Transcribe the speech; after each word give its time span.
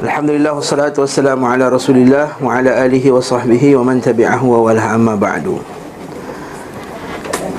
Alhamdulillah 0.00 0.56
wassalatu 0.56 1.04
wassalamu 1.04 1.44
ala 1.44 1.68
Rasulillah 1.68 2.40
wa 2.40 2.56
ala 2.56 2.72
alihi 2.86 3.12
wa 3.12 3.20
sahbihi 3.20 3.76
wa 3.76 3.84
man 3.84 4.00
tabi'ahu 4.00 4.46
wa 4.48 4.64
wala 4.70 4.96
amma 4.96 5.18
ba'du. 5.18 5.60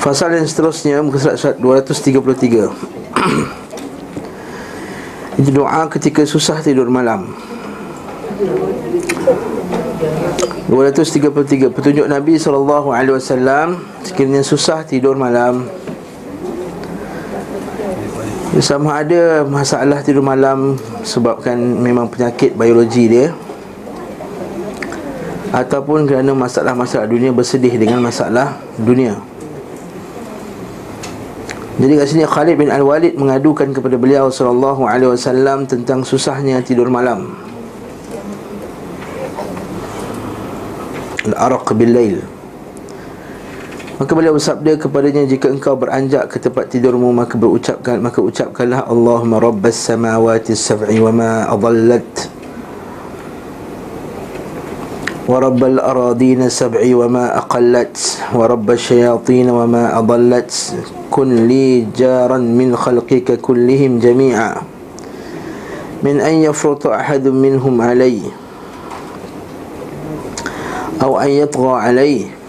Fasal 0.02 0.34
yang 0.34 0.50
seterusnya 0.50 1.06
muka 1.06 1.38
surat 1.38 1.62
233. 1.62 2.72
Itu 5.42 5.52
doa 5.54 5.86
ketika 5.94 6.26
susah 6.26 6.58
tidur 6.66 6.90
malam. 6.90 7.38
233 10.72 11.68
petunjuk 11.70 12.08
Nabi 12.08 12.40
sallallahu 12.40 12.96
alaihi 12.96 13.20
wasallam 13.20 13.84
sekiranya 14.08 14.40
susah 14.40 14.88
tidur 14.88 15.20
malam 15.20 15.68
sama 18.60 19.00
ada 19.00 19.48
masalah 19.48 20.04
tidur 20.04 20.20
malam 20.20 20.76
sebabkan 21.08 21.56
memang 21.56 22.12
penyakit 22.12 22.52
biologi 22.52 23.08
dia 23.08 23.32
ataupun 25.56 26.04
kerana 26.04 26.36
masalah-masalah 26.36 27.08
dunia 27.08 27.32
bersedih 27.32 27.72
dengan 27.80 28.04
masalah 28.04 28.60
dunia. 28.76 29.16
Jadi 31.80 31.94
kat 31.96 32.08
sini 32.12 32.24
Khalid 32.28 32.60
bin 32.60 32.68
Al-Walid 32.68 33.16
mengadukan 33.16 33.72
kepada 33.72 33.96
beliau 33.96 34.28
sallallahu 34.28 34.84
alaihi 34.84 35.16
wasallam 35.16 35.64
tentang 35.64 36.04
susahnya 36.04 36.60
tidur 36.60 36.92
malam. 36.92 37.32
Al-araq 41.32 41.72
bil 41.72 41.96
lail. 41.96 42.18
Maka 44.02 44.18
beliau 44.18 44.34
bersabda 44.34 44.82
kepadanya 44.82 45.30
Jika 45.30 45.54
engkau 45.54 45.78
beranjak 45.78 46.26
ke 46.34 46.42
tempat 46.42 46.74
tidurmu 46.74 47.14
Maka 47.14 47.38
berucapkan 47.38 48.02
Maka 48.02 48.18
ucapkanlah 48.18 48.90
Allahumma 48.90 49.38
rabbas 49.38 49.78
samawati 49.78 50.58
sab'i 50.58 50.98
Wa 50.98 51.14
ma 51.14 51.46
adallat 51.46 52.10
wa 55.32 55.38
rabbal 55.40 55.80
aradina 55.80 56.52
sab'i 56.52 56.92
wa 56.92 57.08
ma 57.08 57.26
aqallat 57.40 57.94
wa 58.36 58.52
أقلت 58.52 58.76
shayatin 58.76 59.48
wa 59.48 59.64
ma 59.64 59.94
adallat 59.96 60.50
kun 61.08 61.48
li 61.48 61.88
jaran 61.96 62.52
min 62.52 62.76
khalqika 62.76 63.40
kullihim 63.40 64.02
jami'a 64.02 64.66
من 66.02 66.18
أن 66.18 66.34
يفرط 66.34 66.88
أحد 66.88 67.30
منهم 67.30 67.82
علي 67.82 68.26
أو 70.98 71.14
أن 71.22 71.30
يطغى 71.30 71.74
عليه 71.78 72.41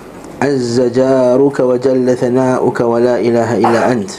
azza 0.43 0.91
jaruka 0.91 1.63
wa 1.63 1.79
jalla 1.79 2.19
thana'uka 2.19 2.83
wa 2.83 2.99
la 2.99 3.17
ilaha 3.23 3.55
illa 3.63 3.81
ant. 3.95 4.11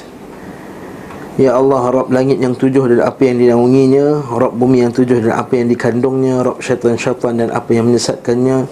Ya 1.35 1.59
Allah 1.59 1.83
Rabb 1.91 2.15
langit 2.15 2.39
yang 2.39 2.55
tujuh 2.55 2.87
dan 2.87 3.03
apa 3.03 3.27
yang 3.27 3.43
dinaunginya 3.43 4.23
Rabb 4.31 4.55
bumi 4.55 4.87
yang 4.87 4.95
tujuh 4.95 5.19
dan 5.19 5.35
apa 5.35 5.59
yang 5.59 5.67
dikandungnya 5.67 6.47
Rabb 6.47 6.63
syaitan-syaitan 6.63 7.43
dan 7.43 7.49
apa 7.51 7.75
yang 7.75 7.91
menyesatkannya. 7.91 8.71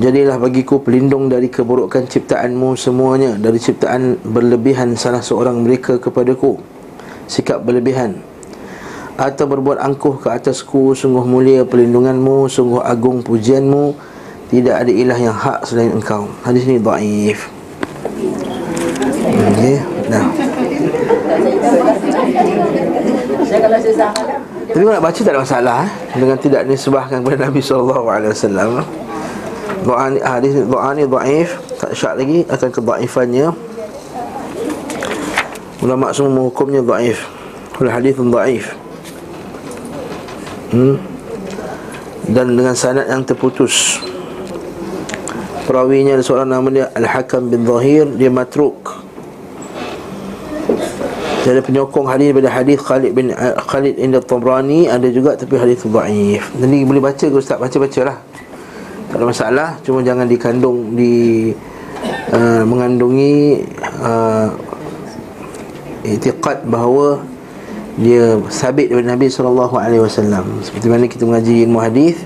Jadilah 0.00 0.40
bagiku 0.40 0.80
pelindung 0.80 1.28
dari 1.28 1.52
keburukan 1.52 2.08
ciptaanmu 2.08 2.80
semuanya 2.80 3.36
Dari 3.36 3.60
ciptaan 3.60 4.24
berlebihan 4.24 4.96
salah 4.96 5.20
seorang 5.20 5.60
mereka 5.60 6.00
kepadaku. 6.00 6.56
Sikap 7.28 7.60
berlebihan. 7.60 8.24
Atau 9.20 9.44
berbuat 9.44 9.76
angkuh 9.76 10.16
ke 10.24 10.32
atasku 10.32 10.96
Sungguh 10.96 11.28
mulia 11.28 11.68
pelindunganmu 11.68 12.48
Sungguh 12.48 12.80
agung 12.80 13.20
pujianmu 13.20 14.11
tidak 14.52 14.84
ada 14.84 14.92
ilah 14.92 15.16
yang 15.16 15.32
hak 15.32 15.64
selain 15.64 15.96
engkau. 15.96 16.28
Hadis 16.44 16.68
ni 16.68 16.76
daif 16.76 17.48
Okey, 19.32 19.80
dah. 20.12 20.24
Tapi 24.72 24.80
kalau 24.84 24.92
nak 24.92 25.04
baca 25.04 25.20
tak 25.20 25.32
ada 25.32 25.40
masalah 25.40 25.76
eh? 25.88 25.90
Dengan 26.20 26.36
tidak 26.36 26.68
disebahkan 26.68 27.24
kepada 27.24 27.48
Nabi 27.48 27.60
SAW 27.64 28.84
Doa 29.82 30.04
ni, 30.12 30.20
hadis 30.20 30.52
ni, 30.52 30.62
doa 30.68 30.88
ni 30.92 31.04
daif 31.08 31.56
Tak 31.80 31.96
syak 31.96 32.14
lagi 32.20 32.44
akan 32.48 32.68
kedaifannya 32.72 33.46
Ulama 35.80 36.12
semua 36.12 36.32
menghukumnya 36.32 36.84
daif 36.84 37.24
Oleh 37.80 37.92
hadis 37.92 38.16
daif 38.20 38.76
hmm? 40.76 40.96
Dan 42.32 42.56
dengan 42.56 42.76
sanad 42.76 43.08
yang 43.08 43.24
terputus 43.24 44.00
Perawinya 45.62 46.18
ada 46.18 46.24
seorang 46.26 46.50
nama 46.50 46.66
dia 46.74 46.86
Al-Hakam 46.90 47.46
bin 47.46 47.62
Zahir. 47.62 48.10
Dia 48.18 48.30
matruk. 48.34 48.82
Dia 51.42 51.58
ada 51.58 51.62
penyokong 51.62 52.06
hadis 52.06 52.34
daripada 52.34 52.50
hadis 52.50 52.78
Khalid 52.82 53.12
bin 53.14 53.30
uh, 53.30 53.54
Khalid 53.62 53.94
Inda 53.98 54.18
Tabrani. 54.18 54.90
Ada 54.90 55.06
juga 55.14 55.38
tapi 55.38 55.54
hadis 55.58 55.86
dhaif. 55.86 56.50
Jadi 56.58 56.78
boleh 56.82 57.02
baca 57.02 57.26
ke 57.30 57.36
Ustaz? 57.38 57.62
Baca-baca 57.62 58.00
lah 58.10 58.18
Tak 59.10 59.16
ada 59.18 59.24
masalah. 59.26 59.68
Cuma 59.86 60.02
jangan 60.02 60.26
dikandung 60.26 60.98
Di 60.98 61.50
uh, 62.34 62.62
Mengandungi 62.66 63.62
uh, 64.02 64.50
Itiqad 66.02 66.66
bahawa 66.66 67.22
Dia 68.02 68.38
sabit 68.50 68.90
daripada 68.90 69.14
Nabi 69.14 69.30
SAW 69.30 69.70
Seperti 70.62 70.86
mana 70.90 71.06
kita 71.06 71.22
mengaji 71.22 71.70
ilmu 71.70 71.78
hadis 71.78 72.18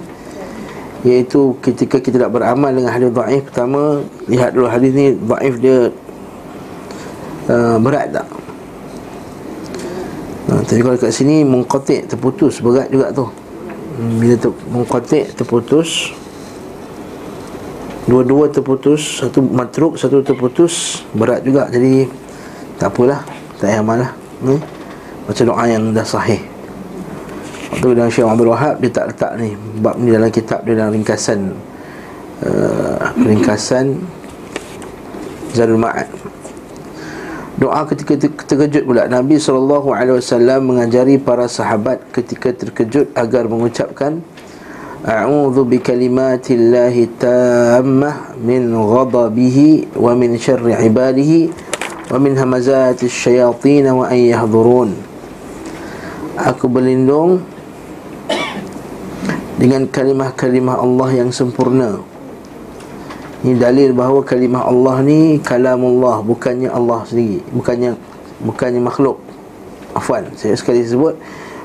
Iaitu 1.04 1.58
ketika 1.60 2.00
kita 2.00 2.16
nak 2.24 2.32
beramal 2.32 2.72
dengan 2.72 2.88
hadis 2.88 3.12
da'if 3.12 3.42
Pertama, 3.52 4.00
lihat 4.30 4.56
dulu 4.56 4.66
hadis 4.70 4.90
ni 4.96 5.12
da'if 5.12 5.54
dia 5.60 5.92
uh, 7.52 7.76
Berat 7.76 8.16
tak? 8.16 8.26
Uh, 10.46 10.62
tapi 10.64 10.80
kalau 10.80 10.96
kat 10.96 11.12
sini 11.12 11.44
mengkotik 11.44 12.08
terputus 12.08 12.64
Berat 12.64 12.88
juga 12.88 13.12
tu 13.12 13.28
hmm, 13.28 14.12
Bila 14.22 14.34
ter, 14.40 14.52
mengkotik 14.72 15.24
terputus 15.36 16.14
Dua-dua 18.06 18.48
terputus 18.48 19.20
Satu 19.20 19.42
matruk, 19.42 20.00
satu 20.00 20.24
terputus 20.24 21.04
Berat 21.12 21.44
juga, 21.44 21.68
jadi 21.68 22.08
Tak 22.80 22.94
apalah, 22.94 23.20
tak 23.60 23.68
payah 23.68 23.82
malah 23.84 24.10
hmm? 24.40 24.60
Macam 25.26 25.44
doa 25.44 25.64
yang 25.66 25.90
dah 25.92 26.06
sahih 26.06 26.55
Waktu 27.72 27.98
dengan 27.98 28.10
Syekh 28.10 28.26
Abdul 28.26 28.50
Wahab 28.52 28.74
Dia 28.78 28.90
tak 28.94 29.06
letak 29.10 29.32
ni. 29.40 29.58
Bab 29.82 29.98
ni 29.98 30.14
dalam 30.14 30.30
kitab 30.30 30.62
dia 30.62 30.78
Dalam 30.78 30.94
ringkasan 30.94 31.40
uh, 32.46 33.10
Ringkasan 33.18 33.86
Zadul 35.56 35.80
Ma'ad. 35.80 36.04
Doa 37.56 37.88
ketika 37.88 38.12
terkejut 38.20 38.84
pula. 38.84 39.08
Nabi 39.08 39.40
SAW 39.40 40.60
mengajari 40.60 41.16
para 41.16 41.48
sahabat 41.48 42.04
ketika 42.12 42.52
terkejut 42.52 43.08
Agar 43.16 43.48
mengucapkan 43.48 44.20
A'udhu 45.00 45.64
bi 45.64 45.80
kalimatillahi 45.80 47.16
tammah 47.16 48.36
Min 48.36 48.68
ghadabihi 48.68 49.96
Wa 49.96 50.12
min 50.12 50.36
syarri 50.36 50.76
ibadihi 50.76 51.48
Wa 52.12 52.20
min 52.20 52.36
hamazati 52.36 53.08
syayatin 53.08 53.88
Wa 53.90 54.12
an 54.12 54.18
yahdurun. 54.20 54.90
Aku 56.36 56.68
berlindung 56.68 57.40
dengan 59.56 59.88
kalimah-kalimah 59.88 60.76
Allah 60.80 61.10
yang 61.24 61.30
sempurna. 61.32 62.00
Ini 63.44 63.56
dalil 63.56 63.92
bahawa 63.92 64.24
kalimah 64.24 64.68
Allah 64.68 65.00
ni 65.04 65.40
kalamullah 65.40 66.20
bukannya 66.24 66.68
Allah 66.72 67.04
sendiri, 67.08 67.44
bukannya 67.52 67.96
bukannya 68.44 68.80
makhluk. 68.80 69.20
Afwan, 69.96 70.28
saya 70.36 70.52
sekali 70.56 70.84
sebut 70.84 71.16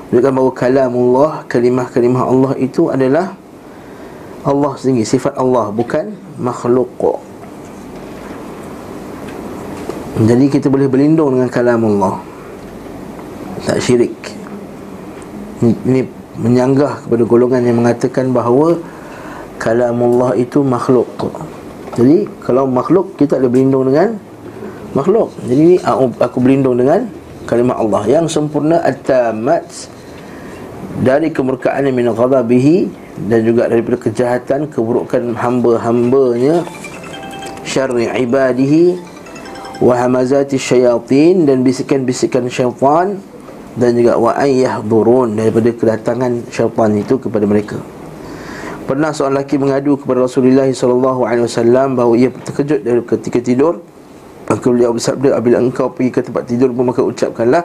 menunjukkan 0.08 0.32
bahawa 0.32 0.52
kalamullah, 0.52 1.32
kalimah-kalimah 1.48 2.22
Allah 2.28 2.52
itu 2.60 2.92
adalah 2.92 3.36
Allah 4.44 4.72
sendiri, 4.76 5.08
sifat 5.08 5.36
Allah 5.36 5.72
bukan 5.72 6.12
makhluk. 6.40 6.92
Jadi 10.22 10.44
kita 10.52 10.68
boleh 10.68 10.92
berlindung 10.92 11.36
dengan 11.36 11.48
kalamullah. 11.48 12.20
Tak 13.64 13.80
syirik. 13.80 14.12
Ini, 15.64 15.72
ini 15.88 16.00
menyanggah 16.38 17.04
kepada 17.04 17.24
golongan 17.28 17.62
yang 17.66 17.76
mengatakan 17.84 18.32
bahawa 18.32 18.80
kalamullah 19.60 20.32
itu 20.34 20.64
makhluk. 20.64 21.08
Jadi 21.92 22.24
kalau 22.40 22.64
makhluk 22.64 23.14
kita 23.20 23.36
ada 23.36 23.52
berlindung 23.52 23.92
dengan 23.92 24.16
makhluk. 24.96 25.32
Jadi 25.44 25.76
aku, 25.84 26.04
aku 26.16 26.36
berlindung 26.40 26.76
dengan 26.80 27.04
kalimah 27.44 27.76
Allah 27.76 28.02
yang 28.08 28.24
sempurna 28.30 28.80
at-tamat 28.80 29.64
dari 31.04 31.28
kemurkaan 31.32 31.88
min 31.92 32.08
ghadabihi 32.12 32.88
dan 33.28 33.44
juga 33.44 33.68
daripada 33.68 34.08
kejahatan 34.08 34.72
keburukan 34.72 35.36
hamba-hambanya 35.36 36.64
syarri 37.62 38.08
ibadihi 38.08 38.96
wa 39.82 39.94
hamazati 39.98 40.56
syayatin 40.56 41.44
dan 41.44 41.60
bisikan-bisikan 41.60 42.48
syaitan 42.48 43.20
dan 43.76 43.96
juga 43.96 44.20
wa 44.20 44.36
ayyahdurun 44.36 45.38
daripada 45.38 45.72
kedatangan 45.72 46.32
syaitan 46.52 46.90
itu 46.96 47.16
kepada 47.16 47.44
mereka. 47.48 47.78
Pernah 48.84 49.14
seorang 49.14 49.40
lelaki 49.40 49.56
mengadu 49.56 49.96
kepada 49.96 50.26
Rasulullah 50.26 50.68
wasallam 50.68 51.96
bahawa 51.96 52.12
ia 52.18 52.28
terkejut 52.28 52.82
dari 52.82 53.00
ketika 53.06 53.38
tidur. 53.40 53.80
Maka 54.50 54.68
beliau 54.68 54.92
bersabda, 54.92 55.38
"Apabila 55.38 55.58
engkau 55.64 55.88
pergi 55.88 56.10
ke 56.12 56.20
tempat 56.20 56.44
tidur, 56.44 56.74
maka 56.76 57.00
ucapkanlah." 57.00 57.64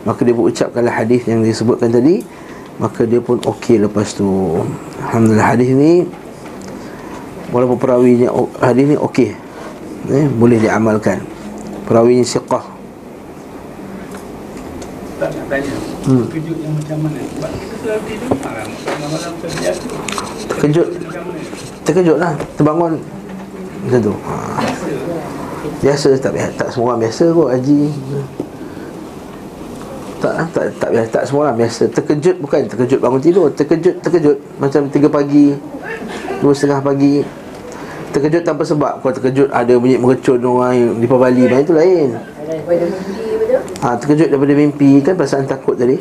Maka 0.00 0.24
dia 0.24 0.32
berucapkanlah 0.32 0.96
hadis 0.96 1.28
yang 1.28 1.44
disebutkan 1.44 1.92
tadi, 1.92 2.24
Maka 2.80 3.04
dia 3.04 3.20
pun 3.20 3.36
okey 3.44 3.76
lepas 3.76 4.16
tu 4.16 4.24
Alhamdulillah 5.04 5.48
hadis 5.52 5.68
ni 5.76 6.08
Walaupun 7.52 7.76
perawinya 7.76 8.32
Hadis 8.56 8.88
ni 8.88 8.96
okey 8.96 9.36
eh, 10.08 10.26
Boleh 10.32 10.56
diamalkan 10.56 11.20
Perawinya 11.84 12.24
siqah 12.24 12.79
Tak 15.20 15.36
nak 15.36 15.46
tanya. 15.52 15.74
Hmm. 16.08 16.24
Kejut 16.32 16.56
yang 16.64 16.72
macam 16.72 16.96
mana? 17.04 17.20
Sebab 17.20 17.50
kita 17.52 17.74
selalu 17.84 18.02
tidur 18.08 18.32
malam 18.40 18.68
Malam-malam 18.72 19.32
terbiasa. 19.44 19.88
Terkejut 20.48 20.88
Terkejut 21.84 22.16
lah. 22.16 22.32
Terbangun. 22.56 22.92
Macam 23.84 24.00
tu. 24.00 24.14
Ha. 24.16 24.34
Biasa 25.84 26.08
tak 26.16 26.32
biasa. 26.32 26.52
Tak 26.56 26.68
semua 26.72 26.86
orang 26.96 27.00
biasa 27.04 27.24
kot 27.36 27.48
Haji. 27.52 27.80
Tak, 30.20 30.32
tak, 30.56 30.64
tak, 30.80 30.88
tak, 30.88 31.04
tak 31.12 31.22
semua 31.28 31.40
orang 31.44 31.56
biasa. 31.60 31.82
Terkejut 31.92 32.36
bukan. 32.40 32.60
Terkejut 32.64 32.98
bangun 33.04 33.20
tidur. 33.20 33.46
Terkejut, 33.52 34.00
terkejut. 34.00 34.36
Macam 34.56 34.88
3 34.88 35.04
pagi 35.04 35.52
2 36.40 36.48
setengah 36.56 36.80
pagi. 36.80 37.20
Terkejut 38.16 38.40
tanpa 38.40 38.64
sebab. 38.64 39.04
Kalau 39.04 39.12
terkejut 39.20 39.52
ada 39.52 39.76
bunyi 39.76 40.00
mercun 40.00 40.40
orang 40.40 40.96
di 40.96 41.04
Bali 41.04 41.44
Macam 41.44 41.60
itu 41.60 41.74
lain 41.76 42.08
ha, 43.82 43.96
Terkejut 43.96 44.28
daripada 44.30 44.52
mimpi 44.54 45.00
Kan 45.04 45.16
perasaan 45.16 45.48
takut 45.48 45.76
tadi. 45.76 45.96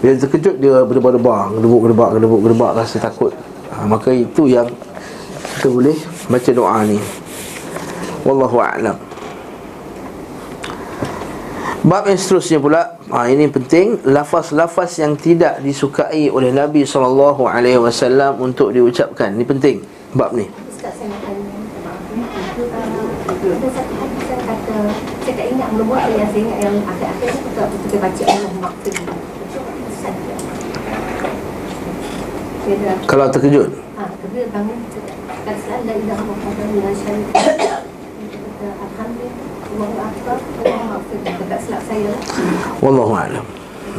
Bila 0.00 0.16
terkejut 0.16 0.56
dia 0.58 0.82
berdebar-debar 0.86 1.52
Gedebuk-gedebak, 1.58 2.10
gedebuk-gedebak 2.18 2.70
Rasa 2.78 2.96
takut. 3.02 3.34
Ha, 3.74 3.84
Maka 3.86 4.10
itu 4.14 4.46
yang 4.46 4.66
Kita 5.58 5.68
boleh 5.68 5.96
baca 6.30 6.50
doa 6.54 6.78
ni. 6.86 6.98
Wallahu'alam 8.24 8.96
Bab 11.80 12.04
yang 12.12 12.20
seterusnya 12.20 12.58
pula 12.60 13.00
ha, 13.10 13.26
Ini 13.28 13.48
penting. 13.48 14.04
Lafaz-lafaz 14.08 15.00
yang 15.00 15.16
tidak 15.16 15.64
disukai 15.64 16.28
oleh 16.28 16.52
Nabi 16.52 16.84
SAW 16.84 17.40
Untuk 18.40 18.72
diucapkan. 18.72 19.32
Ini 19.34 19.44
penting 19.48 19.76
Bab 20.12 20.34
ni. 20.34 20.44
Ustaz 20.48 20.96
saya 20.96 21.08
nak 21.12 21.20
tanya 21.22 21.60
saya 25.20 25.28
Saya 25.28 25.36
tak 25.36 25.46
ingat 25.52 25.68
mula-mula 25.76 26.08
yang 26.08 26.32
saya 26.32 26.42
ingat 26.48 26.58
Yang 26.64 26.76
akhir-akhir 26.88 27.28
saya 27.28 27.44
kata 27.44 27.76
Kita 27.84 27.96
baca 28.00 28.22
Allah 28.24 28.52
Maksud 28.56 28.94
Kalau 33.04 33.24
terkejut 33.28 33.68
Ha, 34.00 34.08
terkejut 34.08 34.48
bangun 34.48 34.78
Kata 35.44 35.60
selalu 35.60 35.84
La 35.84 35.94
ilaha 36.00 36.22
wa 36.24 36.34
Alhamdulillah 36.40 38.00
Wallahu 42.80 43.12
a'lam. 43.16 43.46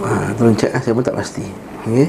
Ha, 0.01 0.33
tolong 0.38 0.56
cek 0.56 0.71
saya 0.77 0.94
pun 0.94 1.03
tak 1.03 1.17
pasti. 1.17 1.44
Okey. 1.88 2.07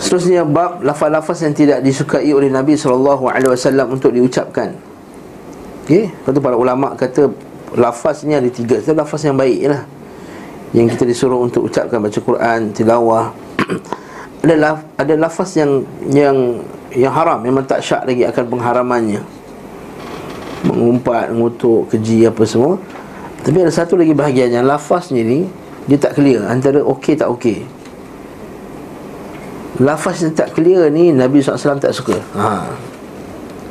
Seterusnya 0.00 0.48
bab 0.48 0.80
lafaz-lafaz 0.80 1.44
yang 1.44 1.52
tidak 1.52 1.84
disukai 1.84 2.32
oleh 2.32 2.48
Nabi 2.48 2.72
sallallahu 2.72 3.28
alaihi 3.28 3.52
wasallam 3.52 3.92
untuk 3.92 4.16
diucapkan. 4.16 4.72
Okey, 5.90 6.06
kata 6.22 6.38
para 6.38 6.54
ulama 6.54 6.94
kata 6.94 7.34
lafaz 7.74 8.22
ni 8.22 8.30
ada 8.30 8.46
tiga, 8.46 8.78
itu 8.78 8.94
lafaz 8.94 9.26
yang 9.26 9.34
baik 9.34 9.74
lah. 9.74 9.82
Yang 10.70 10.94
kita 10.94 11.02
disuruh 11.02 11.42
untuk 11.42 11.66
ucapkan 11.66 11.98
baca 11.98 12.14
Quran, 12.14 12.70
tilawah. 12.70 13.34
ada 14.46 14.54
laf, 14.54 14.86
ada 14.94 15.18
lafaz 15.18 15.58
yang 15.58 15.82
yang 16.06 16.62
yang 16.94 17.10
haram 17.10 17.42
memang 17.42 17.66
tak 17.66 17.82
syak 17.82 18.06
lagi 18.06 18.22
akan 18.22 18.44
pengharamannya 18.46 19.18
mengumpat, 20.70 21.34
mengutuk, 21.34 21.90
keji 21.90 22.22
apa 22.22 22.46
semua. 22.46 22.78
Tapi 23.42 23.58
ada 23.58 23.74
satu 23.74 23.98
lagi 23.98 24.14
bahagian 24.14 24.62
yang 24.62 24.70
lafaznya 24.70 25.26
ni 25.26 25.50
dia 25.90 25.98
tak 25.98 26.22
clear 26.22 26.46
antara 26.46 26.86
okey 26.86 27.18
tak 27.18 27.26
okey. 27.34 27.66
Lafaz 29.82 30.22
yang 30.22 30.38
tak 30.38 30.54
clear 30.54 30.86
ni 30.86 31.10
Nabi 31.10 31.42
SAW 31.42 31.82
tak 31.82 31.90
suka. 31.90 32.14
Ha. 32.38 32.46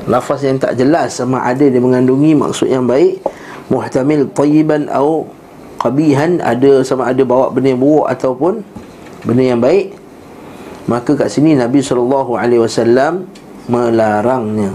Lafaz 0.08 0.48
yang 0.48 0.62
tak 0.62 0.80
jelas 0.80 1.20
sama 1.20 1.44
ada 1.44 1.66
dia 1.66 1.82
mengandungi 1.82 2.38
maksud 2.38 2.72
yang 2.72 2.88
baik, 2.88 3.20
muhtamil 3.68 4.30
tayyiban 4.32 4.88
atau 4.88 5.28
qabihan 5.80 6.40
ada 6.40 6.84
sama 6.84 7.08
ada 7.12 7.24
bawa 7.24 7.52
benda 7.52 7.76
yang 7.76 7.82
buruk 7.82 8.08
ataupun 8.08 8.64
benda 9.28 9.44
yang 9.44 9.60
baik. 9.60 9.96
Maka 10.90 11.14
kat 11.14 11.30
sini 11.30 11.54
Nabi 11.54 11.84
SAW 11.84 13.28
melarangnya. 13.70 14.74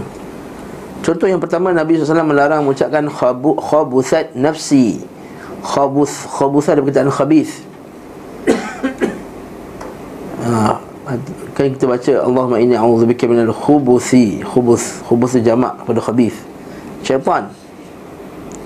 Contoh 1.03 1.27
yang 1.27 1.43
pertama 1.43 1.75
Nabi 1.75 1.99
SAW 1.99 2.25
melarang 2.25 2.63
mengucapkan 2.65 3.05
khabu, 3.11 3.53
khabuthat 3.59 4.33
nafsi 4.33 5.03
Khabuth, 5.65 6.13
khabuthat 6.29 6.77
berkaitan 6.77 7.09
khabith 7.09 7.65
ha, 10.45 10.77
Kan 11.55 11.71
kita 11.71 11.87
baca 11.87 12.11
Allahumma 12.19 12.59
inni 12.59 12.75
a'udzubika 12.75 13.31
minal 13.31 13.55
khubuthi 13.55 14.43
Khubuth, 14.43 15.07
khubuth 15.07 15.39
jamak 15.39 15.79
pada 15.87 16.03
khabith. 16.03 16.35
Syaitan. 16.99 17.47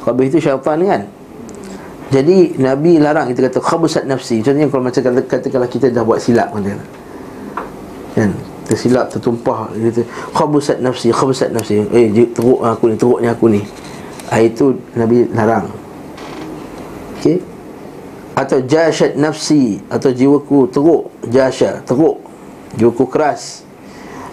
Khabith 0.02 0.34
itu 0.34 0.50
syaitan 0.50 0.82
kan? 0.82 1.06
Jadi 2.10 2.58
Nabi 2.58 2.98
larang 2.98 3.30
kita 3.30 3.46
kata 3.46 3.62
khabusat 3.62 4.10
nafsi. 4.10 4.42
Contohnya 4.42 4.66
kalau 4.74 4.82
macam 4.90 5.02
kata, 5.06 5.22
kata 5.30 5.48
kalau 5.54 5.68
kita 5.70 5.94
dah 5.94 6.02
buat 6.02 6.18
silap 6.18 6.50
Kan? 8.18 8.34
Tersilap 8.66 9.14
tertumpah 9.14 9.70
kata 9.70 10.02
khabusat 10.34 10.82
nafsi 10.82 11.14
khabusat 11.14 11.54
nafsi. 11.54 11.86
Eh 11.94 12.10
teruk 12.34 12.66
aku 12.66 12.90
ni 12.90 12.96
teruknya 12.98 13.38
aku 13.38 13.46
ni. 13.54 13.62
Ah, 14.34 14.42
itu 14.42 14.74
nabi 14.98 15.30
larang. 15.30 15.70
Okey? 17.22 17.38
Atau 18.34 18.66
jashat 18.66 19.14
nafsi 19.14 19.78
atau 19.94 20.10
jiwaku 20.10 20.66
teruk 20.74 21.14
jasha 21.30 21.86
teruk 21.86 22.29
jiwaku 22.78 23.06
keras. 23.10 23.66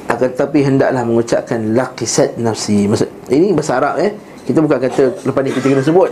Akan 0.06 0.30
tapi 0.34 0.62
hendaklah 0.62 1.02
mengucapkan 1.02 1.74
laqisat 1.74 2.38
nafsi. 2.38 2.86
Maksud 2.86 3.30
ini 3.32 3.56
bahasa 3.56 3.78
Arab 3.78 3.98
eh. 4.02 4.14
Kita 4.46 4.62
bukan 4.62 4.78
kata 4.78 5.02
lepas 5.26 5.42
ni 5.42 5.50
kita 5.50 5.66
kena 5.66 5.82
sebut. 5.82 6.10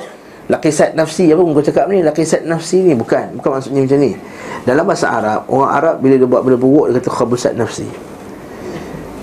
Laqisat 0.50 0.92
nafsi 0.98 1.30
apa 1.30 1.40
muka 1.40 1.62
cakap 1.64 1.86
ni? 1.88 2.02
Laqisat 2.02 2.42
nafsi 2.44 2.82
ni 2.82 2.92
bukan. 2.98 3.38
Bukan 3.38 3.50
maksudnya 3.54 3.86
macam 3.86 3.98
ni. 4.02 4.12
Dalam 4.66 4.84
bahasa 4.84 5.06
Arab 5.08 5.40
orang 5.46 5.70
Arab 5.70 5.94
bila 6.02 6.14
dia 6.18 6.28
buat 6.28 6.42
benda 6.42 6.58
buruk 6.58 6.86
dia 6.90 6.98
kata 6.98 7.10
khabusat 7.14 7.52
nafsi. 7.54 7.86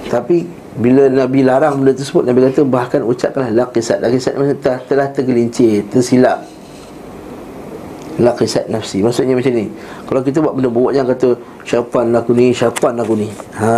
Tapi 0.08 0.44
bila 0.72 1.12
Nabi 1.12 1.44
larang 1.44 1.84
benda 1.84 1.92
tersebut 1.92 2.24
Nabi 2.24 2.48
kata 2.48 2.64
bahkan 2.64 3.04
ucapkanlah 3.04 3.52
laqisat 3.52 4.00
Laqisat 4.00 4.40
maksudnya 4.40 4.60
telah, 4.64 4.80
telah 4.88 5.08
tergelincir 5.12 5.84
Tersilap 5.92 6.48
Laqisat 8.22 8.70
nafsi. 8.70 9.02
Maksudnya 9.02 9.34
macam 9.34 9.54
ni. 9.58 9.66
Kalau 10.06 10.22
kita 10.22 10.38
buat 10.46 10.54
benda 10.54 10.70
buruk 10.70 10.94
Jangan 10.94 11.10
kata 11.18 11.30
Syaitan 11.66 12.06
aku 12.14 12.32
ni 12.38 12.54
Syaitan 12.54 12.94
aku 13.02 13.14
ni. 13.18 13.28
Ha. 13.58 13.74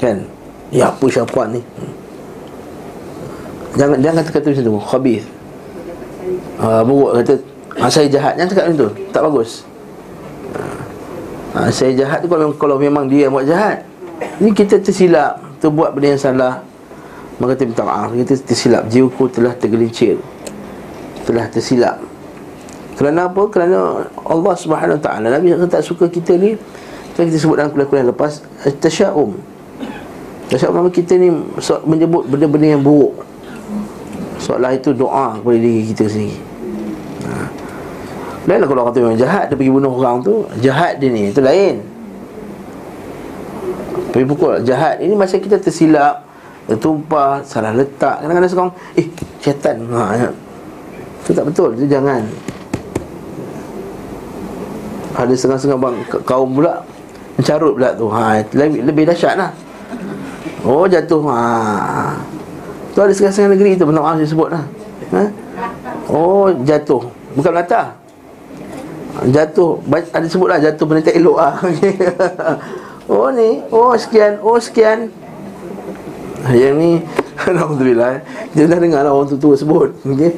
Kan? 0.00 0.18
Ya 0.72 0.88
apa 0.88 1.04
syaitan 1.12 1.48
ni? 1.52 1.62
Jangan 3.76 4.00
jangan 4.00 4.16
kata 4.24 4.30
kata 4.32 4.46
macam 4.50 4.64
tu 4.64 4.72
Khabith. 4.80 5.26
Ha, 6.56 6.80
Buruk 6.80 7.12
kata 7.20 7.34
ha, 7.76 7.84
Saya 7.92 8.08
jahat. 8.08 8.32
Jangan 8.40 8.48
cakap 8.48 8.64
macam 8.64 8.78
tu. 8.80 8.90
Tak 9.12 9.22
bagus. 9.28 9.50
Ha, 11.52 11.68
Saya 11.68 11.92
jahat 11.92 12.24
tu 12.24 12.28
kalau, 12.32 12.48
kalau 12.56 12.76
memang 12.80 13.04
dia 13.04 13.28
yang 13.28 13.36
buat 13.36 13.44
jahat. 13.44 13.84
Ini 14.40 14.50
kita 14.56 14.80
tersilap 14.80 15.44
Terbuat 15.60 15.92
benda 15.92 16.16
yang 16.16 16.20
salah. 16.20 16.54
Maka 17.36 17.52
kita 17.56 17.64
minta 17.68 17.84
maaf. 17.84 18.16
Kita 18.16 18.32
tersilap. 18.48 18.88
Jiwaku 18.88 19.28
telah 19.28 19.52
tergelincir. 19.56 20.16
Telah 21.28 21.44
tersilap 21.52 22.00
Kerana 22.96 23.28
apa? 23.28 23.42
Kerana 23.52 24.08
Allah 24.24 24.54
subhanahu 24.56 24.96
ta'ala 24.98 25.28
Nabi 25.28 25.52
tak 25.68 25.84
suka 25.84 26.08
kita 26.08 26.32
ni 26.40 26.56
Kan 27.16 27.28
kita 27.28 27.36
sebut 27.40 27.56
dalam 27.56 27.72
kuliah-kuliah 27.72 28.12
lepas 28.12 28.44
Tasya'um. 28.80 29.36
Tasya'um 30.52 30.74
nama 30.76 30.88
kita 30.92 31.16
ni 31.16 31.32
Menyebut 31.88 32.28
benda-benda 32.28 32.76
yang 32.76 32.84
buruk. 32.84 33.20
Soalah 34.36 34.76
itu 34.76 34.92
doa 34.92 35.40
kepada 35.40 35.56
diri 35.56 35.92
kita 35.92 36.04
sendiri. 36.12 36.40
Ha. 37.24 37.32
Lain 38.46 38.62
kalau 38.68 38.84
orang 38.84 38.94
tu 38.94 39.00
memang 39.02 39.18
jahat 39.18 39.50
Dia 39.50 39.56
pergi 39.58 39.72
bunuh 39.74 39.90
orang 39.90 40.22
tu 40.22 40.46
Jahat 40.62 41.02
dia 41.02 41.10
ni 41.10 41.32
Itu 41.32 41.40
lain. 41.42 41.82
Tapi 44.14 44.22
pukul 44.22 44.62
jahat 44.62 45.02
Ini 45.02 45.18
masa 45.18 45.42
kita 45.42 45.58
tersilap 45.58 46.22
Tertumpah 46.70 47.42
Salah 47.42 47.74
letak. 47.74 48.22
Kadang-kadang 48.22 48.50
sekarang 48.52 48.72
Eh 48.94 49.08
syaitan. 49.42 49.76
Ha, 49.90 50.02
ya. 50.14 50.28
Itu 51.26 51.30
tak 51.34 51.44
betul 51.50 51.74
Itu 51.74 51.90
jangan 51.90 52.22
Ada 55.16 55.32
setengah-setengah 55.32 55.78
bang 55.80 55.96
Kaum 56.28 56.52
pula 56.52 56.84
Mencarut 57.36 57.72
pula 57.76 57.90
tu. 57.92 58.06
Ha, 58.08 58.40
lebih, 58.52 58.80
lebih 58.84 59.04
dahsyat 59.08 59.36
lah 59.36 59.50
Oh 60.66 60.84
jatuh. 60.90 61.22
Ha. 61.30 61.38
Tu 62.90 62.98
ada 62.98 63.12
setengah-setengah 63.12 63.50
negeri 63.54 63.70
tu 63.78 63.84
Benar 63.88 64.02
Allah 64.02 64.26
sebut 64.26 64.48
lah 64.52 64.64
ha? 65.14 65.22
Oh 66.06 66.52
jatuh. 66.62 67.02
Bukan 67.36 67.50
melata. 67.52 67.94
Jatuh. 69.30 69.80
Ada 69.90 70.26
sebut 70.28 70.48
lah 70.48 70.58
Jatuh 70.60 70.84
benda 70.84 71.02
tak 71.04 71.16
elok 71.16 71.36
lah 71.38 71.54
Oh 73.06 73.30
ni, 73.30 73.62
oh 73.70 73.94
sekian, 73.94 74.42
oh 74.42 74.58
sekian. 74.58 75.14
Yang 76.50 76.74
ni 76.74 76.90
Alhamdulillah 77.50 78.22
Kita 78.50 78.66
dah 78.66 78.78
dengar 78.82 79.00
lah 79.06 79.14
orang 79.14 79.30
tua 79.38 79.54
sebut 79.54 79.94
okay? 80.02 80.34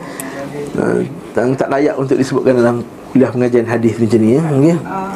Tak, 1.32 1.44
tak 1.56 1.68
layak 1.68 1.96
untuk 1.96 2.16
disebutkan 2.16 2.60
dalam 2.60 2.76
kuliah 3.12 3.30
pengajian 3.32 3.66
hadis 3.66 3.96
macam 3.96 4.20
ni 4.20 4.36
ya. 4.36 4.42
Okey. 4.44 4.76
Ah, 4.84 5.14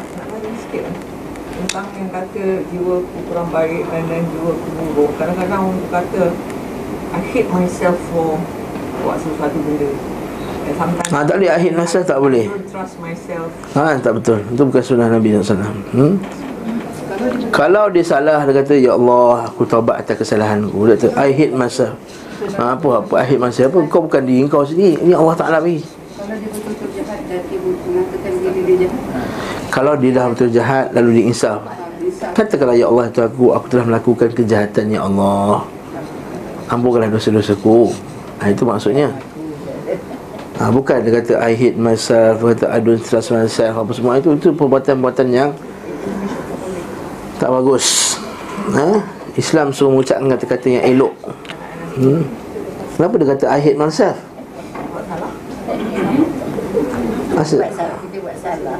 tentang 1.73 1.87
yang 1.97 2.09
kata 2.13 2.45
jiwa 2.69 2.95
ku 3.01 3.17
kurang 3.29 3.49
baik 3.49 3.81
dan 3.89 4.03
dan 4.05 4.21
jiwa 4.29 4.51
ku 4.53 4.67
buruk. 4.77 5.11
Kadang-kadang 5.17 5.73
orang 5.73 5.89
kata 5.89 6.23
I 7.13 7.21
hate 7.33 7.49
myself 7.49 7.97
for 8.09 8.37
buat 9.01 9.17
sesuatu 9.17 9.57
benda. 9.61 9.89
Ha, 11.11 11.27
tak 11.27 11.35
boleh 11.41 11.51
akhir 11.51 11.71
masa 11.75 11.99
tak 12.01 12.19
boleh. 12.23 12.45
Ha, 13.75 13.99
tak 13.99 14.13
betul. 14.15 14.39
Itu 14.47 14.63
bukan 14.69 14.83
sunnah 14.85 15.09
Nabi 15.11 15.35
SAW. 15.35 15.75
Hmm? 15.91 16.13
Kalau 17.53 17.91
dia 17.91 18.05
salah 18.05 18.41
dia 18.47 18.53
kata 18.63 18.73
ya 18.77 18.93
Allah 18.95 19.49
aku 19.49 19.65
taubat 19.65 20.01
atas 20.01 20.25
kesalahan 20.25 20.65
aku. 20.65 20.89
Dia 20.89 20.95
kata 20.97 21.07
I 21.19 21.29
hate 21.33 21.53
myself. 21.53 21.97
Ha, 22.57 22.77
apa 22.77 23.01
apa 23.01 23.13
I 23.17 23.25
hate 23.33 23.41
myself 23.41 23.73
apa 23.73 23.79
kau 23.89 24.05
bukan 24.05 24.23
diri 24.23 24.45
kau 24.45 24.61
sendiri. 24.61 25.01
Ini 25.03 25.13
Allah 25.17 25.35
Taala 25.37 25.57
bagi. 25.57 26.02
Kalau 26.23 26.39
dia 26.39 26.47
betul-betul 26.55 26.89
jahat 26.95 27.19
dan 27.27 27.41
dia 27.51 27.59
mengatakan 27.59 28.31
diri 28.39 28.61
dia 28.63 28.77
jahat 28.87 29.27
Kalau 29.75 29.93
dia 29.99 30.11
dah 30.15 30.25
betul 30.31 30.49
jahat 30.55 30.85
lalu 30.95 31.09
dia 31.19 31.23
insaf. 31.27 31.59
Katakanlah 32.31 32.79
ya 32.79 32.87
Allah 32.87 33.11
itu 33.11 33.19
aku 33.19 33.51
aku 33.51 33.65
telah 33.67 33.85
melakukan 33.91 34.31
kejahatan 34.31 34.87
ya 34.87 35.03
Allah. 35.03 35.67
Ampunkanlah 36.71 37.11
dosa-dosaku. 37.11 37.91
Ha, 38.39 38.55
itu 38.55 38.63
maksudnya. 38.63 39.11
Ha, 40.63 40.71
bukan 40.71 41.03
dia 41.03 41.11
kata 41.11 41.43
I 41.43 41.59
hate 41.59 41.75
myself, 41.75 42.39
dia 42.39 42.47
kata 42.55 42.65
I 42.71 42.79
don't 42.79 43.03
trust 43.03 43.35
myself 43.35 43.83
apa 43.83 43.91
semua 43.91 44.15
itu 44.15 44.31
itu 44.31 44.55
perbuatan-perbuatan 44.55 45.27
yang 45.27 45.51
tak 47.35 47.51
bagus. 47.51 48.15
Ha? 48.71 49.03
Islam 49.35 49.75
suruh 49.75 49.91
mengucapkan 49.91 50.31
kata-kata 50.39 50.71
yang 50.71 50.83
elok. 50.87 51.13
Hmm. 51.99 52.23
Kenapa 52.95 53.13
dia 53.19 53.27
kata 53.35 53.45
I 53.51 53.59
hate 53.59 53.75
myself? 53.75 54.15
Kita 57.33 58.17
buat 58.21 58.37
salah 58.37 58.77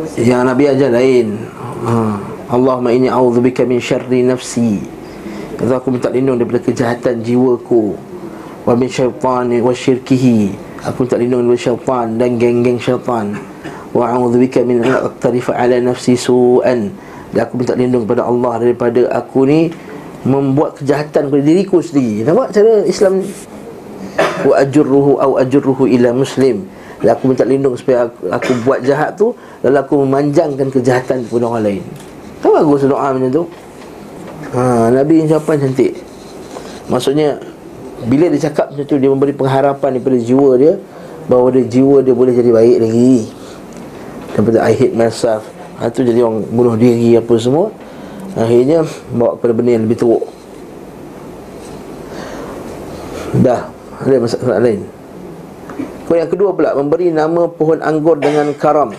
Ustaz 0.00 0.24
yang 0.24 0.48
Nabi 0.48 0.64
ajar 0.64 0.88
lain. 0.88 1.36
Ha. 1.84 2.16
Allahumma 2.48 2.88
inni 2.88 3.12
a'udzubika 3.12 3.68
min 3.68 3.84
syarri 3.84 4.24
nafsi. 4.24 4.80
Kata 5.60 5.76
aku 5.76 5.92
minta 5.92 6.08
lindung 6.08 6.40
daripada 6.40 6.64
kejahatan 6.64 7.20
jiwaku. 7.20 7.92
Wa 8.64 8.72
min 8.72 8.88
syaitani 8.88 9.60
wa 9.60 9.76
syirkihi. 9.76 10.56
Aku 10.88 11.04
minta 11.04 11.20
lindung 11.20 11.44
daripada 11.44 11.60
syaitan 11.68 12.06
dan 12.16 12.30
geng-geng 12.40 12.80
syaitan. 12.80 13.36
Wa 13.92 14.16
a'udzubika 14.16 14.64
min 14.64 14.80
an 14.80 15.12
aqtarifa 15.12 15.52
ala 15.52 15.76
nafsi 15.76 16.16
su'an. 16.16 16.88
Dan 17.36 17.40
aku 17.44 17.60
minta 17.60 17.76
lindung 17.76 18.08
kepada 18.08 18.24
Allah 18.24 18.52
daripada 18.56 19.00
aku 19.12 19.44
ni 19.44 19.68
Membuat 20.22 20.78
kejahatan 20.78 21.28
kepada 21.28 21.42
diriku 21.42 21.82
sendiri. 21.82 22.22
Nampak 22.22 22.54
cara 22.54 22.86
Islam? 22.86 23.26
Wa 24.46 24.54
ajurruhu 24.62 25.18
au 25.18 25.34
ajurruhu 25.34 25.90
ila 25.90 26.14
muslim 26.14 26.62
dan 27.02 27.18
aku 27.18 27.34
minta 27.34 27.42
lindung 27.42 27.74
supaya 27.74 28.06
aku, 28.06 28.30
aku 28.30 28.50
buat 28.62 28.78
jahat 28.86 29.18
tu 29.18 29.34
Lalu 29.66 29.76
aku 29.82 29.94
memanjangkan 30.06 30.70
kejahatan 30.70 31.26
kepada 31.26 31.44
orang 31.50 31.62
lain. 31.66 31.82
Kan 32.38 32.50
bagus 32.54 32.86
doa 32.86 33.10
macam 33.10 33.30
tu? 33.30 33.44
Ha, 34.54 34.90
Nabi 34.94 35.26
ucapan 35.26 35.56
cantik? 35.66 35.98
Maksudnya 36.86 37.42
Bila 38.06 38.30
dia 38.30 38.46
cakap 38.46 38.70
macam 38.70 38.86
tu 38.86 38.96
Dia 39.02 39.10
memberi 39.10 39.34
pengharapan 39.34 39.98
daripada 39.98 40.18
jiwa 40.22 40.54
dia 40.54 40.78
Bahawa 41.26 41.50
dia 41.58 41.66
jiwa 41.66 42.02
dia 42.02 42.14
boleh 42.14 42.34
jadi 42.34 42.50
baik 42.50 42.78
lagi. 42.82 43.30
Daripada 44.34 44.58
I 44.66 44.74
hate 44.74 44.90
myself. 44.98 45.46
Ha, 45.78 45.86
tu 45.86 46.02
jadi 46.02 46.18
orang 46.18 46.42
bunuh 46.50 46.74
diri 46.74 47.14
apa 47.14 47.30
semua. 47.38 47.70
Akhirnya 48.34 48.82
bawa 49.14 49.38
kepada 49.38 49.52
benda 49.54 49.70
yang 49.70 49.86
lebih 49.86 50.02
teruk. 50.02 50.26
Dah. 53.38 53.70
Ada 54.02 54.18
masalah 54.18 54.58
lain 54.58 54.82
Kau 56.06 56.18
yang 56.18 56.30
kedua 56.30 56.50
pula 56.54 56.74
Memberi 56.74 57.14
nama 57.14 57.46
pohon 57.46 57.78
anggur 57.78 58.18
dengan 58.18 58.50
karam. 58.58 58.90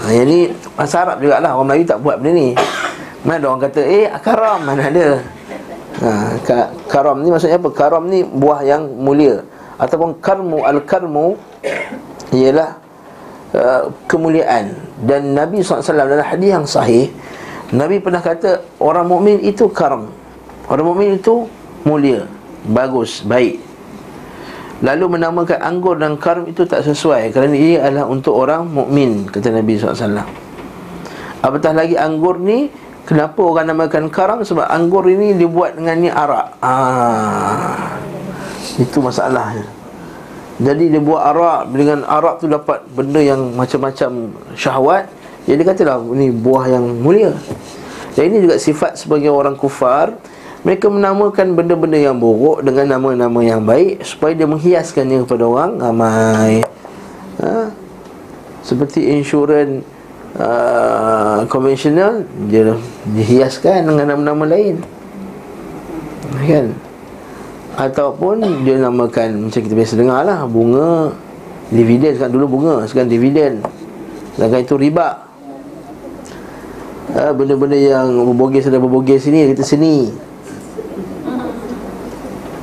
Ha, 0.00 0.10
Yang 0.10 0.26
ni 0.26 0.38
Bahasa 0.74 1.04
Arab 1.04 1.16
jugalah 1.20 1.52
Orang 1.54 1.68
Melayu 1.70 1.84
tak 1.84 1.98
buat 2.00 2.16
benda 2.20 2.32
ni. 2.34 2.48
Mana 3.24 3.40
ada 3.40 3.46
orang 3.52 3.62
kata 3.68 3.80
Eh 3.84 4.06
karam 4.20 4.60
mana 4.64 4.82
ada. 4.88 5.08
Ha, 5.94 6.08
ka, 6.42 6.56
Karam 6.90 7.22
ni 7.22 7.28
maksudnya 7.30 7.60
apa? 7.60 7.70
Karam 7.70 8.04
ni 8.08 8.24
buah 8.24 8.60
yang 8.66 8.82
mulia. 8.98 9.44
Ataupun 9.78 10.18
karmu 10.18 10.64
Al-karmu 10.64 11.38
Ialah 12.34 12.76
uh, 13.54 13.82
Kemuliaan. 14.10 14.74
Dan 15.04 15.36
Nabi 15.36 15.60
SAW 15.60 15.80
dalam 15.84 16.24
hadis 16.24 16.50
yang 16.50 16.66
sahih 16.66 17.08
Nabi 17.72 18.00
pernah 18.00 18.20
kata 18.20 18.60
Orang 18.80 19.08
mukmin 19.08 19.40
itu 19.40 19.70
karam. 19.70 20.10
Orang 20.68 20.84
mukmin 20.92 21.16
itu 21.20 21.48
mulia 21.84 22.24
Bagus, 22.64 23.20
baik 23.20 23.63
Lalu 24.84 25.16
menamakan 25.16 25.64
anggur 25.64 25.96
dan 25.96 26.20
karam 26.20 26.44
itu 26.44 26.68
tak 26.68 26.84
sesuai 26.84 27.32
Kerana 27.32 27.56
ia 27.56 27.88
adalah 27.88 28.04
untuk 28.04 28.36
orang 28.36 28.68
mukmin 28.68 29.24
Kata 29.24 29.48
Nabi 29.48 29.80
SAW 29.80 30.20
Apatah 31.40 31.72
lagi 31.72 31.96
anggur 31.96 32.36
ni 32.36 32.68
Kenapa 33.08 33.40
orang 33.40 33.72
namakan 33.72 34.12
karam 34.12 34.44
Sebab 34.44 34.68
anggur 34.68 35.08
ini 35.08 35.32
dibuat 35.32 35.80
dengan 35.80 35.96
ni 36.04 36.12
arak. 36.12 36.60
Ah, 36.60 37.96
Itu 38.76 39.00
masalahnya 39.00 39.64
Jadi 40.60 40.92
dia 40.92 41.00
buat 41.00 41.32
arak 41.32 41.72
Dengan 41.72 42.04
arak 42.04 42.44
tu 42.44 42.46
dapat 42.46 42.84
benda 42.92 43.24
yang 43.24 43.56
macam-macam 43.56 44.36
syahwat. 44.52 45.08
Jadi 45.44 45.60
katalah 45.60 46.00
ini 46.16 46.32
buah 46.32 46.72
yang 46.72 46.84
mulia. 47.04 47.28
Dan 48.16 48.32
ini 48.32 48.48
juga 48.48 48.56
sifat 48.56 48.96
sebagai 48.96 49.28
orang 49.28 49.58
kufar 49.60 50.16
mereka 50.64 50.88
menamakan 50.88 51.52
benda-benda 51.52 52.00
yang 52.00 52.16
buruk 52.16 52.64
dengan 52.64 52.96
nama-nama 52.96 53.40
yang 53.44 53.60
baik 53.68 54.00
supaya 54.00 54.32
dia 54.32 54.48
menghiaskannya 54.48 55.28
kepada 55.28 55.44
orang 55.44 55.72
ramai. 55.76 56.64
Ha? 57.44 57.68
Seperti 58.64 59.12
insurans 59.12 59.84
uh, 60.40 61.44
konvensional 61.52 62.24
dia 62.48 62.80
dihiaskan 63.12 63.92
dengan 63.92 64.16
nama-nama 64.16 64.56
lain. 64.56 64.80
Kan? 66.48 66.72
Ataupun 67.76 68.64
dia 68.64 68.80
namakan 68.80 69.52
macam 69.52 69.60
kita 69.60 69.74
biasa 69.76 70.00
dengar 70.00 70.24
lah 70.24 70.48
bunga 70.48 71.12
dividen 71.68 72.16
sekarang 72.16 72.40
dulu 72.40 72.46
bunga 72.56 72.88
sekarang 72.88 73.12
dividen. 73.12 73.60
Sedangkan 74.32 74.64
itu 74.64 74.80
riba. 74.80 75.28
Ha, 77.14 77.36
benda-benda 77.36 77.76
yang 77.76 78.32
berbogis 78.32 78.64
ada 78.64 78.80
berbogis 78.80 79.28
sini 79.28 79.52
kita 79.52 79.60
seni 79.60 80.08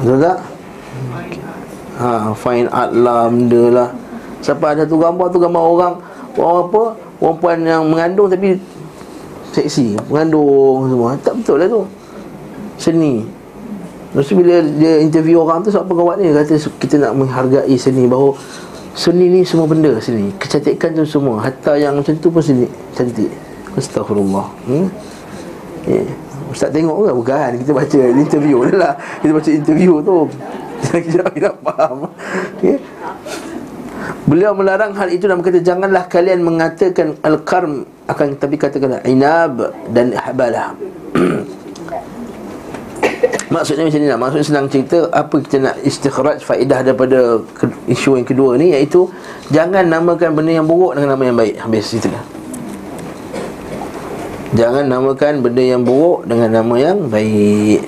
Betul 0.02 0.18
tak? 0.18 0.38
Ha, 2.02 2.34
fine 2.34 2.66
art 2.74 2.92
lah, 2.98 3.30
benda 3.30 3.64
lah 3.70 3.90
Siapa 4.42 4.74
ada 4.74 4.90
tu 4.90 4.98
gambar 4.98 5.30
tu 5.30 5.38
gambar 5.38 5.62
orang 5.62 5.94
Orang 6.34 6.58
apa? 6.66 6.84
Perempuan 7.22 7.58
yang 7.62 7.86
mengandung 7.86 8.26
tapi 8.26 8.58
Seksi, 9.54 9.94
mengandung 10.10 10.90
semua 10.90 11.14
Tak 11.22 11.38
betul 11.38 11.62
lah 11.62 11.68
tu 11.70 11.82
Seni 12.82 13.22
Lepas 14.12 14.26
tu 14.26 14.34
bila 14.34 14.66
dia 14.82 15.06
interview 15.06 15.46
orang 15.46 15.62
tu 15.62 15.70
Siapa 15.70 15.94
kawan 15.94 16.18
ni 16.18 16.34
Kata 16.34 16.58
kita 16.82 16.96
nak 16.98 17.14
menghargai 17.22 17.78
seni 17.78 18.10
Bahawa 18.10 18.34
Seni 18.98 19.30
ni 19.30 19.46
semua 19.46 19.70
benda 19.70 19.94
seni 20.02 20.34
Kecantikan 20.42 20.98
tu 20.98 21.06
semua 21.06 21.46
Hatta 21.46 21.78
yang 21.78 22.02
macam 22.02 22.18
tu 22.18 22.34
pun 22.34 22.42
seni 22.42 22.66
Cantik 22.98 23.30
Astaghfirullah 23.78 24.50
hmm? 24.66 24.88
Yeah. 25.86 26.31
Ustaz 26.52 26.70
tengok 26.70 27.08
ke? 27.08 27.10
Bukan 27.16 27.50
Kita 27.64 27.72
baca 27.72 28.00
interview 28.12 28.58
je 28.68 28.76
lah. 28.76 28.94
Kita 29.24 29.32
baca 29.32 29.50
interview 29.50 29.94
tu. 30.04 30.28
Kita 30.92 31.24
kita 31.32 31.50
faham. 31.62 32.10
Okay. 32.58 32.82
Beliau 34.26 34.58
melarang 34.58 34.98
hal 34.98 35.14
itu 35.14 35.30
dan 35.30 35.40
berkata 35.40 35.62
Janganlah 35.62 36.10
kalian 36.10 36.42
mengatakan 36.42 37.22
Al-Qarm 37.22 37.86
Akan 38.10 38.34
tapi 38.38 38.58
katakanlah 38.58 39.02
Inab 39.06 39.72
dan 39.94 40.18
Habalah 40.18 40.74
Maksudnya 43.54 43.86
macam 43.86 44.00
ni 44.02 44.08
lah. 44.10 44.18
Maksudnya 44.18 44.48
senang 44.48 44.68
cerita 44.74 45.06
Apa 45.14 45.38
kita 45.42 45.58
nak 45.62 45.76
istikhraj 45.86 46.42
faedah 46.42 46.82
daripada 46.82 47.46
Isu 47.86 48.18
yang 48.18 48.26
kedua 48.26 48.58
ni 48.58 48.74
Iaitu 48.74 49.06
Jangan 49.54 49.86
namakan 49.86 50.34
benda 50.34 50.50
yang 50.50 50.66
buruk 50.66 50.98
dengan 50.98 51.14
nama 51.14 51.24
yang 51.30 51.38
baik. 51.38 51.56
Habis 51.62 51.94
cerita 51.94 52.41
Jangan 54.52 54.84
namakan 54.84 55.40
benda 55.40 55.64
yang 55.64 55.88
buruk 55.88 56.28
dengan 56.28 56.60
nama 56.60 56.76
yang 56.76 57.08
baik. 57.08 57.88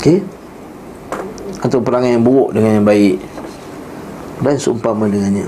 Okey. 0.00 0.24
Atau 1.60 1.84
perangai 1.84 2.16
yang 2.16 2.24
buruk 2.24 2.56
dengan 2.56 2.80
yang 2.80 2.88
baik. 2.88 3.20
Dan 4.40 4.56
seumpama 4.56 5.12
dengannya. 5.12 5.44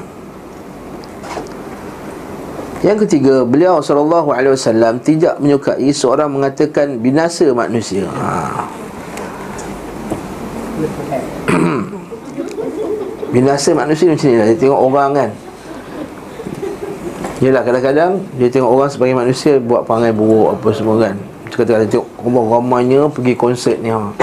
Yang 2.85 3.09
ketiga 3.09 3.47
Beliau 3.47 3.79
SAW 3.81 4.99
Tidak 5.01 5.39
menyukai 5.41 5.89
seorang 5.95 6.29
mengatakan 6.37 7.01
Binasa 7.01 7.49
manusia. 7.57 8.05
Ha. 8.13 8.69
Binasa 13.33 13.73
manusia 13.73 14.13
macam 14.13 14.29
ni 14.29 14.37
lah. 14.37 14.53
Dia 14.53 14.61
tengok 14.61 14.77
orang 14.77 15.17
kan 15.17 15.33
Yelah 17.43 17.67
kadang-kadang 17.67 18.23
Dia 18.39 18.47
tengok 18.47 18.71
orang 18.71 18.91
sebagai 18.91 19.19
manusia 19.19 19.59
Buat 19.59 19.83
perangai 19.83 20.15
buruk 20.15 20.55
apa 20.55 20.69
semua 20.71 20.97
kan 21.03 21.19
Macam 21.19 21.59
kata-kata 21.59 21.85
tengok 21.91 22.09
Allah 22.23 22.45
ramainya 22.55 23.01
pergi 23.11 23.35
konsert 23.35 23.83
ni 23.83 23.91
ha. 23.91 24.15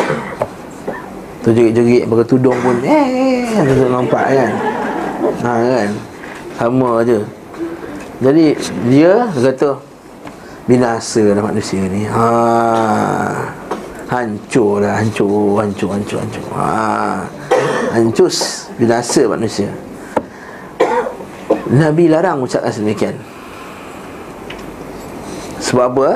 Tu 1.40 1.56
jerit-jerit 1.56 2.04
pakai 2.08 2.28
tudung 2.28 2.56
pun 2.60 2.76
eh 2.84 3.48
tu 3.64 3.88
nampak 3.88 4.24
kan. 4.28 4.52
Ha 5.44 5.52
kan. 5.56 5.90
Sama 6.60 6.90
je. 7.08 7.20
Jadi 8.20 8.46
dia 8.92 9.32
kata 9.32 9.80
binasa 10.68 11.24
dah 11.32 11.44
manusia 11.44 11.80
ni. 11.88 12.04
Ha. 12.12 12.28
Hancur 14.10 14.84
dah, 14.84 15.00
hancur, 15.00 15.64
hancur, 15.64 15.90
hancur, 15.96 16.20
hancur. 16.20 16.48
Ha. 16.60 17.24
Hancus 17.96 18.68
binasa 18.76 19.24
manusia. 19.32 19.72
Nabi 21.70 22.10
larang 22.10 22.42
ucapkan 22.42 22.74
sedemikian. 22.74 23.14
Sebab 25.62 25.86
apa? 25.94 26.10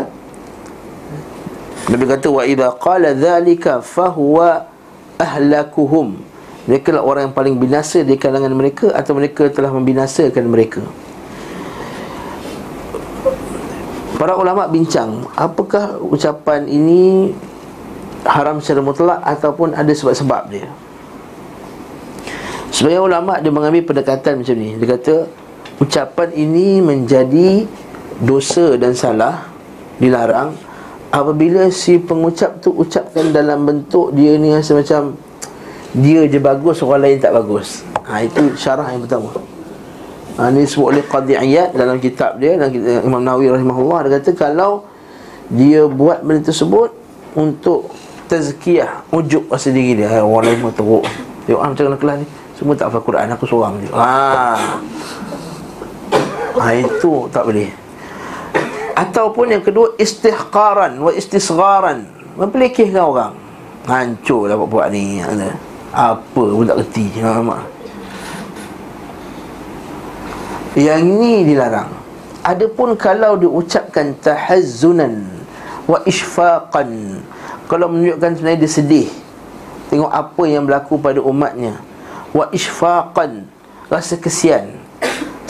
Nabi 1.94 2.04
kata 2.10 2.28
wa 2.34 2.42
idza 2.42 2.74
qala 2.82 3.14
dhalika 3.14 3.86
fahuwa 3.86 4.66
ahlakuhum. 5.22 6.18
Mereka 6.64 6.96
lah 6.96 7.04
orang 7.04 7.30
yang 7.30 7.36
paling 7.36 7.56
binasa 7.60 8.02
di 8.02 8.16
kalangan 8.18 8.50
mereka 8.56 8.90
atau 8.96 9.14
mereka 9.14 9.52
telah 9.52 9.70
membinasakan 9.70 10.46
mereka. 10.48 10.82
Para 14.18 14.40
ulama 14.40 14.72
bincang, 14.72 15.28
apakah 15.36 16.00
ucapan 16.00 16.64
ini 16.72 17.36
haram 18.24 18.64
secara 18.64 18.80
mutlak 18.80 19.20
ataupun 19.20 19.76
ada 19.76 19.92
sebab-sebab 19.92 20.48
dia? 20.48 20.72
Sebagai 22.72 23.04
ulama 23.04 23.38
dia 23.44 23.52
mengambil 23.52 23.84
pendekatan 23.84 24.40
macam 24.40 24.56
ni. 24.56 24.80
Dia 24.80 24.88
kata 24.96 25.43
ucapan 25.82 26.30
ini 26.34 26.82
menjadi 26.84 27.66
dosa 28.22 28.78
dan 28.78 28.94
salah 28.94 29.50
dilarang 29.98 30.54
apabila 31.14 31.70
si 31.70 32.02
pengucap 32.02 32.58
tu 32.62 32.74
ucapkan 32.74 33.30
dalam 33.30 33.70
bentuk 33.70 34.14
dia 34.18 34.34
ni 34.42 34.50
rasa 34.50 34.74
macam 34.74 35.14
dia 35.94 36.26
je 36.26 36.42
bagus 36.42 36.82
orang 36.82 37.06
lain 37.06 37.18
tak 37.22 37.38
bagus. 37.38 37.86
Ha, 38.10 38.26
itu 38.26 38.58
syarah 38.58 38.90
yang 38.90 39.06
pertama. 39.06 39.30
Ha, 40.42 40.50
ini 40.50 40.66
sebut 40.66 40.90
oleh 40.90 41.06
Qadi 41.06 41.38
Ayat 41.38 41.78
dalam 41.78 42.02
kitab 42.02 42.42
dia 42.42 42.58
dalam 42.58 42.74
kitab 42.74 43.06
Imam 43.06 43.22
Nawawi 43.22 43.54
rahimahullah. 43.54 44.10
Dia 44.10 44.12
kata 44.18 44.32
kalau 44.34 44.90
dia 45.54 45.86
buat 45.86 46.26
benda 46.26 46.50
tersebut 46.50 46.90
untuk 47.38 47.94
tazkiyah 48.26 49.06
ujuk 49.14 49.46
rasa 49.54 49.70
diri 49.70 50.02
dia. 50.02 50.26
Orang 50.26 50.50
lain 50.50 50.66
mau 50.66 50.74
teruk. 50.74 51.06
Tengok 51.46 51.62
ah, 51.62 51.70
macam 51.70 51.84
mana 51.86 51.98
kelas 52.02 52.16
ni? 52.26 52.28
Semua 52.58 52.74
tak 52.74 52.90
hafal 52.90 53.04
Quran 53.06 53.28
aku 53.30 53.46
seorang 53.46 53.74
je. 53.86 53.90
Ha. 53.94 54.10
Ha 56.58 56.74
itu 56.78 57.30
tak 57.34 57.50
boleh. 57.50 57.70
Ataupun 58.94 59.58
yang 59.58 59.64
kedua 59.66 59.98
istihqaran 59.98 61.02
wa 61.02 61.10
istisgharan. 61.10 62.06
Mempelikihkan 62.38 63.02
orang. 63.02 63.34
Hancur 63.86 64.50
lah 64.50 64.58
buat-buat 64.58 64.94
ni. 64.94 65.22
Apa 65.94 66.42
pun 66.42 66.66
tak 66.66 66.82
kerti 66.86 67.10
Lama. 67.22 67.62
Yang 70.74 71.02
ini 71.06 71.34
dilarang. 71.54 71.90
Adapun 72.44 72.98
kalau 72.98 73.38
diucapkan 73.40 74.18
tahazzunan 74.20 75.24
Wa 75.88 76.04
ishfaqan 76.04 77.22
Kalau 77.70 77.88
menunjukkan 77.92 78.40
sebenarnya 78.40 78.62
dia 78.66 78.72
sedih. 78.72 79.10
Tengok 79.94 80.10
apa 80.10 80.44
yang 80.50 80.66
berlaku 80.66 80.98
pada 80.98 81.22
umatnya. 81.22 81.78
Wa 82.34 82.50
ishfaqan 82.50 83.46
Rasa 83.90 84.18
kesian 84.18 84.84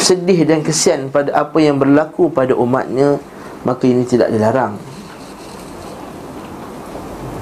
Sedih 0.04 0.44
dan 0.44 0.60
kesian 0.60 1.08
pada 1.08 1.32
apa 1.32 1.64
yang 1.64 1.80
berlaku 1.80 2.28
pada 2.28 2.52
umatnya 2.52 3.16
Maka 3.64 3.88
ini 3.88 4.04
tidak 4.04 4.28
dilarang. 4.36 4.76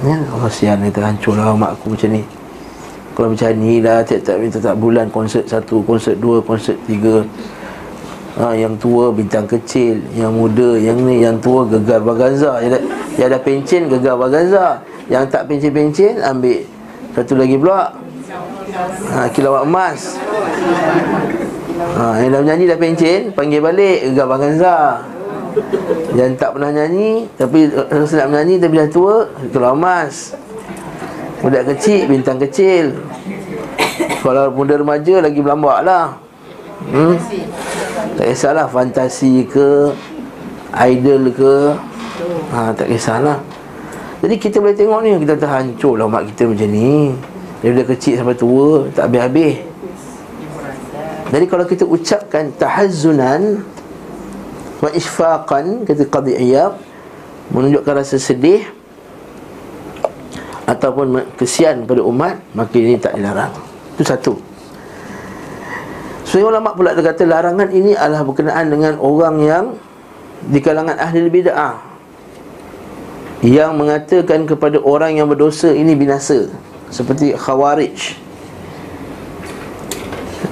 Ya, 0.06 0.22
Allah 0.30 0.46
sian 0.46 0.78
ni 0.78 0.94
terhancur 0.94 1.34
lah 1.34 1.58
mak 1.58 1.74
aku 1.74 1.98
macam 1.98 2.14
ni. 2.14 2.22
Kalau 3.18 3.34
macam 3.34 3.50
ni 3.58 3.82
lah 3.82 4.06
Tiap-tiap 4.06 4.36
minta 4.38 4.58
tak 4.62 4.78
bulan 4.78 5.10
Konsert 5.10 5.50
satu, 5.50 5.82
konsert 5.82 6.22
dua, 6.22 6.38
konsert 6.38 6.78
tiga. 6.86 7.26
Ha, 8.38 8.54
Yang 8.54 8.78
tua 8.78 9.10
bintang 9.10 9.44
kecil 9.44 9.98
Yang 10.14 10.32
muda, 10.32 10.70
yang 10.78 10.98
ni, 11.02 11.20
yang 11.20 11.36
tua 11.42 11.66
gegar 11.66 12.00
baganza 12.00 12.62
Yang, 12.62 12.86
yang 13.18 13.26
ada 13.28 13.38
pencen 13.42 13.82
gegar 13.92 14.16
baganza 14.16 14.80
Yang 15.10 15.24
tak 15.34 15.42
pencen-pencen 15.50 16.22
ambil 16.24 16.64
Satu 17.12 17.34
lagi 17.36 17.58
pula 17.60 17.92
ha, 19.12 19.28
Kilawat 19.28 19.68
emas 19.68 20.16
ha, 21.98 22.04
Yang 22.22 22.30
dah 22.30 22.40
menyanyi 22.46 22.64
dah 22.70 22.78
pencen 22.78 23.20
Panggil 23.34 23.60
balik 23.62 23.98
gegar 24.10 24.26
baganza 24.26 25.02
yang 26.16 26.32
tak 26.36 26.56
pernah 26.56 26.72
nyanyi 26.72 27.28
Tapi 27.36 27.68
rasa 27.72 28.24
nak 28.24 28.28
menyanyi 28.32 28.54
Tapi 28.60 28.74
dah 28.76 28.88
tua 28.88 29.16
Kalau 29.52 29.76
emas 29.76 30.32
Budak 31.42 31.74
kecil 31.74 32.08
Bintang 32.08 32.38
kecil. 32.40 32.96
Kalau 34.22 34.48
muda 34.54 34.78
remaja 34.78 35.20
Lagi 35.20 35.40
berlambak 35.42 35.84
lah. 35.84 36.16
Hmm? 36.88 37.18
Tak 38.16 38.26
kisahlah 38.32 38.66
Fantasi 38.70 39.44
ke 39.44 39.92
Idol 40.72 41.28
ke. 41.34 41.56
Ha, 42.56 42.72
Tak 42.72 42.88
kisahlah. 42.88 43.40
Jadi 44.22 44.34
kita 44.38 44.56
boleh 44.62 44.76
tengok 44.76 45.00
ni 45.04 45.10
Kita 45.20 45.34
terhancur 45.36 46.00
lah 46.00 46.06
Mak 46.08 46.32
kita 46.32 46.48
macam 46.48 46.68
ni. 46.70 47.12
Dari 47.60 47.84
kecil 47.84 48.18
sampai 48.18 48.36
tua 48.38 48.88
Tak 48.94 49.10
habis-habis 49.10 49.71
Jadi 51.32 51.44
kalau 51.48 51.64
kita 51.64 51.88
ucapkan 51.88 52.52
Tahazzunan 52.60 53.64
wa 54.84 54.90
isfaqan 54.92 55.88
kata 55.88 56.04
qadi 56.04 56.36
iyab 56.36 56.76
menunjukkan 57.48 58.04
rasa 58.04 58.20
sedih 58.20 58.68
ataupun 60.68 61.24
kesian 61.40 61.88
pada 61.88 62.04
umat 62.04 62.36
maka 62.52 62.76
ini 62.76 63.00
tak 63.00 63.16
dilarang. 63.16 63.56
Itu 63.96 64.04
satu. 64.04 64.34
Sebagai 66.28 66.52
ulama 66.52 66.76
pula 66.76 66.92
kata 66.92 67.24
larangan 67.24 67.72
ini 67.72 67.96
adalah 67.96 68.28
berkenaan 68.28 68.68
dengan 68.68 69.00
orang 69.00 69.36
yang 69.40 69.64
di 70.52 70.60
kalangan 70.60 71.00
ahli 71.00 71.32
bid'ah 71.32 71.76
yang 73.42 73.74
mengatakan 73.74 74.46
kepada 74.46 74.78
orang 74.84 75.18
yang 75.18 75.26
berdosa 75.26 75.74
ini 75.74 75.98
binasa 75.98 76.46
seperti 76.94 77.34
khawarij 77.34 78.21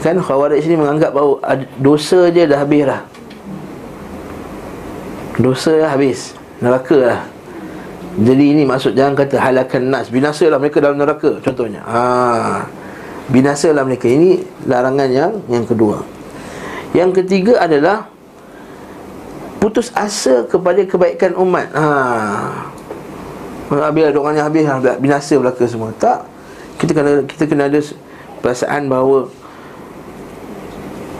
kan 0.00 0.16
khawarij 0.16 0.64
ini 0.64 0.80
menganggap 0.80 1.12
bahawa 1.12 1.36
dosa 1.76 2.32
dia 2.32 2.48
dah 2.48 2.64
habis 2.64 2.88
dah. 2.88 3.00
Dosa 5.40 5.72
lah 5.76 5.90
habis. 5.96 6.36
Neraka 6.60 6.96
lah 7.00 7.20
Jadi 8.20 8.52
ini 8.52 8.68
maksud 8.68 8.92
jangan 8.92 9.16
kata 9.16 9.40
halakan 9.40 9.88
nas. 9.88 10.12
Binasa 10.12 10.44
lah 10.52 10.60
mereka 10.60 10.82
dalam 10.82 11.00
neraka 11.00 11.40
contohnya. 11.40 11.80
Ha. 11.88 12.68
Binasa 13.32 13.72
lah 13.72 13.86
mereka. 13.86 14.08
Ini 14.10 14.44
larangan 14.68 15.08
yang 15.08 15.32
yang 15.48 15.64
kedua. 15.64 16.04
Yang 16.96 17.24
ketiga 17.24 17.60
adalah 17.60 18.10
Putus 19.60 19.92
asa 19.92 20.48
kepada 20.48 20.80
kebaikan 20.88 21.36
umat. 21.36 21.68
Ha. 21.76 21.84
Bila 23.92 24.08
doanya 24.10 24.48
habis 24.48 24.64
Binasa 24.98 25.36
belaka 25.36 25.64
semua. 25.68 25.92
Tak. 25.96 26.24
Kita 26.80 26.96
kena 26.96 27.24
kita 27.28 27.44
kena 27.44 27.68
ada 27.68 27.80
Perasaan 28.40 28.88
bahawa 28.88 29.28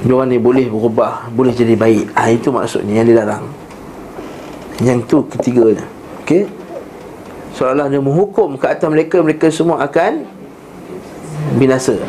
Diorang 0.00 0.32
ni 0.32 0.40
boleh 0.40 0.64
berubah 0.68 1.28
Boleh 1.32 1.52
jadi 1.52 1.76
baik. 1.76 2.16
Ha, 2.16 2.32
Itu 2.32 2.48
maksudnya 2.48 3.04
yang 3.04 3.08
dilarang. 3.08 3.44
Yang 4.80 4.98
tu 5.04 5.18
ketiga 5.28 5.76
dia 5.76 5.86
Okey? 6.24 6.48
Seolah 7.52 7.92
dia 7.92 8.00
menghukum 8.00 8.56
ke 8.56 8.64
atas 8.64 8.88
mereka 8.88 9.20
Mereka 9.20 9.52
semua 9.52 9.84
akan 9.84 10.24
Binasa. 11.60 12.00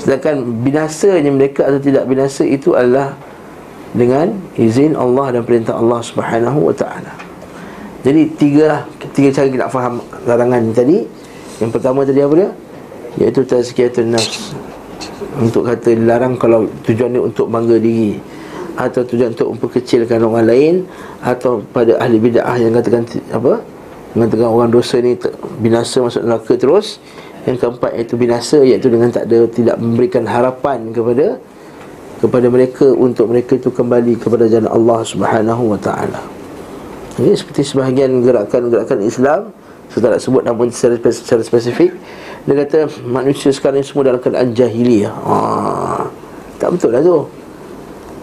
Sedangkan 0.00 0.40
binasanya 0.64 1.28
mereka 1.28 1.68
atau 1.68 1.80
tidak 1.82 2.08
binasa 2.08 2.48
Itu 2.48 2.72
adalah 2.72 3.12
Dengan 3.92 4.32
izin 4.56 4.96
Allah 4.96 5.36
dan 5.36 5.42
perintah 5.44 5.76
Allah 5.76 6.00
Subhanahu 6.00 6.72
wa 6.72 6.74
ta'ala. 6.74 7.12
Jadi 8.00 8.22
tiga 8.40 8.88
Tiga 9.12 9.28
cara 9.36 9.46
kita 9.52 9.68
nak 9.68 9.72
faham 9.76 10.00
larangan 10.24 10.72
tadi. 10.72 11.04
Yang 11.60 11.70
pertama 11.76 12.00
tadi 12.08 12.24
apa 12.24 12.34
dia? 12.40 12.50
Iaitu 13.20 13.44
tazkiyatun 13.44 14.16
nafs 14.16 14.56
Untuk 15.40 15.64
kata 15.64 15.96
dilarang 15.96 16.36
kalau 16.36 16.68
tujuan 16.84 17.12
dia 17.14 17.22
untuk 17.22 17.48
bangga 17.48 17.80
diri. 17.80 18.20
Atau 18.76 19.04
tujuan 19.04 19.32
untuk 19.32 19.56
memperkecilkan 19.56 20.20
orang 20.22 20.46
lain. 20.48 20.74
Atau 21.24 21.64
pada 21.72 21.96
ahli 22.00 22.20
bid'ah 22.20 22.56
yang 22.60 22.76
katakan 22.76 23.08
apa? 23.32 23.62
Mengatakan 24.12 24.48
orang 24.48 24.70
dosa 24.70 25.00
ni 25.00 25.16
binasa 25.62 26.04
masuk 26.04 26.22
neraka 26.24 26.52
terus. 26.60 27.00
Yang 27.48 27.66
keempat 27.66 27.90
iaitu 27.98 28.14
binasa 28.14 28.58
iaitu 28.62 28.86
dengan 28.86 29.10
tak 29.10 29.26
ada 29.26 29.50
tidak 29.50 29.76
memberikan 29.80 30.22
harapan 30.28 30.94
kepada 30.94 31.40
kepada 32.20 32.46
mereka. 32.52 32.86
Untuk 32.92 33.32
mereka 33.32 33.56
itu 33.56 33.72
kembali 33.72 34.20
kepada 34.20 34.46
jalan 34.46 34.68
Allah 34.68 35.00
Subhanahu 35.02 35.74
wa 35.74 35.80
taala. 35.80 36.22
Ini 37.20 37.36
seperti 37.36 37.60
sebahagian 37.66 38.24
gerakan-gerakan 38.24 38.98
Islam. 39.04 39.40
Saya 39.92 40.16
tak 40.16 40.24
sebut 40.24 40.40
namun 40.40 40.72
secara, 40.72 40.96
secara 41.12 41.44
spesifik 41.44 41.92
dia 42.42 42.54
kata 42.66 42.90
manusia 43.06 43.54
sekarang 43.54 43.86
semua 43.86 44.10
dalam 44.10 44.18
keadaan 44.18 44.50
jahiliyah. 44.50 45.14
Ah, 45.22 46.10
tak 46.58 46.74
betul 46.74 46.90
lah 46.90 46.98
tu. 46.98 47.22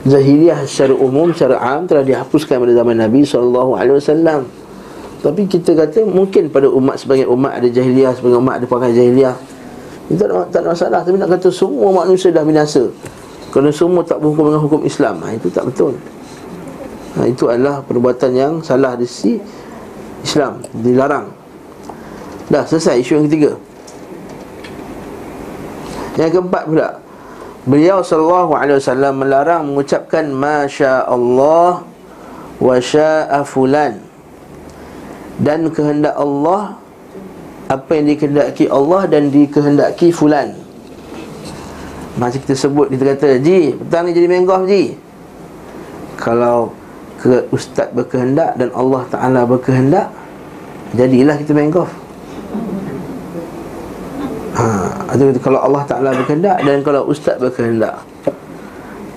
Zahiriyah 0.07 0.67
secara 0.67 0.95
umum, 0.95 1.31
secara 1.31 1.59
am 1.59 1.87
telah 1.87 2.03
dihapuskan 2.03 2.59
pada 2.59 2.71
zaman 2.71 2.95
Nabi 2.99 3.27
SAW 3.27 3.75
Tapi 5.19 5.41
kita 5.47 5.75
kata 5.75 6.07
mungkin 6.07 6.47
pada 6.47 6.71
umat 6.71 6.99
sebagian 6.99 7.27
umat 7.31 7.59
ada 7.59 7.67
jahiliah, 7.67 8.15
sebagian 8.15 8.39
umat 8.43 8.59
ada 8.59 8.65
pakai 8.67 8.91
jahiliah. 8.95 9.35
Itu 10.07 10.19
tak 10.19 10.27
ada, 10.31 10.47
tak 10.51 10.59
ada 10.63 10.67
masalah. 10.71 10.99
Tapi 11.03 11.15
nak 11.19 11.29
kata 11.39 11.47
semua 11.51 11.89
manusia 11.91 12.31
dah 12.31 12.43
binasa. 12.43 12.91
Kerana 13.51 13.71
semua 13.71 14.03
tak 14.03 14.19
berhukum 14.19 14.51
dengan 14.51 14.61
hukum 14.63 14.81
Islam. 14.83 15.15
Ha, 15.23 15.35
itu 15.35 15.47
tak 15.51 15.67
betul. 15.67 15.95
Ha, 17.19 17.27
itu 17.27 17.47
adalah 17.47 17.83
perbuatan 17.83 18.31
yang 18.35 18.53
salah 18.63 18.95
di 18.95 19.07
sisi 19.07 19.39
Islam. 20.23 20.63
Dilarang. 20.75 21.27
Dah 22.47 22.63
selesai 22.67 22.99
isu 23.03 23.19
yang 23.19 23.25
ketiga. 23.27 23.68
Yang 26.19 26.31
keempat 26.35 26.63
pula. 26.67 26.89
Beliau 27.63 28.03
sallallahu 28.03 28.51
alaihi 28.59 28.77
wasallam 28.83 29.13
melarang 29.23 29.61
mengucapkan 29.71 30.27
masya 30.27 31.07
Allah 31.07 31.87
wa 32.59 32.75
syaa 32.75 33.39
fulan 33.47 34.03
dan 35.39 35.71
kehendak 35.71 36.11
Allah 36.19 36.75
apa 37.71 37.91
yang 37.95 38.11
dikehendaki 38.11 38.67
Allah 38.67 39.07
dan 39.07 39.31
dikehendaki 39.31 40.11
fulan. 40.11 40.59
Macam 42.19 42.39
kita 42.43 42.55
sebut 42.57 42.91
kita 42.91 43.15
kata, 43.15 43.39
"Ji, 43.39 43.79
petang 43.79 44.09
ni 44.09 44.11
jadi 44.11 44.27
menggah, 44.27 44.67
Ji." 44.67 44.99
Kalau 46.19 46.75
ke 47.23 47.47
ustaz 47.55 47.87
berkehendak 47.95 48.59
dan 48.59 48.75
Allah 48.75 49.07
Taala 49.07 49.47
berkehendak, 49.47 50.11
jadilah 50.95 51.39
kita 51.39 51.55
menggah. 51.55 51.87
Ha, 54.59 54.65
atau 55.15 55.31
kalau 55.39 55.63
Allah 55.63 55.87
Taala 55.87 56.11
berkehendak 56.11 56.59
dan 56.67 56.83
kalau 56.83 57.07
ustaz 57.07 57.39
berkehendak. 57.39 58.03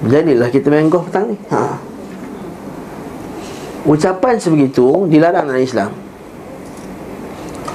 Jadilah 0.06 0.46
kita 0.54 0.70
menggah 0.70 1.02
petang 1.02 1.34
ni. 1.34 1.36
Ha. 1.50 1.78
Ucapan 3.82 4.38
sebegitu 4.38 5.10
dilarang 5.10 5.50
dalam 5.50 5.58
Islam 5.58 5.90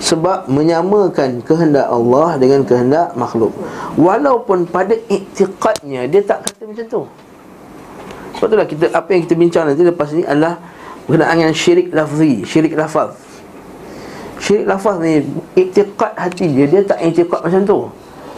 sebab 0.07 0.47
menyamakan 0.47 1.43
kehendak 1.43 1.83
Allah 1.89 2.39
dengan 2.39 2.63
kehendak 2.63 3.11
makhluk 3.19 3.51
walaupun 3.99 4.63
pada 4.63 4.95
iktiqadnya 5.09 6.07
dia 6.07 6.23
tak 6.23 6.47
kata 6.47 6.63
macam 6.63 6.85
tu 6.87 7.01
sebab 8.39 8.47
itulah 8.47 8.67
kita 8.69 8.85
apa 8.95 9.09
yang 9.11 9.21
kita 9.27 9.35
bincang 9.35 9.63
nanti 9.67 9.83
lepas 9.83 10.07
ni 10.15 10.23
adalah 10.23 10.61
berkenaan 11.09 11.35
dengan 11.43 11.51
syirik 11.51 11.91
lafzi 11.91 12.45
syirik 12.47 12.77
lafaz 12.79 13.19
syirik 14.41 14.65
lafaz 14.69 15.01
ni 15.01 15.25
iktiqad 15.57 16.13
hati 16.13 16.45
dia 16.49 16.65
dia 16.69 16.81
tak 16.85 16.99
iktiqad 17.01 17.41
macam 17.45 17.61
tu. 17.65 17.79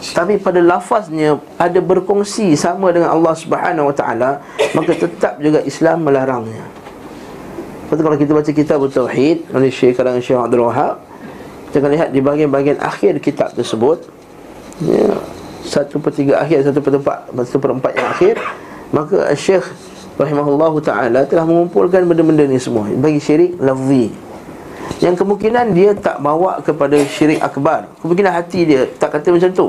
Tapi 0.00 0.40
pada 0.40 0.64
lafaznya 0.64 1.36
ada 1.60 1.76
berkongsi 1.76 2.56
sama 2.56 2.88
dengan 2.88 3.12
Allah 3.12 3.36
Subhanahu 3.36 3.92
Wa 3.92 3.94
Taala 3.96 4.30
maka 4.72 4.92
tetap 4.96 5.36
juga 5.38 5.60
Islam 5.60 6.08
melarangnya. 6.08 6.64
Lepas 7.84 8.00
kalau 8.00 8.16
kita 8.16 8.32
baca 8.32 8.50
kitab 8.54 8.80
Tauhid 8.86 9.50
oleh 9.52 9.68
Syekh 9.68 10.00
kalangan 10.00 10.22
Syekh 10.24 10.40
Abdul 10.40 10.64
Wahab 10.64 11.04
kita 11.68 11.86
akan 11.86 11.90
lihat 11.94 12.08
di 12.10 12.18
bahagian-bahagian 12.18 12.78
akhir 12.82 13.22
kitab 13.22 13.54
tersebut. 13.54 14.02
Ya, 14.80 15.12
Satu 15.60 16.00
per 16.00 16.16
tiga 16.16 16.40
akhir, 16.40 16.64
satu 16.64 16.80
per 16.80 16.96
empat 16.96 17.28
Satu 17.44 17.60
per 17.60 17.68
empat 17.76 17.92
yang 17.92 18.08
akhir 18.08 18.34
Maka 18.96 19.28
Syekh 19.36 19.68
Rahimahullah 20.16 20.72
Ta'ala 20.80 21.20
telah 21.28 21.44
mengumpulkan 21.44 22.08
benda-benda 22.08 22.48
ni 22.48 22.56
semua. 22.56 22.88
Bagi 22.88 23.20
syirik 23.20 23.60
lafzi 23.60 24.29
Yang 24.98 25.22
kemungkinan 25.22 25.70
dia 25.72 25.94
tak 25.94 26.18
bawa 26.18 26.58
kepada 26.60 26.98
syirik 27.06 27.38
akbar. 27.38 27.86
Kemungkinan 28.02 28.32
hati 28.34 28.66
dia 28.66 28.82
tak 28.98 29.14
kata 29.14 29.30
macam 29.30 29.50
tu. 29.54 29.68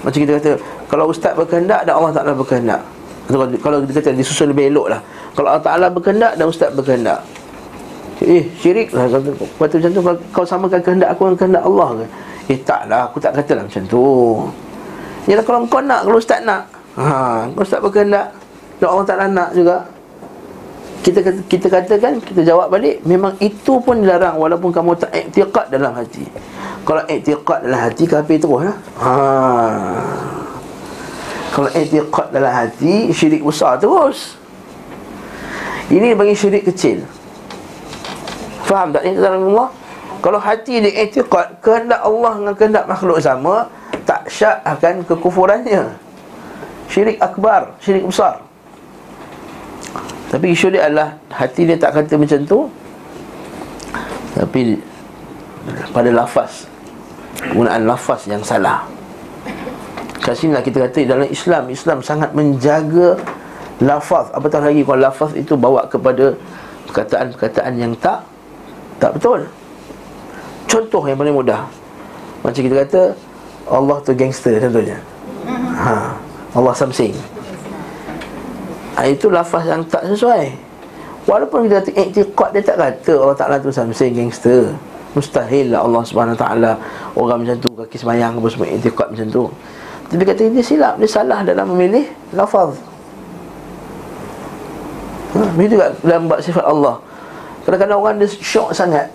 Macam 0.00 0.18
kita 0.18 0.32
kata 0.40 0.50
Kalau 0.88 1.04
ustaz 1.12 1.32
berkehendak 1.36 1.86
dan 1.86 1.92
Allah 1.94 2.12
Ta'ala 2.12 2.32
berkehendak. 2.32 2.82
Kalau 3.62 3.78
kita 3.86 4.02
kata 4.02 4.16
disusun 4.16 4.50
lebih 4.50 4.74
elok 4.74 4.90
lah 4.90 5.00
Kalau 5.38 5.54
Allah 5.54 5.62
Ta'ala 5.62 5.86
berkehendak 5.86 6.34
dan 6.34 6.44
ustaz 6.50 6.72
berkehendak. 6.74 7.22
Eh 8.20 8.44
syirik 8.60 8.92
lah. 8.92 9.08
Kata, 9.08 9.28
macam 9.60 9.90
tu 9.92 10.00
Kau 10.34 10.44
samakan 10.44 10.80
kehendak 10.82 11.08
aku 11.14 11.30
dengan 11.30 11.38
kehendak 11.38 11.62
Allah 11.64 11.88
ke? 11.94 12.04
Eh 12.50 12.58
taklah 12.66 13.00
aku 13.06 13.16
tak 13.22 13.32
katalah 13.38 13.62
macam 13.64 13.82
tu. 13.86 14.04
Yalah 15.30 15.44
kalau 15.46 15.58
kau 15.68 15.80
nak 15.84 16.00
Kalau 16.04 16.18
ustaz 16.18 16.40
nak. 16.42 16.66
Ha, 16.98 17.46
Kau 17.54 17.62
ustaz 17.62 17.80
berkehendak 17.80 18.34
Dan 18.82 18.86
Allah 18.90 19.04
tak 19.06 19.16
nak 19.30 19.50
juga 19.54 19.86
kita 21.00 21.18
kata, 21.24 21.40
kita 21.48 21.66
katakan 21.72 22.20
kita 22.20 22.44
jawab 22.44 22.68
balik 22.68 23.00
memang 23.08 23.32
itu 23.40 23.80
pun 23.80 24.04
dilarang 24.04 24.36
walaupun 24.36 24.68
kamu 24.68 24.96
tak 25.00 25.10
iktiqad 25.16 25.72
dalam 25.72 25.96
hati 25.96 26.28
kalau 26.84 27.00
iktiqad 27.08 27.64
dalam 27.64 27.80
hati 27.80 28.04
kafir 28.04 28.36
terus 28.36 28.60
ha? 28.68 28.72
ha 29.00 29.14
kalau 31.56 31.70
iktiqad 31.72 32.28
dalam 32.30 32.52
hati 32.52 33.08
syirik 33.16 33.40
besar 33.40 33.80
terus 33.80 34.36
ini 35.88 36.12
bagi 36.12 36.36
syirik 36.36 36.68
kecil 36.68 37.02
Faham 38.70 38.94
tak 38.94 39.02
ni 39.02 39.18
dalam 39.18 39.50
Allah? 39.50 39.74
Kalau 40.22 40.38
hati 40.38 40.78
dia 40.78 40.94
etiqat 41.02 41.58
kehendak 41.58 41.98
Allah 42.06 42.38
dengan 42.38 42.54
kehendak 42.54 42.84
makhluk 42.86 43.18
sama, 43.18 43.66
tak 44.06 44.30
syak 44.30 44.62
akan 44.62 45.02
kekufurannya. 45.02 45.90
Syirik 46.86 47.18
akbar, 47.18 47.74
syirik 47.82 48.06
besar. 48.06 48.38
Tapi 50.30 50.46
isu 50.54 50.70
dia 50.70 50.86
adalah 50.86 51.18
hati 51.34 51.66
dia 51.66 51.74
tak 51.74 51.98
kata 51.98 52.14
macam 52.14 52.40
tu. 52.46 52.58
Tapi 54.38 54.78
pada 55.90 56.08
lafaz 56.14 56.70
penggunaan 57.40 57.82
lafaz 57.84 58.30
yang 58.30 58.40
salah. 58.46 58.86
Kat 60.22 60.36
sini 60.36 60.54
lah 60.54 60.62
kita 60.62 60.86
kata 60.86 61.02
dalam 61.04 61.26
Islam 61.26 61.66
Islam 61.68 61.98
sangat 62.00 62.30
menjaga 62.30 63.18
lafaz. 63.82 64.30
Apatah 64.30 64.62
lagi 64.62 64.86
kalau 64.86 65.02
lafaz 65.02 65.34
itu 65.34 65.58
bawa 65.58 65.84
kepada 65.90 66.38
Perkataan-perkataan 66.90 67.78
yang 67.78 67.94
tak 68.02 68.26
tak 68.98 69.14
betul. 69.14 69.46
Contoh 70.66 71.06
yang 71.06 71.14
paling 71.14 71.38
mudah. 71.38 71.62
Macam 72.42 72.66
kita 72.66 72.82
kata 72.82 73.14
Allah 73.70 73.96
tu 74.02 74.10
gangster 74.10 74.58
contohnya. 74.58 74.98
Ha, 75.78 76.18
Allah 76.58 76.74
something 76.74 77.14
ha, 79.00 79.08
Itu 79.08 79.32
lafaz 79.32 79.64
yang 79.64 79.80
tak 79.88 80.04
sesuai. 80.04 80.52
Walaupun 81.24 81.68
kita 81.68 81.80
kata 81.80 81.90
iktiqat 81.96 82.48
Dia 82.52 82.62
tak 82.64 82.76
kata 82.76 83.12
Allah 83.16 83.36
Ta'ala 83.36 83.56
tu 83.56 83.72
something 83.72 84.12
gangster. 84.12 84.76
Mustahil 85.16 85.72
lah 85.72 85.82
Allah 85.82 86.06
Subhanahu 86.06 86.38
Ta'ala 86.38 86.78
Orang 87.18 87.42
macam 87.42 87.58
tu 87.58 87.66
Kaki 87.74 87.98
semayang 87.98 88.38
apa 88.38 88.46
semua 88.46 88.68
Iktiqat 88.68 89.08
macam 89.10 89.26
tu. 89.26 89.44
Tapi 90.06 90.22
kata 90.22 90.42
dia 90.52 90.62
silap 90.62 90.94
Dia 91.00 91.08
salah 91.08 91.40
dalam 91.42 91.72
memilih 91.72 92.04
Lafaz. 92.36 92.76
Ha, 95.34 95.38
Begitu 95.54 95.78
juga 95.78 95.94
dalam 96.02 96.26
bab 96.26 96.42
sifat 96.42 96.64
Allah. 96.66 96.98
Kadang-kadang 97.62 97.98
orang 98.02 98.14
dia 98.18 98.28
syok 98.28 98.74
sangat. 98.74 99.06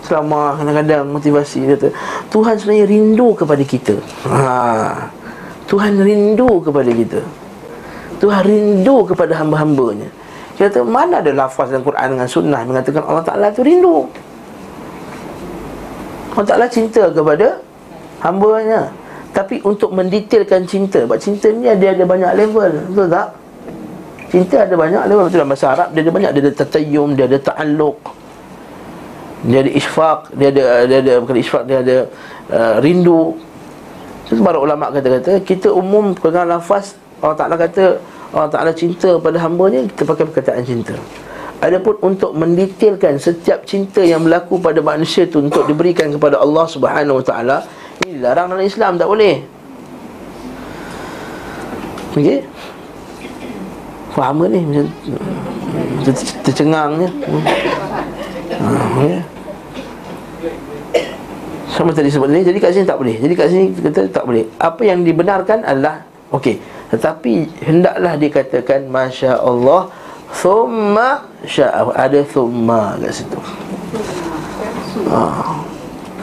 Selama 0.00 0.56
kadang-kadang 0.56 1.04
motivasi 1.12 1.68
dia 1.68 1.76
tu 1.76 1.92
Tuhan 2.32 2.56
sebenarnya 2.56 2.88
rindu 2.88 3.36
kepada 3.36 3.60
kita. 3.60 3.94
Ha. 4.24 5.12
Tuhan 5.68 6.00
rindu 6.00 6.64
kepada 6.64 6.88
kita 6.88 7.20
Tuhan 8.20 8.40
rindu 8.44 9.08
kepada 9.08 9.32
hamba-hambanya 9.40 10.08
kata 10.60 10.84
mana 10.84 11.24
ada 11.24 11.32
lafaz 11.32 11.72
dalam 11.72 11.80
Quran 11.80 12.06
dengan 12.20 12.28
sunnah 12.28 12.60
Mengatakan 12.68 13.00
Allah 13.08 13.24
Ta'ala 13.24 13.48
tu 13.48 13.64
rindu 13.64 14.04
Allah 16.36 16.46
Ta'ala 16.52 16.66
cinta 16.68 17.08
kepada 17.08 17.64
hambanya 18.20 18.92
Tapi 19.32 19.64
untuk 19.64 19.96
mendetailkan 19.96 20.68
cinta 20.68 21.08
Sebab 21.08 21.16
cinta 21.16 21.48
ni 21.48 21.64
dia 21.80 21.96
ada 21.96 22.04
banyak 22.04 22.32
level 22.36 22.92
Betul 22.92 23.08
tak? 23.08 23.40
Cinta 24.30 24.62
ada 24.62 24.74
banyak 24.78 25.02
level 25.10 25.26
betul 25.26 25.42
dalam 25.42 25.50
bahasa 25.50 25.66
Arab 25.74 25.88
dia 25.90 26.00
ada 26.06 26.12
banyak 26.14 26.30
dia 26.30 26.42
ada 26.46 26.52
tatayyum, 26.54 27.08
dia 27.18 27.24
ada 27.26 27.38
ta'alluq. 27.42 28.00
Dia 29.50 29.58
ada 29.66 29.70
isfaq, 29.74 30.20
dia 30.38 30.48
ada 30.54 30.62
dia 30.86 30.98
ada 31.02 31.12
bukan 31.18 31.36
isfaq, 31.42 31.62
dia 31.66 31.78
ada 31.82 31.96
uh, 32.54 32.74
rindu. 32.78 33.34
Itu 34.30 34.38
para 34.46 34.62
ulama 34.62 34.94
kata-kata 34.94 35.42
kita 35.42 35.74
umum 35.74 36.14
pegang 36.14 36.46
lafaz 36.46 36.94
Allah 37.20 37.36
Taala 37.36 37.54
kata 37.60 37.84
Allah 38.32 38.50
Taala 38.50 38.72
cinta 38.72 39.20
pada 39.20 39.36
hamba-Nya 39.36 39.88
kita 39.92 40.02
pakai 40.08 40.24
perkataan 40.28 40.64
cinta. 40.64 40.96
Adapun 41.60 42.00
untuk 42.00 42.32
mendetailkan 42.32 43.20
setiap 43.20 43.68
cinta 43.68 44.00
yang 44.00 44.24
berlaku 44.24 44.56
pada 44.56 44.80
manusia 44.80 45.28
itu 45.28 45.44
untuk 45.44 45.68
diberikan 45.68 46.08
kepada 46.08 46.40
Allah 46.40 46.64
Subhanahu 46.64 47.20
Wa 47.20 47.24
Taala 47.24 47.56
ini 48.00 48.16
dilarang 48.16 48.48
dalam 48.48 48.64
Islam 48.64 48.96
tak 48.96 49.08
boleh. 49.12 49.44
Okey? 52.16 52.40
Faham 54.16 54.42
ke 54.42 54.46
ni 54.50 54.60
macam 54.66 54.84
tercengang 56.42 56.90
je. 56.98 57.08
Ha. 58.50 59.20
Sama 61.70 61.94
tadi 61.94 62.12
sebut 62.12 62.28
ni 62.28 62.44
Jadi 62.44 62.58
kat 62.60 62.76
sini 62.76 62.84
tak 62.84 63.00
boleh 63.00 63.16
Jadi 63.16 63.32
kat 63.32 63.46
sini 63.48 63.72
kita 63.72 64.04
tak 64.12 64.28
boleh 64.28 64.44
Apa 64.60 64.84
yang 64.84 65.00
dibenarkan 65.00 65.64
adalah 65.64 66.04
Okey 66.28 66.60
Tetapi 66.90 67.62
Hendaklah 67.62 68.18
dikatakan 68.18 68.90
Masya 68.90 69.38
Allah 69.38 69.88
Thumma 70.30 71.26
sya'af 71.42 71.90
Ada 71.94 72.22
thumma 72.22 72.94
kat 73.02 73.10
situ. 73.10 73.40
Ha. 75.10 75.22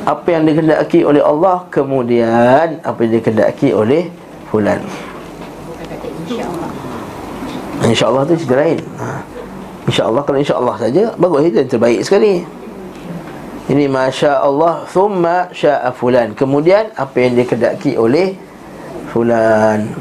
Apa 0.08 0.28
yang 0.32 0.48
dikehendaki 0.48 1.04
oleh 1.04 1.20
Allah 1.24 1.68
Kemudian 1.72 2.80
Apa 2.84 3.04
yang 3.04 3.20
dikehendaki 3.20 3.72
oleh 3.76 4.12
Fulan. 4.48 4.80
InsyaAllah 7.88 8.24
tu 8.28 8.36
cerita 8.36 8.56
lain. 8.60 8.80
Ha. 9.00 9.24
InsyaAllah 9.88 10.24
kalau 10.24 10.40
insyaAllah 10.40 10.76
saja 10.80 11.04
Bagus. 11.20 11.52
Itu 11.52 11.58
yang 11.64 11.72
terbaik 11.72 12.00
sekali. 12.04 12.44
Ini 13.68 13.92
Masya 13.92 14.40
Allah 14.40 14.88
Thumma 14.88 15.52
sya'a 15.52 15.92
fulan. 15.92 16.32
Kemudian 16.32 16.88
apa 16.96 17.20
yang 17.20 17.36
dikedaki 17.36 18.00
oleh 18.00 18.40
Fulan 19.12 19.92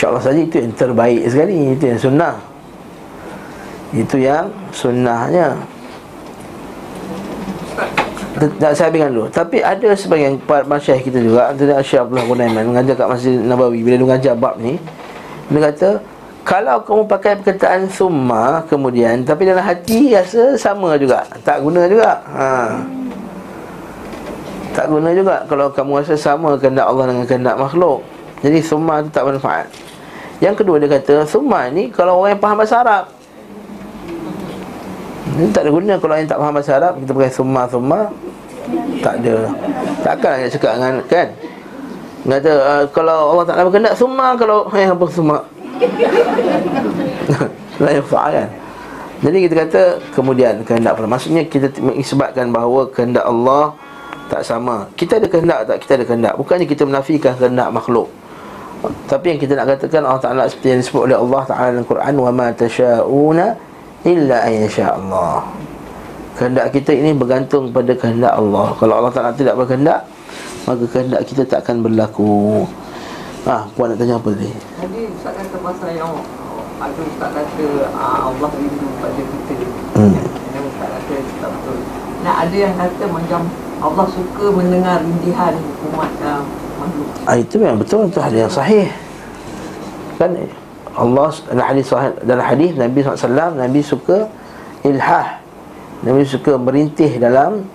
InsyaAllah 0.00 0.24
saja 0.24 0.40
itu 0.40 0.56
yang 0.56 0.72
terbaik 0.72 1.28
sekali 1.28 1.76
Itu 1.76 1.84
yang 1.92 2.00
sunnah. 2.00 2.34
Itu 3.92 4.16
yang 4.16 4.48
sunnahnya. 4.72 5.60
Tak 8.56 8.72
saya 8.72 8.88
habiskan 8.88 9.12
dulu. 9.12 9.28
Tapi 9.28 9.60
ada 9.60 9.92
sebagian 9.92 10.40
masyarakat 10.40 11.04
kita 11.04 11.20
juga 11.20 11.52
Antara 11.52 11.84
Syekh 11.84 12.00
Abdullah 12.00 12.24
Gunaiman 12.24 12.64
Mengajar 12.72 12.96
kat 12.96 13.12
Masjid 13.12 13.36
Nabawi. 13.44 13.84
Bila 13.84 14.00
dia 14.00 14.06
mengajar 14.08 14.32
bab 14.40 14.56
ni 14.56 14.80
Dia 15.52 15.60
kata 15.68 15.88
Kalau 16.48 16.80
kamu 16.80 17.02
pakai 17.04 17.32
perkataan 17.44 17.92
summa 17.92 18.64
Kemudian 18.72 19.20
Tapi 19.28 19.52
dalam 19.52 19.60
hati 19.60 20.16
rasa 20.16 20.56
sama 20.56 20.96
juga. 20.96 21.28
Tak 21.44 21.60
guna 21.60 21.84
juga. 21.84 22.24
Ha. 22.32 22.48
Tak 24.72 24.86
guna 24.88 25.12
juga 25.12 25.44
Kalau 25.44 25.68
kamu 25.68 26.00
rasa 26.00 26.16
sama 26.16 26.56
Kehendak 26.56 26.88
Allah 26.88 27.04
dengan 27.12 27.28
kehendak 27.28 27.60
makhluk. 27.60 28.00
Jadi 28.40 28.64
summa 28.64 29.04
tu 29.04 29.12
tak 29.12 29.28
bermanfaat 29.28 29.89
Yang 30.40 30.64
kedua 30.64 30.80
dia 30.80 30.88
kata 30.88 31.28
Summa 31.28 31.68
ni 31.68 31.92
Kalau 31.92 32.24
orang 32.24 32.34
yang 32.34 32.40
faham 32.40 32.56
bahasa 32.56 32.80
Arab. 32.80 33.04
Ini 35.36 35.52
tak 35.52 35.68
ada 35.68 35.70
guna 35.70 35.94
kalau 36.00 36.14
yang 36.16 36.28
tak 36.28 36.40
faham 36.40 36.54
bahasa 36.56 36.72
Arab 36.80 36.92
Kita 36.98 37.10
pakai 37.12 37.32
summa-summa 37.32 38.00
tak 39.00 39.24
ada. 39.24 39.48
Takkan 40.04 40.44
nak 40.44 40.50
cakap 40.52 40.72
dengan 40.76 40.94
kan? 41.08 41.28
Kata 42.20 42.52
uh, 42.52 42.82
kalau 42.92 43.32
Allah 43.34 43.44
Ta'ala 43.48 43.62
berkendak 43.66 43.96
Suma 43.96 44.36
kalau 44.36 44.68
Eh 44.76 44.86
apa 44.86 45.04
suma 45.08 45.40
Lain 47.82 48.04
fa'al 48.04 48.44
kan? 48.44 48.48
Jadi 49.24 49.36
kita 49.48 49.54
kata 49.66 49.82
Kemudian 50.12 50.60
kehendak 50.62 51.00
pula. 51.00 51.08
Maksudnya 51.08 51.48
kita 51.48 51.72
mengisbatkan 51.80 52.52
bahawa 52.52 52.92
Kehendak 52.92 53.24
Allah 53.24 53.72
Tak 54.28 54.44
sama. 54.44 54.86
Kita 54.94 55.16
ada 55.16 55.26
kehendak 55.26 55.66
tak? 55.66 55.76
Kita 55.82 55.92
ada 55.96 56.04
kehendak. 56.04 56.36
Bukannya 56.36 56.68
kita 56.68 56.84
menafikan 56.84 57.34
kehendak 57.40 57.72
makhluk 57.72 58.12
Tapi 58.80 59.36
yang 59.36 59.40
kita 59.40 59.52
nak 59.60 59.76
katakan 59.76 60.02
Allah 60.08 60.22
Ta'ala 60.24 60.42
seperti 60.48 60.72
yang 60.72 60.80
disebut 60.80 61.02
oleh 61.12 61.16
Allah 61.20 61.42
Ta'ala 61.44 61.68
dalam 61.76 61.84
Quran 61.84 62.14
Wa 62.16 62.32
ma 62.32 62.48
tasha'una 62.48 63.46
Illa 64.08 64.36
ayasha 64.48 64.96
Allah 64.96 65.44
kehendak 66.40 66.72
kita 66.72 66.96
ini 66.96 67.12
bergantung 67.12 67.68
pada 67.68 67.92
kehendak 67.92 68.32
Allah. 68.32 68.72
Kalau 68.80 68.96
Allah 68.96 69.12
Taala 69.12 69.36
tidak 69.36 69.60
berkehendak, 69.60 70.08
maka 70.64 70.84
kehendak 70.88 71.20
kita 71.28 71.44
tak 71.44 71.68
akan 71.68 71.84
berlaku. 71.84 72.64
Ah, 73.44 73.68
puan 73.76 73.92
nak 73.92 74.00
tanya 74.00 74.16
apa 74.16 74.32
tadi? 74.32 74.48
Jadi 74.80 75.00
Ustaz 75.12 75.36
kata 75.36 75.56
pasal 75.60 75.90
yang 75.92 76.12
ada 76.80 77.00
Ustaz 77.04 77.28
kata 77.36 77.66
ah, 77.92 78.32
Allah 78.32 78.48
rindu 78.56 78.88
pada 79.04 79.20
kita. 79.20 79.54
Hmm. 80.00 80.16
Dan 80.56 80.62
Ustaz 80.64 80.88
kata 80.96 81.14
tak 81.44 81.50
betul. 81.52 81.78
Nah 82.24 82.34
ada 82.40 82.56
yang 82.56 82.74
kata 82.76 83.04
macam 83.04 83.40
Allah 83.80 84.06
suka 84.12 84.44
mendengar 84.52 84.96
rindihan 85.04 85.56
umat 85.92 86.12
uh, 86.24 86.40
Ah, 87.28 87.36
itu 87.36 87.60
memang 87.60 87.78
betul 87.78 88.08
itu 88.08 88.20
hadis 88.20 88.48
yang 88.48 88.52
sahih. 88.52 88.88
Kan 90.16 90.36
Allah 90.96 91.28
dalam 91.48 91.66
hadis 91.66 91.84
sahih 91.88 92.12
dalam 92.24 92.44
hadis 92.44 92.70
Nabi 92.76 92.98
SAW 93.04 93.56
Nabi 93.56 93.80
suka 93.84 94.28
ilhah 94.84 95.40
Nabi 96.00 96.24
suka 96.24 96.56
merintih 96.56 97.20
dalam 97.20 97.68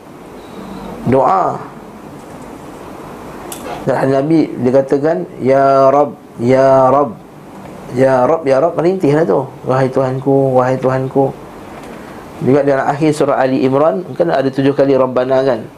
doa. 1.06 1.62
Dan 3.86 4.10
Nabi 4.10 4.50
dikatakan 4.65 5.30
ya 5.46 5.94
Rab, 5.94 6.18
ya 6.41 6.89
Rab. 6.89 7.10
Ya 7.94 8.26
Rab, 8.26 8.41
ya 8.50 8.58
Rab 8.58 8.74
merintihlah 8.74 9.30
tu. 9.30 9.46
Wahai 9.70 9.86
Tuhanku, 9.94 10.58
wahai 10.58 10.74
Tuhanku. 10.82 11.30
Juga 12.41 12.65
dalam 12.65 12.89
akhir 12.89 13.13
surah 13.13 13.38
Ali 13.39 13.62
Imran 13.62 14.02
kan 14.18 14.28
ada 14.34 14.50
tujuh 14.50 14.74
kali 14.74 14.98
Rabbana 14.98 15.46
kan. 15.46 15.70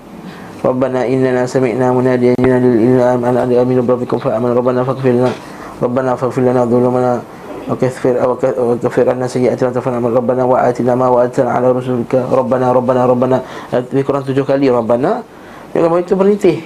Rabbana 0.63 1.03
innana 1.11 1.43
sami'na 1.43 1.91
munadiyan 1.91 2.39
yunadi 2.39 2.69
lil 2.71 3.03
iman 3.03 3.35
an 3.35 3.51
aminu 3.51 3.83
rabbikum 3.83 4.23
fa 4.23 4.39
amana 4.39 4.55
rabbana 4.55 4.87
faghfir 4.87 5.19
lana 5.19 5.35
rabbana 5.83 6.15
faghfir 6.15 6.43
lana 6.47 6.63
dhunubana 6.63 7.19
وكثر 7.63 8.15
وكفر 8.59 9.07
عنا 9.11 9.27
سيئاتنا 9.31 9.71
وتوفنا 9.71 10.03
من 10.03 10.11
ربنا 10.11 10.43
وآتنا 10.45 10.93
ما 10.99 11.09
وآتنا 11.09 11.47
على 11.47 11.71
رسولك 11.71 12.11
ربنا 12.11 12.67
ربنا 12.75 13.01
ربنا 13.07 13.37
lebih 13.71 14.03
kurang 14.03 14.27
tujuh 14.27 14.43
kali 14.43 14.67
Rabbana 14.67 15.23
yang 15.71 15.87
itu 15.95 16.19
berintih 16.19 16.59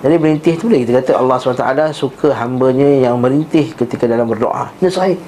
jadi 0.00 0.16
berintih 0.16 0.52
tu 0.60 0.68
boleh 0.68 0.84
kita 0.84 1.00
kata 1.00 1.12
Allah 1.20 1.36
SWT 1.40 1.96
suka 1.96 2.32
hambanya 2.36 3.08
yang 3.08 3.20
merintih 3.20 3.72
ketika 3.76 4.08
dalam 4.08 4.24
berdoa 4.24 4.72
ini 4.80 4.88
sahih 4.88 5.18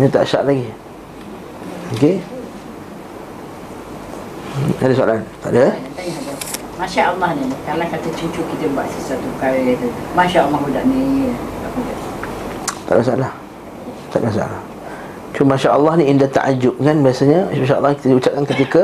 ini 0.00 0.08
tak 0.08 0.24
syak 0.24 0.48
lagi 0.48 0.68
Okey 1.96 2.16
ada 4.81 4.93
soalan? 4.93 5.19
Tak 5.41 5.49
ada? 5.53 5.65
Masya 6.81 7.13
Allah 7.13 7.29
ni 7.37 7.45
Kalau 7.61 7.85
kata 7.85 8.09
cucu 8.09 8.41
kita 8.41 8.65
buat 8.73 8.89
sesuatu 8.89 9.21
perkara 9.37 9.57
itu 9.61 9.87
Masya 10.17 10.49
Allah 10.49 10.59
budak 10.65 10.83
ni. 10.89 11.29
Apa 11.61 11.79
Tak 12.89 12.93
ada 12.93 12.99
masalah. 13.05 13.31
Tak 14.09 14.17
ada 14.17 14.25
masalah. 14.33 14.61
Cuma 15.31 15.47
Masya 15.55 15.69
Allah 15.71 15.93
ni 16.01 16.03
indah 16.09 16.29
ta'ajub 16.29 16.75
kan 16.81 16.97
Biasanya? 17.05 17.39
Masya 17.53 17.75
Allah 17.77 17.91
kita 17.93 18.17
ucapkan 18.17 18.45
ketika 18.49 18.83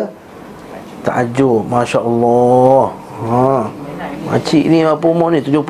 Ta'ajub. 1.08 1.64
Masya 1.66 2.00
Allah 2.04 2.84
ha. 3.26 3.72
Makcik 4.28 4.64
ni 4.68 4.84
berapa 4.84 5.06
umur 5.08 5.34
ni? 5.34 5.40
70 5.42 5.64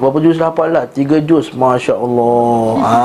Berapa 0.00 0.16
juz 0.24 0.40
dah 0.40 0.48
hafal 0.48 0.72
lah? 0.72 0.88
3 0.88 1.20
juz. 1.28 1.52
Masya 1.54 1.94
Allah 1.94 2.66
ha. 2.82 2.98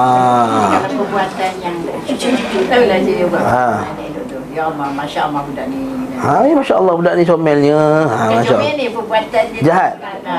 Kalau 0.89 1.05
perbuatan 1.05 1.51
yang 1.61 1.77
Cucu-cucu 2.05 2.59
tahu 2.65 2.83
lah 2.87 2.99
je 3.03 3.13
Ha. 3.29 3.67
Ya 4.55 4.71
Allah 4.71 4.87
Masya 4.87 5.27
Allah 5.27 5.41
budak 5.43 5.65
ni 5.67 5.79
ha, 6.15 6.47
ya 6.47 6.53
Masya 6.55 6.75
Allah 6.79 6.93
budak 6.95 7.13
ni 7.19 7.23
comelnya 7.27 7.79
ha, 8.07 8.19
Masya 8.39 8.55
Allah 8.55 8.71
ni 8.71 8.85
perbuatan 8.87 9.43
dia 9.51 9.61
Jahat. 9.67 9.93
ha. 9.99 10.37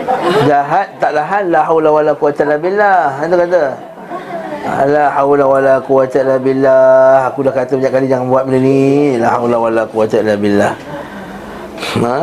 Jahat 0.48 0.88
tak 0.96 1.12
lahan 1.12 1.52
La 1.52 1.60
hawla 1.68 1.88
wa 1.92 2.00
la 2.00 2.12
quwata 2.16 2.48
illa 2.48 2.56
billah 2.56 3.20
Itu 3.20 3.36
kata 3.36 3.62
La 4.88 5.04
hawla 5.12 5.44
wa 5.44 5.58
la 5.60 5.74
quwata 5.84 6.16
illa 6.24 6.36
billah 6.40 7.28
Aku 7.28 7.44
dah 7.44 7.52
kata 7.52 7.76
banyak 7.76 7.92
kali 7.92 8.06
jangan 8.08 8.26
buat 8.32 8.48
benda 8.48 8.60
ni 8.64 9.20
La 9.20 9.28
hawla 9.36 9.56
wa 9.60 9.68
la 9.68 9.84
quwata 9.84 10.16
illa 10.24 10.34
billah 10.40 10.72
Ha? 11.98 12.20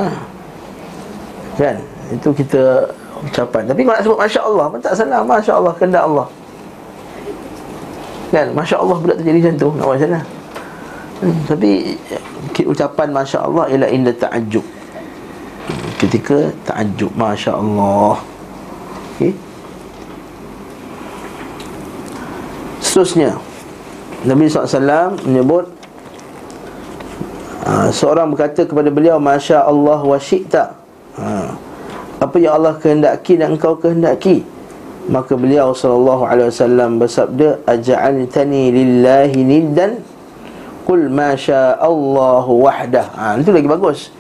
Kan? 1.58 1.76
Itu 2.10 2.34
kita 2.34 2.90
ucapan 3.22 3.70
Tapi 3.70 3.82
kalau 3.86 3.94
nak 3.94 4.02
sebut 4.02 4.18
Masya 4.18 4.42
Allah 4.42 4.66
pun 4.66 4.80
tak 4.82 4.94
salah 4.98 5.22
Masya 5.22 5.54
Allah, 5.62 5.74
kehendak 5.78 6.04
Allah 6.10 6.28
Kan? 8.34 8.48
Masya 8.58 8.82
Allah 8.82 8.98
budak 8.98 9.22
terjadi 9.22 9.38
macam 9.46 9.56
tu 9.62 9.70
Nak 9.78 9.86
buat 9.86 9.98
macam 10.02 10.10
mana? 10.10 10.22
Hmm, 11.16 11.48
tapi 11.48 11.96
ucapan 12.68 13.08
Masya 13.16 13.48
Allah 13.48 13.72
ialah 13.72 13.88
indah 13.88 14.12
ta'ajub 14.12 14.68
Ketika 15.96 16.52
ta'ajub 16.68 17.08
Masya 17.16 17.56
Allah 17.56 18.20
okay. 19.16 19.32
Seterusnya 22.84 23.40
Nabi 24.28 24.52
SAW 24.52 25.16
menyebut 25.24 25.72
uh, 27.64 27.88
Seorang 27.96 28.36
berkata 28.36 28.68
kepada 28.68 28.92
beliau 28.92 29.16
Masya 29.16 29.64
Allah 29.64 30.04
wa 30.04 30.20
syi'ta 30.20 30.76
uh, 31.16 31.56
Apa 32.20 32.36
yang 32.44 32.60
Allah 32.60 32.76
kehendaki 32.76 33.40
dan 33.40 33.56
engkau 33.56 33.80
kehendaki? 33.80 34.44
Maka 35.08 35.40
beliau 35.40 35.72
SAW 35.72 36.28
bersabda 37.00 37.64
Aja'altani 37.64 38.74
lillahi 38.76 39.40
niddan 39.48 40.15
Qul 40.86 41.10
masya 41.10 41.82
Allah 41.82 42.46
wahdah. 42.46 43.08
Ha, 43.18 43.42
Itu 43.42 43.50
lagi 43.50 43.66
bagus. 43.66 44.14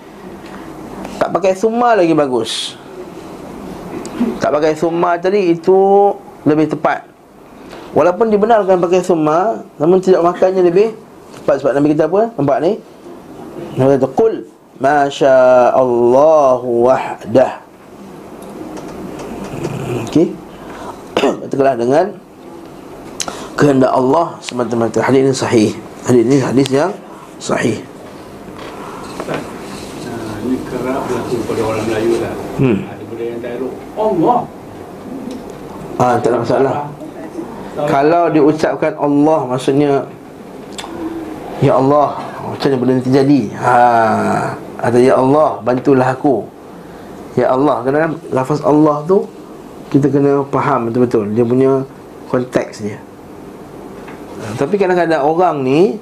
Tak 1.21 1.29
pakai 1.29 1.53
summa 1.53 1.93
lagi 1.93 2.11
bagus. 2.17 2.73
Tak 4.41 4.49
pakai 4.49 4.73
summa 4.73 5.19
tadi 5.21 5.53
Itu 5.53 6.11
lebih 6.41 6.73
tepat. 6.73 7.05
Walaupun 7.93 8.27
dibenarkan 8.27 8.79
pakai 8.79 9.03
summa 9.03 9.63
Namun 9.79 10.01
tidak 10.01 10.25
makannya 10.25 10.65
lebih 10.65 10.97
Tepat. 11.37 11.61
Sebab 11.61 11.71
Nabi 11.77 11.93
kata 11.93 12.09
apa? 12.09 12.21
Nampak 12.33 12.57
ni? 12.65 12.71
Nabi 13.77 14.01
kata 14.01 14.09
Qul 14.17 14.33
masya 14.81 15.35
Allah 15.69 16.59
wahdah. 16.65 17.51
Okey. 20.09 20.33
Katakanlah 21.45 21.77
dengan 21.77 22.05
Kehendak 23.55 23.91
Allah 23.93 24.35
semata-mata. 24.43 24.99
Hadis 24.99 25.21
ini 25.23 25.31
sahih 25.31 25.71
Hadis 26.05 26.21
ini 26.21 26.37
hadis 26.37 26.67
yang 26.69 26.91
sahih 27.41 27.81
ini 30.45 30.61
kerap 30.69 31.09
berlaku 31.09 31.35
pada 31.49 31.61
orang 31.65 31.83
Melayu 31.89 32.13
lah. 32.21 32.33
Hmm. 32.61 32.77
Ada 32.85 33.03
benda 33.09 33.23
yang 33.25 33.39
tak 33.41 33.51
elok. 33.57 33.73
Allah. 33.97 34.39
Ah, 35.95 36.19
tak 36.19 36.35
ada 36.35 36.37
masalah 36.43 36.77
Kalau 37.87 38.27
diucapkan 38.27 38.91
Allah 38.99 39.39
Maksudnya 39.47 40.03
Ya 41.63 41.79
Allah 41.79 42.19
Macam 42.43 42.67
mana 42.67 42.79
benda 42.83 42.93
ni 42.99 43.03
terjadi 43.07 43.41
ha. 43.63 43.79
Atau 44.83 44.99
Ya 44.99 45.15
Allah 45.15 45.63
Bantulah 45.63 46.11
aku 46.11 46.43
Ya 47.39 47.47
Allah 47.47 47.79
Kadang-kadang 47.79 48.19
lafaz 48.35 48.59
Allah 48.59 49.07
tu 49.07 49.23
Kita 49.87 50.11
kena 50.11 50.43
faham 50.51 50.91
betul-betul 50.91 51.31
Dia 51.31 51.47
punya 51.47 51.71
konteks 52.27 52.83
dia 52.83 52.99
Ha, 52.99 53.14
Tapi 54.53 54.75
kadang-kadang 54.77 55.21
orang 55.25 55.65
ni 55.65 55.97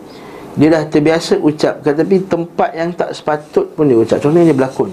Dia 0.59 0.67
dah 0.69 0.83
terbiasa 0.85 1.39
ucapkan 1.39 1.95
Tapi 1.95 2.27
tempat 2.27 2.69
yang 2.75 2.91
tak 2.93 3.15
sepatut 3.15 3.71
pun 3.73 3.89
dia 3.89 3.97
ucap. 3.97 4.19
Contohnya 4.21 4.51
dia 4.51 4.57
berlakon. 4.57 4.91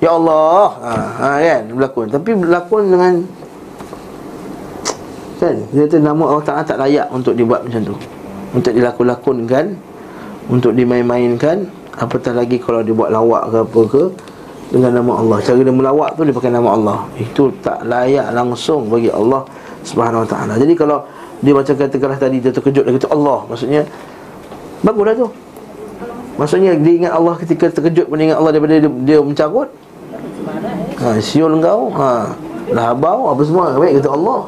Ya 0.00 0.16
Allah. 0.16 0.66
Ha, 0.80 0.92
ha, 0.96 1.28
kan? 1.44 1.62
Berlakon. 1.68 2.06
Tapi 2.08 2.30
berlakon 2.32 2.82
dengan 2.88 3.14
Kan? 5.40 5.56
Dia 5.72 5.88
kata 5.88 5.96
nama 6.04 6.22
Allah 6.28 6.44
Ta'ala 6.44 6.62
tak 6.64 6.78
layak 6.80 7.08
untuk 7.12 7.32
dibuat 7.32 7.64
macam 7.64 7.80
tu. 7.80 7.96
Untuk 8.52 8.72
dilakon-lakonkan 8.76 9.76
Untuk 10.48 10.72
dimain-mainkan. 10.76 11.68
Apatah 12.00 12.32
lagi 12.32 12.56
kalau 12.56 12.80
dia 12.80 12.96
buat 12.96 13.12
lawak 13.12 13.52
ke 13.52 13.56
apa 13.60 13.80
ke 13.88 14.02
Dengan 14.72 15.00
nama 15.00 15.12
Allah. 15.20 15.36
Cara 15.44 15.60
dia 15.60 15.72
melawak 15.72 16.16
tu 16.16 16.24
dia 16.24 16.32
pakai 16.36 16.52
nama 16.52 16.68
Allah. 16.72 16.98
Itu 17.20 17.52
tak 17.60 17.84
layak 17.84 18.32
langsung 18.32 18.88
bagi 18.88 19.12
Allah 19.12 19.44
Subhanahu 19.84 20.24
Wa 20.24 20.28
Ta'ala. 20.28 20.54
Jadi 20.60 20.72
kalau 20.76 21.04
dia 21.40 21.52
macam 21.56 21.74
katakanlah 21.76 22.20
tadi 22.20 22.36
Dia 22.40 22.52
terkejut 22.52 22.84
Dia 22.84 22.92
kata 23.00 23.08
Allah. 23.12 23.38
Maksudnya 23.48 23.82
Baguslah 24.80 25.12
tu. 25.12 25.28
Maksudnya 26.40 26.72
dia 26.80 26.92
ingat 27.04 27.12
Allah 27.12 27.36
ketika 27.36 27.68
terkejut 27.68 28.08
pun 28.08 28.16
ingat 28.16 28.40
Allah 28.40 28.56
daripada 28.56 28.80
dia, 28.80 28.88
dia 28.88 29.18
mencarut 29.20 29.68
ha, 30.96 31.20
Siul 31.20 31.52
kau. 31.60 31.92
Ha, 32.00 32.32
Dah 32.72 32.96
habau 32.96 33.28
apa 33.28 33.42
semua. 33.44 33.76
Baik 33.76 34.00
kata 34.00 34.08
Allah. 34.16 34.40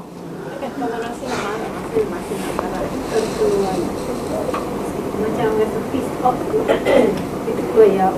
Ya 7.83 8.09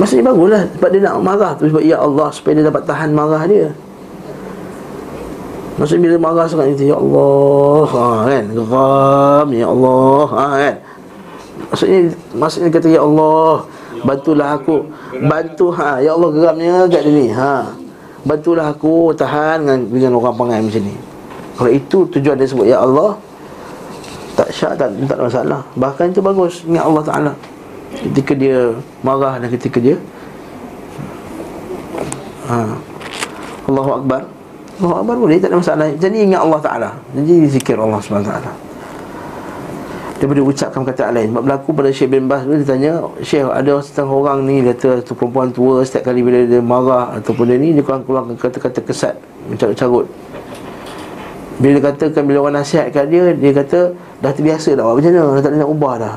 Maksudnya 0.00 0.24
baguslah. 0.24 0.62
Sebab 0.80 0.88
dia 0.96 1.00
nak 1.04 1.14
marah. 1.20 1.52
Tu 1.60 1.68
Sebab 1.68 1.82
ya 1.84 2.00
Allah 2.00 2.28
Supaya 2.32 2.52
dia 2.56 2.64
dapat 2.72 2.88
tahan 2.88 3.12
marah 3.12 3.44
dia 3.44 3.76
Maksudnya 5.76 6.08
bila 6.08 6.16
marah 6.32 6.48
sangat 6.48 6.72
itu 6.72 6.88
Ya 6.88 6.96
Allah 6.96 7.84
ha, 7.92 8.06
kan? 8.24 8.44
Geram 8.48 9.46
Ya 9.52 9.66
Allah 9.68 10.26
ha, 10.32 10.44
kan? 10.56 10.74
Maksudnya 11.68 11.98
Maksudnya 12.32 12.68
kata 12.72 12.88
Ya 12.88 13.02
Allah 13.04 13.68
Bantulah 14.00 14.56
aku. 14.56 14.88
Bantu 15.20 15.66
ha, 15.76 16.00
Ya 16.00 16.16
Allah 16.16 16.28
geramnya 16.32 16.88
kat 16.88 17.04
dia 17.04 17.12
ni 17.12 17.26
ha. 17.32 17.68
Bantulah 18.24 18.72
aku 18.72 19.12
tahan 19.12 19.64
dengan, 19.64 19.80
dengan 19.88 20.12
orang 20.18 20.34
pangai 20.34 20.60
macam 20.64 20.82
ni. 20.82 20.96
Kalau 21.56 21.70
itu 21.72 21.98
tujuan 22.10 22.36
dia 22.40 22.48
sebut 22.48 22.66
Ya 22.68 22.80
Allah 22.80 23.16
Tak 24.36 24.48
syak 24.52 24.80
tak, 24.80 24.96
tak 24.96 25.16
ada 25.16 25.24
masalah. 25.28 25.60
Bahkan 25.76 26.12
itu 26.16 26.20
bagus 26.24 26.64
Ingat 26.64 26.84
Allah 26.88 27.04
Ta'ala. 27.04 27.32
Ketika 28.00 28.32
dia 28.32 28.72
marah 29.04 29.36
dan 29.36 29.48
ketika 29.52 29.76
dia 29.76 30.00
ha. 32.48 32.80
Allahu 33.68 33.92
Akbar 34.00 34.35
Allahu 34.76 34.94
Akbar 35.00 35.16
boleh 35.16 35.40
tak 35.40 35.48
ada 35.48 35.56
masalah. 35.56 35.88
Jadi 35.96 36.16
ingat 36.28 36.40
Allah 36.44 36.60
Ta'ala. 36.60 36.90
Jadi 37.16 37.34
zikir 37.48 37.80
Allah 37.80 37.96
SWT 37.96 38.28
Daripada 40.20 40.40
ucapkan 40.44 40.82
kata 40.84 41.12
lain. 41.16 41.32
Sebab 41.32 41.42
berlaku 41.44 41.68
pada 41.72 41.88
Syekh 41.92 42.08
bin 42.12 42.24
Bas 42.24 42.44
Dia 42.44 42.64
tanya 42.64 42.92
Syekh 43.20 43.48
ada 43.52 43.72
setengah 43.84 44.12
orang 44.16 44.48
ni 44.48 44.64
Kata 44.64 45.04
tu 45.04 45.12
perempuan 45.12 45.52
tua 45.52 45.84
Setiap 45.84 46.08
kali 46.08 46.24
bila 46.24 46.40
dia 46.40 46.60
marah 46.64 47.20
Ataupun 47.20 47.44
dia 47.52 47.60
ni 47.60 47.76
Dia 47.76 47.84
keluar-keluar 47.84 48.24
kata-kata 48.40 48.80
kesat 48.80 49.12
Mencarut-carut. 49.52 50.08
Bila 51.60 51.76
dia 51.76 51.84
katakan 51.84 52.22
Bila 52.24 52.48
orang 52.48 52.64
nasihat 52.64 52.88
kat 52.96 53.12
dia 53.12 53.36
Dia 53.36 53.52
kata 53.52 53.92
Dah 54.24 54.32
terbiasa 54.32 54.72
dah 54.72 54.88
Macam 54.88 55.12
mana? 55.12 55.20
Dah 55.20 55.42
tak 55.44 55.50
boleh 55.52 55.60
nak 55.60 55.70
ubah 55.72 55.94
dah. 56.00 56.16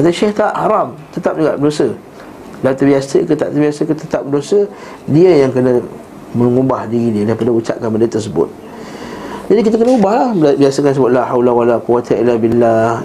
Kata 0.00 0.08
Syekh 0.08 0.32
tak 0.32 0.52
haram. 0.56 0.96
Tetap 1.12 1.32
juga 1.36 1.52
berdosa. 1.60 1.88
Dah 2.64 2.72
terbiasa 2.72 3.16
ke 3.28 3.32
tak 3.36 3.52
terbiasa 3.52 3.80
ke 3.84 3.92
tetap 3.92 4.24
berdosa 4.24 4.64
Dia 5.04 5.44
yang 5.44 5.52
kena 5.52 5.84
Mengubah 6.34 6.90
diri 6.90 7.22
dia 7.22 7.24
Daripada 7.24 7.50
ucapkan 7.54 7.88
benda 7.88 8.10
tersebut. 8.10 8.50
Jadi 9.48 9.60
kita 9.62 9.76
kena 9.78 9.92
ubah 9.96 10.12
lah 10.34 10.54
Biasakan 10.58 10.92
sebut 10.92 11.10
La 11.14 11.22
hawla 11.26 11.50
wa 11.54 11.64
la 11.64 11.76
quwata 11.78 12.18
illa 12.18 12.34
billah. 12.36 13.00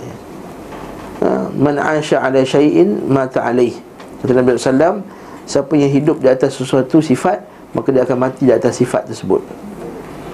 Ha? 1.22 1.30
Man 1.54 1.78
asya 1.78 2.26
ala 2.26 2.42
syai'in 2.42 3.06
Mata 3.08 3.46
alaih. 3.46 3.74
Kata 4.22 4.32
Nabi 4.36 4.58
SAW 4.58 5.06
Siapa 5.50 5.74
yang 5.78 5.89
hidup 5.89 6.22
di 6.22 6.30
atas 6.30 6.58
sesuatu 6.58 7.00
sifat 7.00 7.42
Maka 7.74 7.94
dia 7.94 8.02
akan 8.06 8.18
mati 8.18 8.50
di 8.50 8.54
atas 8.54 8.82
sifat 8.82 9.06
tersebut. 9.10 9.42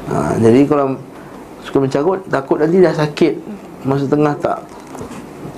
Ha, 0.09 0.39
Jadi 0.39 0.63
kalau 0.65 0.95
Suka 1.67 1.77
mencarut 1.83 2.23
Takut 2.31 2.57
nanti 2.63 2.79
dah 2.79 2.95
sakit 2.95 3.33
Masa 3.85 4.09
tengah 4.09 4.33
tak 4.39 4.65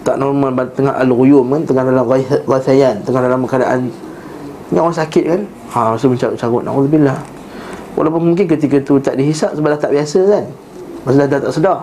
tak 0.08 0.24
normal 0.24 0.56
tengah 0.72 0.96
al-ghuyum 1.04 1.44
kan 1.52 1.62
tengah 1.68 1.84
dalam 1.92 2.08
ghasayan 2.48 3.04
tengah 3.04 3.28
dalam 3.28 3.44
keadaan 3.44 3.92
ni 4.72 4.78
orang 4.80 4.96
sakit 4.96 5.24
kan? 5.24 5.42
Ha 5.72 5.96
rasa 5.96 6.06
mencarut-carut 6.12 6.64
naudzubillah. 6.64 7.20
Walaupun 7.96 8.34
mungkin 8.34 8.46
ketika 8.46 8.78
tu 8.84 9.00
tak 9.00 9.18
dihisap 9.18 9.56
sebab 9.58 9.74
dah 9.74 9.80
tak 9.80 9.92
biasa 9.96 10.20
kan? 10.28 10.46
Masa 11.08 11.16
dah, 11.24 11.28
dah 11.28 11.40
tak 11.48 11.54
sedar. 11.56 11.80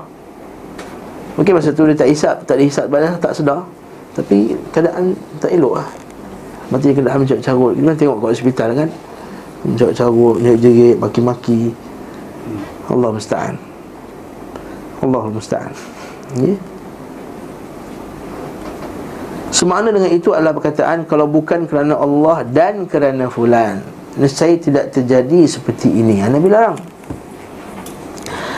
Mungkin 1.35 1.53
masa 1.59 1.71
tu 1.75 1.83
dia 1.89 1.97
tak 1.97 2.09
hisap 2.13 2.37
tak 2.47 2.57
dihisap 2.61 2.87
sebab 2.87 3.01
dah 3.01 3.15
tak 3.19 3.33
sedar. 3.35 3.61
Tapi 4.15 4.55
keadaan 4.71 5.17
tak 5.43 5.51
elok 5.51 5.83
lah. 5.83 5.89
Mati 6.71 6.93
dia 6.93 6.97
kena 6.97 7.19
mencarut-carut 7.19 7.73
kita 7.75 7.87
kan 7.89 7.97
tengok 7.99 8.17
kat 8.21 8.31
hospital 8.31 8.69
kan? 8.73 8.89
Mencarut-carut 9.65 10.37
jerit-jerit 10.45 10.97
maki-maki. 11.01 11.73
Allah 12.93 13.11
musta'an. 13.11 13.57
Allah 15.01 15.23
musta'an. 15.33 15.73
Ya? 16.37 16.53
yeah? 16.53 16.59
Semakna 19.55 19.95
dengan 19.95 20.11
itu 20.11 20.35
adalah 20.35 20.51
perkataan 20.51 21.07
Kalau 21.07 21.31
bukan 21.31 21.71
kerana 21.71 21.95
Allah 21.95 22.43
dan 22.43 22.91
kerana 22.91 23.31
fulan 23.31 23.87
Nescaya 24.19 24.59
tidak 24.59 24.95
terjadi 24.95 25.47
seperti 25.47 25.91
ini. 25.91 26.23
Yang 26.23 26.39
Nabi 26.39 26.49
larang. 26.51 26.79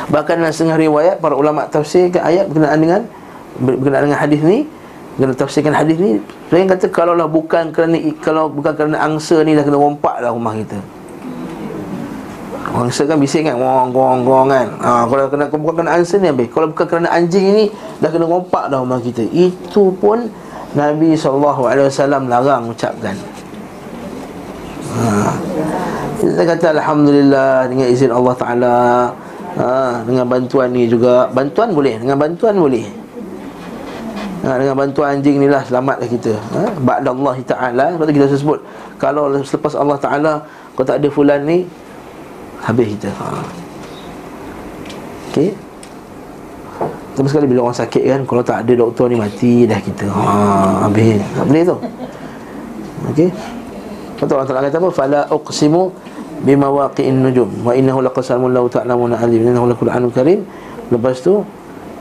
Bahkan 0.08 0.34
dalam 0.40 0.54
setengah 0.56 0.80
riwayat 0.80 1.16
Para 1.20 1.36
ulama 1.36 1.68
tafsirkan 1.68 2.24
ayat 2.24 2.48
berkenaan 2.48 2.80
dengan 2.80 3.00
Berkenaan 3.60 4.08
dengan 4.08 4.20
hadis 4.24 4.40
ni 4.40 4.64
Kena 5.20 5.36
tafsirkan 5.36 5.76
hadis 5.76 6.00
ni 6.00 6.16
Saya 6.48 6.64
kata 6.64 6.88
kalaulah 6.88 7.28
bukan 7.28 7.76
kerana 7.76 8.00
Kalau 8.24 8.48
bukan 8.48 8.72
kerana 8.72 8.96
angsa 8.96 9.44
ni 9.44 9.52
dah 9.52 9.68
kena 9.68 9.76
rompak 9.76 10.24
lah 10.24 10.32
rumah 10.32 10.56
kita. 10.56 10.80
Angsa 12.76 13.08
kan 13.08 13.16
bising 13.16 13.48
kan 13.48 13.56
Gong 13.56 13.92
gong 13.92 14.24
gong 14.24 14.48
kan. 14.52 14.68
Ha, 14.80 15.08
Kalau 15.08 15.28
kena, 15.32 15.44
bukan 15.48 15.72
kerana 15.80 15.92
angsa 15.96 16.20
ni 16.20 16.28
habis. 16.28 16.48
Kalau 16.52 16.72
bukan 16.72 16.86
kerana 16.88 17.08
anjing 17.12 17.44
ni 17.52 17.64
Dah 18.00 18.08
kena 18.08 18.24
rompak 18.28 18.68
dah 18.72 18.80
rumah 18.80 19.00
kita. 19.00 19.24
Itu 19.32 19.92
pun 19.96 20.28
Nabi 20.76 21.16
SAW 21.16 22.28
larang 22.28 22.68
ucapkan 22.68 23.16
ha. 24.92 25.32
Kita 26.20 26.42
kata 26.44 26.66
Alhamdulillah 26.76 27.68
Dengan 27.72 27.86
izin 27.88 28.12
Allah 28.12 28.34
Ta'ala 28.36 28.76
ha. 29.56 30.04
Dengan 30.04 30.28
bantuan 30.28 30.68
ni 30.72 30.84
juga 30.84 31.32
Bantuan 31.32 31.72
boleh 31.72 31.96
Dengan 31.96 32.20
bantuan 32.20 32.54
boleh 32.60 32.84
ha. 34.44 34.60
Dengan 34.60 34.76
bantuan 34.76 35.16
anjing 35.16 35.40
ni 35.40 35.48
lah 35.48 35.64
Selamatlah 35.64 36.08
kita 36.08 36.36
ha. 36.52 36.68
Ba'da 36.76 37.08
Allah 37.12 37.36
Ta'ala 37.40 37.84
Lepas 37.96 38.04
tu 38.04 38.12
kita 38.12 38.26
sebut 38.36 38.60
Kalau 39.00 39.32
selepas 39.40 39.72
Allah 39.76 39.96
Ta'ala 39.96 40.32
Kau 40.76 40.84
tak 40.84 41.00
ada 41.00 41.08
fulan 41.08 41.40
ni 41.48 41.64
Habis 42.60 43.00
kita 43.00 43.08
ha. 43.16 43.40
Okay 45.32 45.65
tapi 47.16 47.32
sekali 47.32 47.48
bila 47.48 47.64
orang 47.64 47.80
sakit 47.80 48.02
kan 48.04 48.20
Kalau 48.28 48.42
tak 48.44 48.68
ada 48.68 48.72
doktor 48.76 49.08
ni 49.08 49.16
mati 49.16 49.64
dah 49.64 49.80
kita 49.80 50.04
ha, 50.12 50.84
Habis. 50.84 51.24
Tak 51.32 51.44
boleh 51.48 51.62
tu. 51.64 51.76
Okey. 53.08 53.28
Betul 54.20 54.36
Allah 54.36 54.48
Ta'ala 54.52 54.68
kata 54.68 54.78
apa? 54.84 54.90
Fala 54.92 55.20
uqsimu 55.32 55.82
Bima 56.44 56.68
waqi'in 56.68 57.24
nujum. 57.24 57.48
Wa 57.64 57.72
innahu 57.72 58.04
laqasamun 58.04 58.52
lau 58.52 58.68
ta'lamuna 58.68 59.16
alim. 59.16 59.48
Innahu 59.48 59.72
lakul 59.72 59.88
anu 59.88 60.12
karim. 60.12 60.44
Lepas 60.92 61.24
tu 61.24 61.40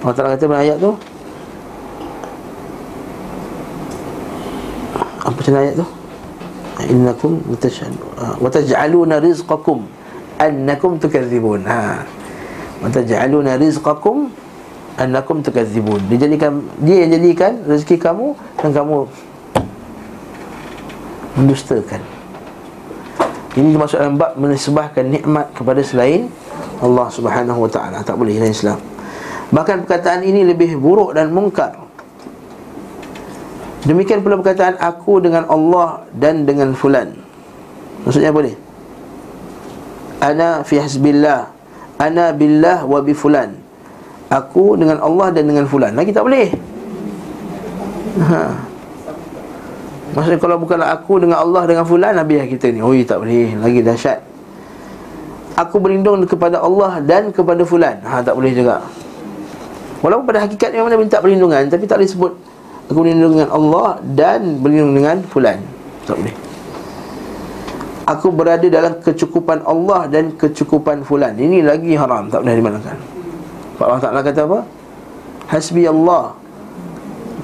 Allah 0.03 0.15
Ta'ala 0.19 0.29
kata 0.35 0.45
ayat 0.51 0.77
tu 0.83 0.91
Apa 5.23 5.31
macam 5.31 5.55
ayat 5.57 5.73
tu? 5.79 5.87
Innakum 6.85 7.39
mutashadu 7.47 7.97
Wa 8.19 8.51
taj'aluna 8.51 9.23
rizqakum 9.23 9.87
Annakum 10.35 10.99
tukadzibun. 10.99 11.63
Ha. 11.63 12.03
Wa 12.83 12.91
taj'aluna 12.91 13.55
rizqakum 13.55 14.44
annakum 14.95 15.43
tukadzibun. 15.43 15.99
Dia 16.07 16.27
jadikan 16.27 16.63
dia 16.79 17.03
yang 17.03 17.11
jadikan 17.19 17.63
rezeki 17.67 17.97
kamu 17.99 18.27
dan 18.59 18.71
kamu 18.71 18.97
mendustakan. 21.35 22.01
Ini 23.55 23.71
termasuk 23.71 23.97
dalam 23.99 24.19
bab 24.19 24.35
menisbahkan 24.35 25.03
nikmat 25.07 25.47
kepada 25.55 25.79
selain 25.79 26.27
Allah 26.83 27.07
Subhanahu 27.07 27.67
wa 27.67 27.71
taala. 27.71 28.03
Tak 28.03 28.19
boleh 28.19 28.35
dalam 28.35 28.51
Islam. 28.51 28.79
Bahkan 29.51 29.87
perkataan 29.87 30.27
ini 30.27 30.43
lebih 30.43 30.75
buruk 30.75 31.15
dan 31.15 31.31
mungkar. 31.31 31.79
Demikian 33.85 34.25
pula 34.25 34.41
perkataan 34.41 34.81
aku 34.81 35.21
dengan 35.21 35.45
Allah 35.47 36.03
dan 36.11 36.43
dengan 36.43 36.73
fulan. 36.73 37.15
Maksudnya 38.03 38.33
apa 38.33 38.41
ni? 38.43 38.53
Ana 40.19 40.49
fi 40.65 40.81
hasbillah. 40.81 41.53
Ana 41.95 42.35
billah 42.35 42.83
wa 42.83 42.99
bi 42.99 43.15
fulan 43.15 43.64
Aku 44.33 44.73
dengan 44.73 44.97
Allah 45.01 45.29
dan 45.29 45.45
dengan 45.45 45.69
fulan. 45.69 45.93
Lagi 45.93 46.09
tak 46.09 46.25
boleh. 46.25 46.49
Ha. 48.15 48.41
Maksudnya 50.15 50.39
kalau 50.39 50.57
bukanlah 50.57 50.95
aku 50.95 51.19
dengan 51.19 51.43
Allah 51.43 51.67
dengan 51.67 51.83
fulan 51.83 52.15
Habis 52.15 52.47
kita 52.47 52.71
ni 52.71 52.79
Oh 52.79 52.95
tak 53.03 53.19
boleh. 53.21 53.53
Lagi 53.59 53.83
dahsyat. 53.83 54.23
Aku 55.59 55.79
berlindung 55.79 56.23
kepada 56.23 56.63
Allah 56.63 57.03
dan 57.03 57.29
kepada 57.29 57.61
fulan. 57.67 58.01
Ha, 58.01 58.23
Tak 58.25 58.33
boleh 58.33 58.55
juga. 58.55 58.81
Walaupun 60.01 60.25
pada 60.27 60.43
hakikatnya 60.47 60.83
memang 60.83 60.91
Nabi 60.95 61.03
minta 61.07 61.17
perlindungan 61.23 61.63
Tapi 61.71 61.83
tak 61.87 62.01
sebut 62.05 62.33
Aku 62.91 63.01
berlindung 63.01 63.39
dengan 63.39 63.49
Allah 63.53 63.97
Dan 64.01 64.61
berlindung 64.61 64.93
dengan 64.97 65.17
fulan. 65.29 65.61
Tak 66.05 66.17
boleh. 66.17 66.35
Aku 68.05 68.29
berada 68.29 68.67
dalam 68.69 69.01
kecukupan 69.01 69.65
Allah 69.65 70.05
dan 70.05 70.37
kecukupan 70.37 71.01
fulan. 71.01 71.33
Ini 71.33 71.65
lagi 71.65 71.97
haram, 71.97 72.29
tak 72.29 72.45
boleh 72.45 72.61
dimakan 72.61 73.14
Allah 73.83 73.99
Ta'ala 73.99 74.19
kata 74.23 74.47
apa? 74.47 74.59
Hasbi 75.51 75.83
Allah 75.83 76.31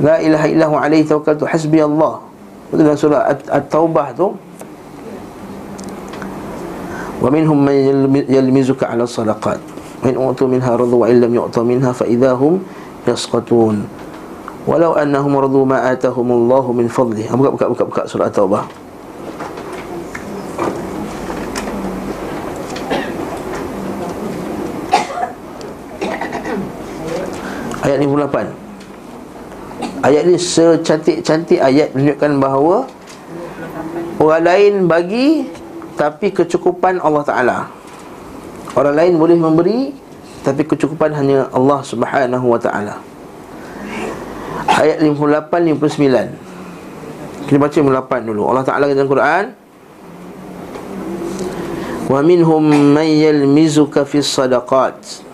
La 0.01 0.17
ilaha 0.17 0.47
illahu 0.47 0.73
alaihi 0.79 1.03
tawakkaltu 1.05 1.43
Hasbi 1.45 1.83
Allah 1.83 2.23
Itu 2.71 2.79
dalam 2.81 2.97
surah 2.97 3.21
At- 3.29 3.49
At-Taubah 3.51 4.15
tu 4.15 4.33
Wa 7.21 7.29
minhum 7.29 7.53
man 7.61 7.75
yalmi- 7.77 8.25
yalmizuka 8.25 8.89
ala 8.89 9.05
sadaqat 9.05 9.61
Wa 10.01 10.09
in 10.09 10.17
u'tu 10.17 10.49
minha 10.49 10.71
radu 10.73 10.97
wa 10.97 11.05
illam 11.05 11.29
yu'ta 11.29 11.61
minha 11.61 11.93
Fa 11.93 12.09
idahum 12.09 12.63
yasqatun 13.05 13.85
Walau 14.65 14.97
annahum 14.97 15.37
radu 15.37 15.61
ma 15.61 15.85
atahumullahu 15.93 16.73
min 16.73 16.89
fadlih 16.89 17.29
Ah, 17.29 17.37
Buka, 17.37 17.49
buka, 17.53 17.65
buka, 17.69 17.83
buka 17.85 18.01
surah 18.09 18.31
At-Taubah 18.33 18.80
Ayat 27.91 28.07
58 28.07 30.07
Ayat 30.07 30.23
ni 30.23 30.39
secantik-cantik 30.39 31.59
ayat 31.59 31.91
menunjukkan 31.91 32.39
bahawa 32.39 32.87
Orang 34.15 34.47
lain 34.47 34.87
bagi 34.87 35.43
Tapi 35.99 36.31
kecukupan 36.31 37.03
Allah 37.03 37.27
Ta'ala. 37.27 37.67
Orang 38.79 38.95
lain 38.95 39.19
boleh 39.19 39.35
memberi 39.35 39.91
Tapi 40.39 40.63
kecukupan 40.63 41.11
hanya 41.19 41.51
Allah 41.51 41.83
Subhanahu 41.83 42.47
Wa 42.47 42.63
Ta'ala. 42.63 42.95
Ayat 44.71 45.03
58-59 45.03 47.51
Kita 47.51 47.59
baca 47.59 47.75
58 47.75 48.31
dulu. 48.31 48.47
Allah 48.47 48.63
Ta'ala 48.63 48.87
kata 48.87 49.03
dalam 49.03 49.11
Quran 49.11 49.51
Wa 52.07 52.23
minhum 52.23 52.63
man 52.95 53.03
yalmizuka 53.03 54.07
fis 54.07 54.31
sadaqat 54.31 55.27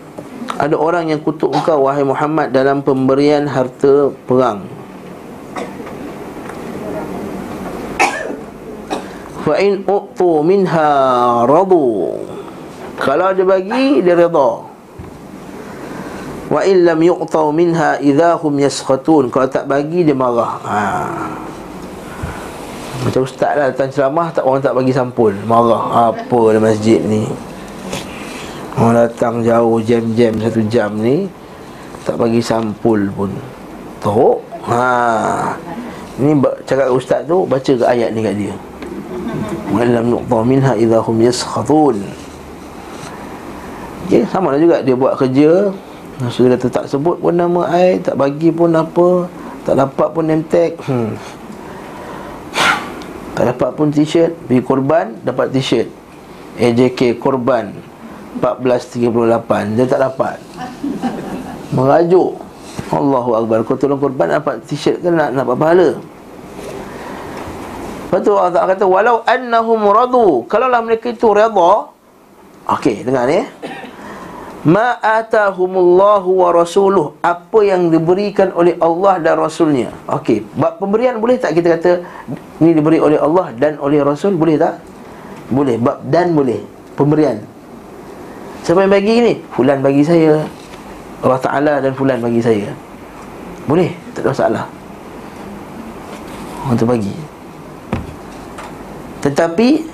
ada 0.57 0.73
orang 0.73 1.13
yang 1.13 1.21
kutuk 1.21 1.53
engkau 1.53 1.85
wahai 1.85 2.01
Muhammad 2.01 2.49
dalam 2.49 2.81
pemberian 2.81 3.45
harta 3.45 4.09
perang. 4.25 4.65
Fa 9.45 9.53
in 9.61 9.85
utu 9.85 10.41
minha 10.41 10.89
radu. 11.45 12.17
Kalau 12.97 13.29
dia 13.37 13.45
bagi 13.45 14.01
dia 14.01 14.17
redha. 14.17 14.49
Wa 16.49 16.65
in 16.65 16.83
lam 16.83 16.99
yu'ta 17.05 17.45
minha 17.53 18.01
idahum 18.01 18.57
yaskhatun. 18.57 19.29
Kalau 19.29 19.47
tak 19.47 19.69
bagi 19.69 20.03
dia 20.03 20.17
marah. 20.17 20.57
Ha. 20.65 20.81
Macam 23.05 23.21
ustaz 23.23 23.53
lah 23.55 23.69
datang 23.69 23.93
ceramah 23.93 24.33
tak 24.33 24.43
orang 24.43 24.59
tak 24.65 24.73
bagi 24.73 24.91
sampul. 24.91 25.31
Marah. 25.45 26.11
Apa 26.11 26.39
dalam 26.51 26.65
masjid 26.65 26.97
ni? 26.97 27.29
Orang 28.77 28.93
datang 28.93 29.41
jauh 29.41 29.81
jam-jam 29.81 30.37
satu 30.37 30.61
jam 30.69 30.93
ni 31.01 31.25
Tak 32.05 32.21
bagi 32.21 32.37
sampul 32.37 33.09
pun. 33.09 33.33
Teruk. 33.97 34.45
Ha. 34.69 35.57
Ni 36.21 36.37
cakap 36.69 36.93
ustaz 36.93 37.25
tu 37.25 37.41
Baca 37.49 37.71
ke 37.73 37.81
ayat 37.81 38.13
ni 38.13 38.21
kat 38.21 38.37
dia? 38.37 38.53
Walam 39.73 40.13
nuqta 40.13 40.37
minha 40.45 40.77
idahum 40.77 41.17
yaskhatun 41.25 41.97
Okay, 44.05 44.23
sama 44.29 44.55
lah 44.55 44.61
juga 44.61 44.79
dia 44.85 44.95
buat 44.95 45.19
kerja. 45.19 45.73
Sudah 46.31 46.55
kata 46.55 46.67
tak 46.69 46.85
sebut 46.85 47.17
pun 47.17 47.33
nama 47.33 47.65
I 47.73 47.97
Tak 47.97 48.13
bagi 48.13 48.53
pun 48.53 48.77
apa 48.77 49.25
Tak 49.65 49.73
dapat 49.73 50.07
pun 50.13 50.23
name 50.29 50.45
tag 50.45 50.77
hmm. 50.85 51.17
Tak 53.33 53.53
dapat 53.53 53.69
pun 53.73 53.89
t-shirt 53.89 54.37
Pergi 54.45 54.61
korban 54.61 55.17
Dapat 55.25 55.49
t-shirt. 55.49 55.89
AJK 56.61 57.17
korban 57.17 57.86
1438 58.39 59.75
Dia 59.77 59.85
tak 59.85 60.01
dapat. 60.01 60.37
Merajuk. 61.73 62.39
Allahu 62.91 63.31
Akbar. 63.35 63.57
Kau 63.67 63.75
tolong 63.75 63.99
korban 63.99 64.31
dapat 64.31 64.63
t-shirt 64.63 65.03
kan 65.03 65.13
nak, 65.15 65.35
dapat 65.35 65.55
pahala? 65.59 65.89
Lepas 68.07 68.19
tu 68.23 68.33
Allah 68.39 68.63
kata 68.63 68.87
Walau 68.87 69.19
annahum 69.27 69.83
radu. 69.91 70.47
Kalaulah 70.47 70.79
mereka 70.79 71.11
itu 71.11 71.27
redha 71.35 71.91
Okey, 72.67 73.03
dengar 73.07 73.27
ni 73.27 73.43
eh. 73.43 73.47
Ma 74.67 74.99
atahumullahu 74.99 76.43
wa 76.43 76.49
rasuluh. 76.51 77.15
Apa 77.23 77.63
yang 77.63 77.87
diberikan 77.87 78.51
oleh 78.51 78.75
Allah 78.83 79.23
dan 79.23 79.39
Rasulnya. 79.39 79.95
Okey, 80.11 80.43
pemberian 80.55 81.23
boleh 81.23 81.39
tak 81.39 81.55
kita 81.55 81.79
kata 81.79 81.91
Ini 82.59 82.75
diberi 82.75 82.99
oleh 82.99 83.15
Allah 83.15 83.55
dan 83.55 83.79
oleh 83.79 84.03
Rasul? 84.03 84.35
Boleh 84.35 84.59
tak? 84.59 84.83
Boleh, 85.47 85.79
bab 85.79 86.03
dan 86.11 86.35
boleh. 86.35 86.59
Pemberian 86.99 87.39
Siapa 88.67 88.83
yang 88.83 88.91
bagi 88.91 89.15
ni? 89.23 89.33
Fulan 89.55 89.79
bagi 89.79 90.03
saya. 90.03 90.43
Allah 91.23 91.39
Ta'ala 91.39 91.73
dan 91.79 91.95
Fulan 91.95 92.19
bagi 92.19 92.43
saya. 92.43 92.67
Boleh, 93.63 93.95
tak 94.11 94.27
ada 94.27 94.35
masalah. 94.35 94.63
Orang 96.67 96.75
tu 96.75 96.83
bagi. 96.83 97.15
Tetapi 99.23 99.87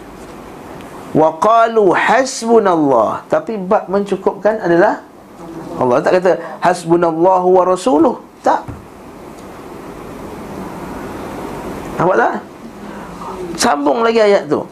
Waqalu 1.14 1.94
hasbunallah. 1.94 3.22
Tapi 3.30 3.62
bab 3.62 3.86
mencukupkan 3.86 4.58
adalah 4.58 5.06
Allah. 5.78 6.02
Tak 6.02 6.18
kata 6.18 6.42
Hasbunallahu 6.58 7.54
wa 7.54 7.64
rasuluh. 7.70 8.18
Tak. 8.42 8.66
Nampak 12.02 12.18
tak? 12.18 12.34
Sambung 13.54 14.02
lagi 14.02 14.18
ayat 14.18 14.50
tu. 14.50 14.66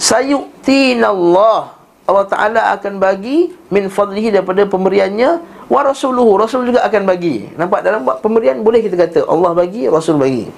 Sayuktinallah 0.00 1.81
Allah 2.02 2.26
Ta'ala 2.26 2.60
akan 2.74 2.98
bagi 2.98 3.54
Min 3.70 3.86
fadlihi 3.86 4.34
daripada 4.34 4.66
pemberiannya 4.66 5.38
Wa 5.70 5.86
rasuluhu 5.86 6.36
Rasul 6.36 6.68
juga 6.68 6.84
akan 6.84 7.02
bagi. 7.08 7.48
Nampak 7.54 7.80
dalam 7.86 8.02
buat 8.04 8.18
pemberian 8.20 8.60
Boleh 8.60 8.82
kita 8.82 8.98
kata 8.98 9.24
Allah 9.30 9.54
bagi 9.54 9.86
Rasul 9.86 10.18
bagi. 10.18 10.50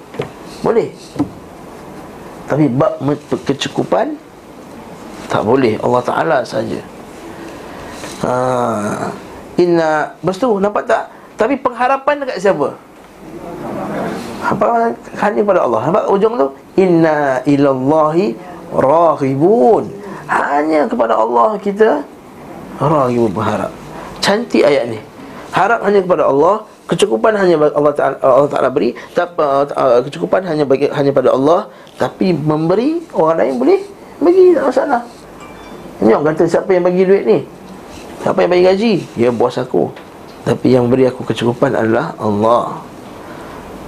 Boleh. 0.65 0.89
Tapi 2.49 2.65
bab 2.67 2.97
kecukupan 3.45 4.17
Tak 5.29 5.41
boleh. 5.45 5.77
Allah 5.79 6.01
Ta'ala 6.01 6.37
saja. 6.41 6.81
Ha. 8.25 8.33
Inna 9.61 10.17
Lepas 10.19 10.37
tu 10.41 10.49
nampak 10.57 10.83
tak? 10.89 11.03
Tapi 11.37 11.59
pengharapan 11.61 12.25
dekat 12.25 12.41
siapa? 12.41 12.73
Apa 14.45 14.93
hanya 15.21 15.41
pada 15.45 15.61
Allah. 15.63 15.81
Nampak 15.89 16.05
ujung 16.09 16.33
tu? 16.35 16.47
Inna 16.75 17.39
ilallahi 17.45 18.35
raghibun 18.73 20.04
hanya 20.29 20.89
kepada 20.89 21.13
Allah 21.17 21.57
kita 21.61 22.01
raghibun 22.81 23.31
berharap. 23.31 23.71
Cantik 24.19 24.65
ayat 24.65 24.91
ni. 24.91 24.99
Harap 25.55 25.79
hanya 25.87 26.03
kepada 26.03 26.27
Allah 26.27 26.67
kecukupan 26.85 27.33
hanya 27.39 27.55
bagi 27.57 27.73
Allah 27.73 27.93
Taala 27.95 28.15
Allah 28.21 28.49
Taala 28.51 28.69
beri 28.69 28.93
tak 29.15 29.33
uh, 29.39 30.03
kecukupan 30.03 30.43
hanya 30.45 30.67
bagi 30.67 30.91
hanya 30.91 31.09
pada 31.15 31.33
Allah 31.33 31.71
tapi 31.97 32.35
memberi 32.35 33.01
orang 33.15 33.37
lain 33.41 33.53
boleh 33.57 33.79
bagi 34.19 34.51
tak 34.51 34.65
masalah. 34.67 35.01
Ini 36.03 36.11
orang 36.11 36.35
kata 36.35 36.43
siapa 36.51 36.69
yang 36.75 36.83
bagi 36.83 37.07
duit 37.07 37.23
ni? 37.23 37.39
Siapa 38.19 38.43
yang 38.43 38.51
bagi 38.51 38.65
gaji? 38.67 38.93
Ya 39.15 39.29
bos 39.31 39.55
aku. 39.55 39.87
Tapi 40.43 40.75
yang 40.75 40.91
beri 40.91 41.07
aku 41.07 41.23
kecukupan 41.23 41.73
adalah 41.73 42.13
Allah. 42.19 42.83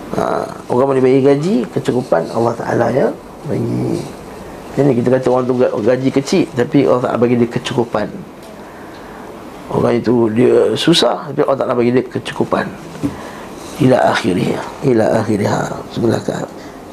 Ha, 0.07 0.47
Orang 0.71 0.95
boleh 0.95 1.03
bagi 1.03 1.19
gaji 1.19 1.55
Kecukupan 1.67 2.31
Allah 2.31 2.55
Ta'ala 2.55 2.87
ya 2.95 3.11
Bagi 3.43 3.99
Jadi 4.77 4.93
kita 5.01 5.09
kata 5.09 5.27
orang 5.33 5.45
tu 5.49 5.57
gaji 5.57 6.09
kecil 6.13 6.45
Tapi 6.53 6.85
Allah 6.85 7.01
Ta'ala 7.09 7.17
bagi 7.17 7.33
dia 7.33 7.49
kecukupan. 7.49 8.07
Orang 9.73 9.93
itu 9.97 10.29
dia 10.37 10.77
susah 10.77 11.33
Tapi 11.33 11.41
Allah 11.41 11.57
Ta'ala 11.57 11.73
bagi 11.73 11.97
dia 11.97 12.05
kecukupan. 12.05 12.69
Ila 13.81 13.97
akhirnya 14.13 14.61
Ila 14.85 15.05
akhirnya 15.17 15.49
Segala 15.89 16.21
ke, 16.21 16.33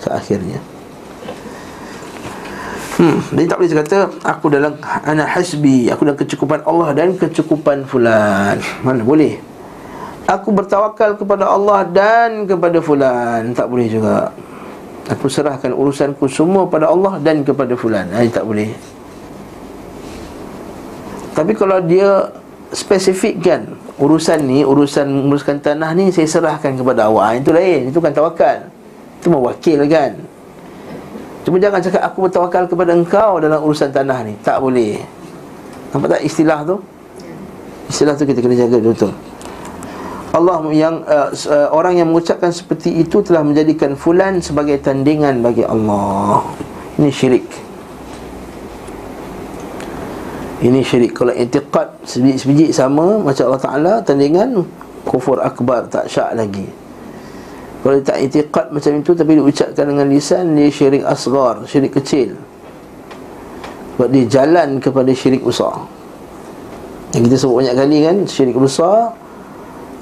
ke 0.00 0.08
akhirnya. 0.08 0.58
Hmm, 2.94 3.18
dia 3.36 3.44
tak 3.50 3.58
boleh 3.60 3.74
kata 3.74 3.98
Aku 4.22 4.46
dalam 4.48 4.78
Ana 5.02 5.26
hasbi 5.26 5.90
Aku 5.92 6.06
dalam 6.06 6.16
kecukupan 6.16 6.64
Allah 6.64 6.96
Dan 6.96 7.20
kecukupan 7.20 7.84
fulan. 7.84 8.56
Mana 8.80 9.04
boleh? 9.04 9.54
Aku 10.24 10.56
bertawakal 10.56 11.20
kepada 11.20 11.44
Allah 11.44 11.84
dan 11.84 12.48
kepada 12.48 12.80
fulan. 12.80 13.52
Tak 13.52 13.68
boleh 13.68 13.92
juga 13.92 14.32
Aku 15.12 15.28
serahkan 15.28 15.68
urusanku 15.76 16.24
semua 16.32 16.64
pada 16.64 16.88
Allah 16.88 17.20
dan 17.20 17.44
kepada 17.44 17.76
fulan. 17.76 18.08
Ini 18.08 18.32
tak 18.32 18.48
boleh. 18.48 18.72
Tapi 21.34 21.52
kalau 21.52 21.82
dia 21.82 22.30
spesifikkan 22.70 23.66
Urusan 23.94 24.42
ni, 24.50 24.66
urusan 24.66 25.06
menguruskan 25.06 25.62
tanah 25.62 25.94
ni 25.94 26.10
Saya 26.10 26.26
serahkan 26.26 26.74
kepada 26.74 27.06
awak 27.06 27.42
Itu 27.42 27.54
lain, 27.54 27.90
itu 27.94 27.98
kan 28.02 28.10
tawakal. 28.10 28.58
Itu 29.22 29.30
mewakil 29.30 29.86
kan. 29.86 30.18
Cuma 31.44 31.60
jangan 31.60 31.78
cakap 31.84 32.02
aku 32.08 32.26
bertawakal 32.26 32.64
kepada 32.64 32.96
engkau 32.96 33.36
dalam 33.38 33.60
urusan 33.60 33.92
tanah 33.92 34.24
ni. 34.24 34.34
Tak 34.40 34.58
boleh. 34.64 34.98
Nampak 35.92 36.18
tak 36.18 36.22
istilah 36.24 36.64
tu? 36.64 36.80
Istilah 37.92 38.16
tu 38.16 38.24
kita 38.24 38.40
kena 38.40 38.56
jaga 38.56 38.80
betul 38.80 39.12
Allah 40.34 40.66
yang 40.74 41.06
uh, 41.06 41.30
uh, 41.30 41.68
orang 41.70 42.02
yang 42.02 42.10
mengucapkan 42.10 42.50
seperti 42.50 42.90
itu 42.90 43.22
telah 43.22 43.46
menjadikan 43.46 43.94
fulan 43.94 44.42
sebagai 44.42 44.82
tandingan 44.82 45.38
bagi 45.46 45.62
Allah. 45.62 46.42
Ini 46.98 47.06
syirik. 47.06 47.46
Ini 50.58 50.80
syirik 50.82 51.14
kalau 51.14 51.30
i'tiqad 51.30 52.02
sebiji 52.02 52.74
sama 52.74 53.22
macam 53.22 53.46
Allah 53.46 53.62
Taala 53.62 53.92
tandingan 54.02 54.66
kufur 55.06 55.38
akbar 55.38 55.86
tak 55.86 56.10
syak 56.10 56.34
lagi. 56.34 56.66
Kalau 57.86 58.02
tak 58.02 58.18
i'tiqad 58.18 58.74
macam 58.74 58.90
itu 58.98 59.14
tapi 59.14 59.38
diucapkan 59.38 59.86
dengan 59.86 60.10
lisan 60.10 60.58
dia 60.58 60.66
syirik 60.66 61.06
asgar, 61.06 61.62
syirik 61.70 61.94
kecil. 61.94 62.34
Sebab 63.94 64.10
dia 64.10 64.26
jalan 64.26 64.82
kepada 64.82 65.14
syirik 65.14 65.46
besar. 65.46 65.78
Yang 67.14 67.22
kita 67.30 67.36
sebut 67.46 67.54
banyak 67.62 67.74
kali 67.78 67.98
kan 68.02 68.16
syirik 68.26 68.58
besar 68.58 69.14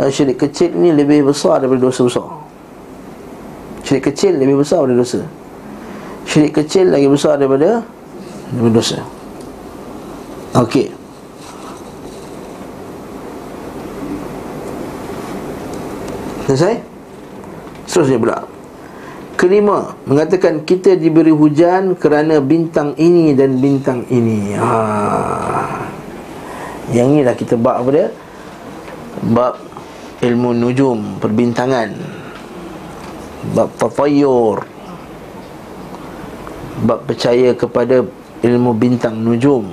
dan 0.00 0.08
syirik 0.08 0.40
kecil 0.40 0.72
ni 0.72 0.90
lebih 0.90 1.28
besar 1.28 1.60
daripada 1.60 1.88
dosa 1.88 2.02
besar 2.08 2.26
Syirik 3.82 4.14
kecil 4.14 4.38
lebih 4.38 4.62
besar 4.62 4.86
daripada 4.86 5.02
dosa 5.04 5.20
Syirik 6.24 6.52
kecil 6.54 6.86
lagi 6.88 7.06
besar 7.10 7.36
daripada 7.36 7.82
Daripada 8.54 8.72
dosa 8.72 8.98
Okey 10.56 10.86
Selesai? 16.46 16.74
Seterusnya 17.90 18.18
pula 18.22 18.38
Kelima 19.34 19.98
Mengatakan 20.06 20.62
kita 20.62 20.94
diberi 20.94 21.34
hujan 21.34 21.98
kerana 21.98 22.38
bintang 22.38 22.94
ini 22.96 23.34
dan 23.34 23.58
bintang 23.58 24.06
ini 24.08 24.54
ha. 24.56 24.70
Yang 26.94 27.06
ni 27.08 27.18
dah 27.24 27.34
kita 27.34 27.54
bab 27.58 27.82
apa 27.82 27.90
dia? 27.90 28.08
Bab 29.32 29.71
ilmu 30.22 30.54
nujum 30.54 31.18
perbintangan 31.18 31.90
bab 33.58 33.74
tatayur 33.74 34.62
bab 36.86 37.02
percaya 37.10 37.50
kepada 37.58 38.06
ilmu 38.42 38.70
bintang 38.74 39.18
nujum. 39.18 39.66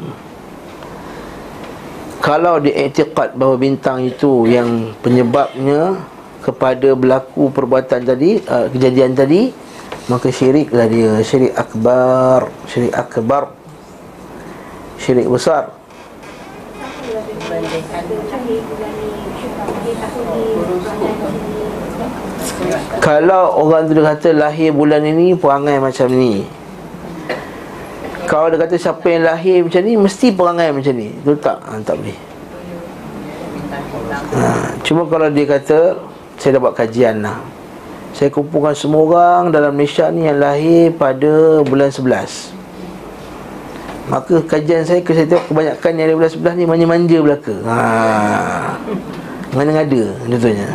Kalau 2.19 2.59
diiktikad 2.59 3.37
bahawa 3.37 3.55
bintang 3.57 4.03
itu 4.05 4.45
yang 4.49 4.93
penyebabnya 5.05 5.97
kepada 6.43 6.93
berlaku 6.97 7.49
perbuatan 7.53 8.03
tadi 8.05 8.41
uh, 8.45 8.67
kejadian 8.73 9.13
tadi 9.13 9.53
maka 10.09 10.33
syiriklah 10.33 10.89
dia. 10.89 11.21
Syirik 11.21 11.53
akbar 11.53 12.49
syirik 12.65 12.93
akbar 12.97 13.53
syirik 14.97 15.29
besar 15.29 15.79
Kalau 22.99 23.55
orang 23.65 23.87
tu 23.89 23.93
dia 23.97 24.05
kata 24.13 24.29
lahir 24.35 24.73
bulan 24.73 25.05
ini 25.05 25.33
perangai 25.33 25.79
macam 25.81 26.11
ni. 26.13 26.45
Kalau 28.29 28.45
dia 28.53 28.61
kata 28.61 28.77
siapa 28.77 29.09
yang 29.09 29.25
lahir 29.25 29.65
macam 29.65 29.81
ni 29.81 29.97
Mesti 29.97 30.29
perangai 30.37 30.69
macam 30.69 30.93
ni. 30.93 31.09
Itu 31.17 31.33
tak? 31.41 31.65
Ha, 31.65 31.81
tak 31.81 31.97
boleh. 31.97 32.13
Ha, 34.37 34.69
Cuma 34.85 35.09
kalau 35.09 35.33
dia 35.33 35.49
kata 35.49 35.97
Saya 36.37 36.53
dah 36.53 36.61
buat 36.61 36.77
kajian 36.77 37.25
lah. 37.25 37.41
Saya 38.13 38.29
kumpulkan 38.29 38.77
semua 38.77 39.01
orang 39.09 39.49
dalam 39.49 39.73
Malaysia 39.73 40.13
ni 40.13 40.29
Yang 40.29 40.45
lahir 40.45 40.93
pada 40.93 41.65
bulan 41.65 41.89
11 41.89 44.13
Maka 44.13 44.45
kajian 44.45 44.85
saya 44.85 45.01
Saya 45.01 45.25
tengok 45.25 45.49
kebanyakan 45.49 45.97
yang 45.97 46.05
ada 46.05 46.13
bulan 46.13 46.29
11 46.29 46.53
ni 46.53 46.69
Manja-manja 46.69 47.17
belaka. 47.25 47.57
Haa 47.65 48.77
mana 49.49 49.81
ada 49.81 50.13
contohnya 50.29 50.69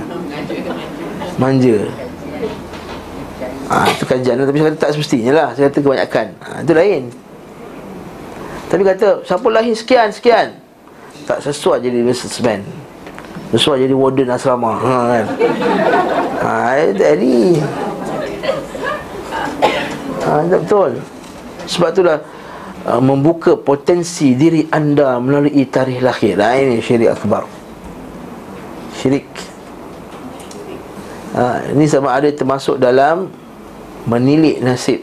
Manja. 1.39 1.79
Ah, 3.65 3.89
itu 3.89 4.05
kajian 4.05 4.37
Tapi 4.39 4.61
saya 4.61 4.71
kata 4.71 4.79
tak 4.79 4.91
semestinya 4.95 5.33
lah. 5.33 5.49
Saya 5.57 5.73
kata 5.73 5.79
kebanyakan. 5.81 6.27
Ha, 6.45 6.49
Itu 6.63 6.73
lain. 6.77 7.03
Tapi 8.69 8.83
kata 8.85 9.07
Siapa 9.25 9.47
lahir? 9.49 9.75
Sekian 9.75 10.09
sekian. 10.13 10.49
Tak 11.25 11.41
sesuai 11.41 11.81
jadi 11.81 12.05
businessman. 12.05 12.61
Sesuai 13.57 13.89
jadi 13.89 13.95
warden 13.97 14.29
asrama. 14.29 14.77
Ha, 14.77 14.97
kan? 15.09 15.27
Ha, 16.45 16.53
Jadi. 16.93 17.59
Ha, 20.29 20.31
Betul. 20.45 21.01
Sebab 21.65 21.89
itulah 21.97 22.19
uh, 22.85 23.01
Membuka 23.01 23.57
potensi 23.57 24.37
diri 24.37 24.69
anda 24.69 25.17
Melalui 25.17 25.65
tarikh 25.65 26.05
lahir. 26.05 26.37
Ha, 26.37 26.61
Ini 26.61 26.85
syirik 26.85 27.17
akbar. 27.17 27.49
Syirik 29.01 29.54
ha, 31.35 31.61
Ini 31.75 31.85
sama 31.91 32.15
ada 32.15 32.31
termasuk 32.31 32.79
dalam 32.79 33.29
Menilik 34.05 34.61
nasib. 34.61 35.01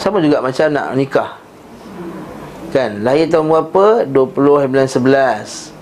Sama 0.00 0.24
juga 0.24 0.40
macam 0.40 0.72
nak 0.72 0.96
nikah. 0.96 1.36
Kan, 2.72 3.04
lahir 3.04 3.28
tahun 3.28 3.48
berapa? 3.48 4.08
20 4.08 4.72
bulan 4.72 4.88
11 4.88 5.72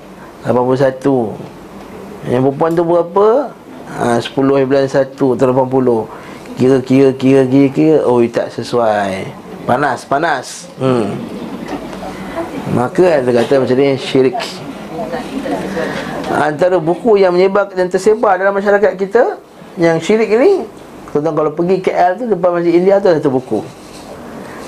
81 0.45 2.29
Yang 2.29 2.43
perempuan 2.43 2.71
tu 2.75 2.85
berapa? 2.85 3.27
Ha, 3.95 4.19
10 4.19 4.35
bulan 4.67 4.85
1 4.91 5.15
tahun 5.15 5.51
80 5.55 6.59
Kira-kira, 6.59 7.09
kira-kira, 7.15 7.69
kira 7.71 7.97
Oh, 8.07 8.23
tak 8.31 8.51
sesuai. 8.55 9.27
Panas, 9.67 10.07
panas. 10.07 10.69
Hmm. 10.77 11.19
Maka 12.75 13.23
ada 13.23 13.31
kata 13.31 13.63
macam 13.63 13.77
ni 13.79 13.95
Syirik 13.99 14.35
Antara 16.35 16.83
buku 16.83 17.15
yang 17.15 17.31
menyebar 17.31 17.71
dan 17.71 17.87
tersebar 17.87 18.35
dalam 18.35 18.59
masyarakat 18.59 18.99
kita 18.99 19.39
Yang 19.79 20.03
syirik 20.03 20.35
ini 20.35 20.67
Tuan 21.15 21.31
kalau 21.31 21.55
pergi 21.55 21.79
KL 21.79 22.19
tu 22.19 22.25
Depan 22.27 22.59
Masjid 22.59 22.75
India 22.75 22.99
tu 22.99 23.07
ada 23.07 23.23
satu 23.23 23.31
buku. 23.31 23.63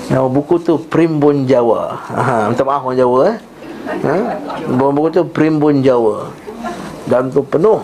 Nama 0.07 0.23
buku 0.31 0.55
tu 0.63 0.79
Primbon 0.79 1.43
Jawa. 1.43 1.99
Ha, 2.07 2.47
Minta 2.47 2.63
maaf 2.63 2.87
orang 2.87 2.95
Jawa 2.95 3.19
eh. 3.35 3.37
Ha? 4.07 4.15
Buku 4.71 5.11
tu 5.11 5.27
Primbon 5.27 5.83
Jawa. 5.83 6.31
Dalam 7.03 7.27
tu 7.35 7.43
penuh. 7.43 7.83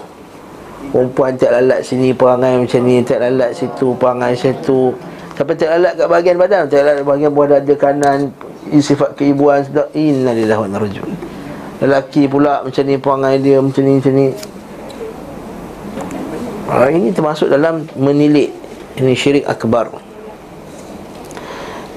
Perempuan 0.96 1.36
tak 1.36 1.52
lalat 1.52 1.84
sini 1.84 2.16
perangai 2.16 2.64
macam 2.64 2.80
ni 2.88 3.04
Tak 3.04 3.20
lalat 3.20 3.52
situ 3.52 3.92
perangai 4.00 4.32
situ. 4.40 4.96
Sampai 5.36 5.60
tak 5.60 5.76
lalat 5.76 6.00
kat 6.00 6.08
bahagian 6.08 6.38
badan? 6.40 6.64
Tak 6.72 6.80
lalat 6.88 7.04
bahagian 7.04 7.32
buah 7.36 7.48
dada 7.60 7.74
kanan 7.76 8.32
Sifat 8.80 9.20
keibuan 9.20 9.68
Inna 9.92 10.32
lillahi 10.32 10.72
wa 10.72 10.80
rajul 10.80 11.33
Lelaki 11.82 12.30
pula 12.30 12.62
macam 12.62 12.84
ni 12.86 12.96
perangai 13.02 13.36
dia 13.42 13.58
Macam 13.58 13.82
ni 13.82 13.92
macam 13.98 14.14
ni. 14.14 14.28
Ha, 16.70 16.90
Ini 16.92 17.10
termasuk 17.16 17.48
dalam 17.50 17.88
menilik 17.98 18.54
Ini 19.00 19.14
syirik 19.18 19.46
akbar. 19.50 19.90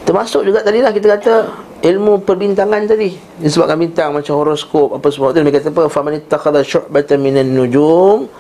Termasuk 0.07 0.47
juga 0.47 0.63
tadi 0.63 0.81
lah 0.81 0.95
kita 0.95 1.07
kata 1.19 1.35
Ilmu 1.77 2.25
perbintangan 2.25 2.89
tadi. 2.89 3.13
Disebabkan 3.37 3.77
bintang 3.77 4.11
macam 4.17 4.39
horoskop 4.41 4.97
Apa 4.97 5.13
semua 5.13 5.37
tu 5.37 5.45
Dia 5.45 5.53
kata 5.53 5.69
apa? 5.75 5.93
Faman 5.93 6.23
ittakhadha 6.23 6.65
syu'batan 6.65 7.19
minan 7.21 7.53
nujum 7.53 8.31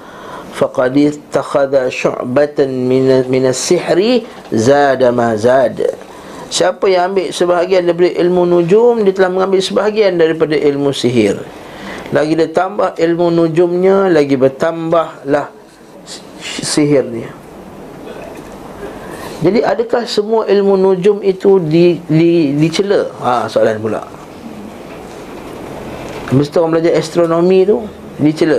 Faqad 0.56 0.96
ittakhadha 0.96 1.92
syu'batan 1.92 2.70
minas 3.28 3.60
sihri 3.60 4.24
Zada 4.48 5.12
ma 5.12 5.36
zada 5.36 6.05
Siapa 6.46 6.86
yang 6.86 7.10
ambil 7.12 7.34
sebahagian 7.34 7.90
daripada 7.90 8.12
ilmu 8.22 8.46
nujum 8.46 9.02
Dia 9.02 9.14
telah 9.14 9.30
mengambil 9.34 9.58
sebahagian 9.58 10.14
daripada 10.14 10.54
ilmu 10.54 10.94
sihir. 10.94 11.42
Lagi 12.14 12.38
dia 12.38 12.46
tambah 12.46 12.94
ilmu 12.94 13.34
nujumnya 13.34 14.06
Lagi 14.06 14.38
bertambahlah 14.38 15.50
sihir 16.38 17.02
dia. 17.10 17.30
Jadi 19.42 19.60
adakah 19.60 20.08
semua 20.08 20.48
ilmu 20.48 20.80
nujum 20.80 21.20
itu 21.20 21.60
di, 21.60 22.00
di, 22.08 22.56
dicela? 22.56 23.10
Ha, 23.20 23.50
soalan 23.50 23.76
pula. 23.82 24.00
Mesti 26.32 26.56
orang 26.58 26.78
belajar 26.78 26.92
astronomi 26.98 27.62
tu 27.62 27.86
Dicela. 28.16 28.58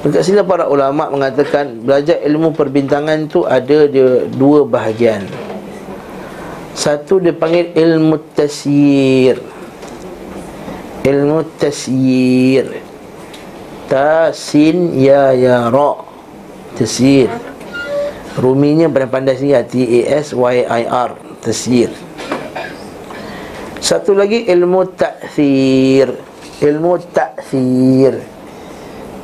Dekat 0.00 0.24
sini 0.24 0.40
para 0.44 0.64
ulama 0.64 1.12
mengatakan 1.12 1.76
Belajar 1.84 2.20
ilmu 2.24 2.56
perbintangan 2.56 3.28
tu 3.28 3.44
ada 3.44 3.84
dia 3.84 4.24
dua 4.32 4.64
bahagian 4.64 5.28
satu 6.74 7.18
dia 7.18 7.34
panggil 7.34 7.74
ilmu 7.74 8.16
tasyir 8.32 9.42
Ilmu 11.00 11.48
tasyir 11.56 12.66
Tasin 13.90 14.94
ya 14.94 15.34
ya 15.34 15.66
ra. 15.72 15.98
Tasyir 16.78 17.32
Ruminya 18.38 18.86
pandai-pandai 18.86 19.34
sini 19.40 19.56
T-A-S-Y-I-R 19.56 21.10
Tasyir 21.42 21.90
Satu 23.80 24.14
lagi 24.14 24.46
ilmu 24.46 24.86
ta'thir 24.94 26.14
Ilmu 26.62 26.92
ta'thir 27.10 28.22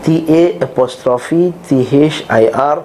T-A 0.03 0.43
apostrofi 0.65 1.55
T-H-I-R 1.71 2.79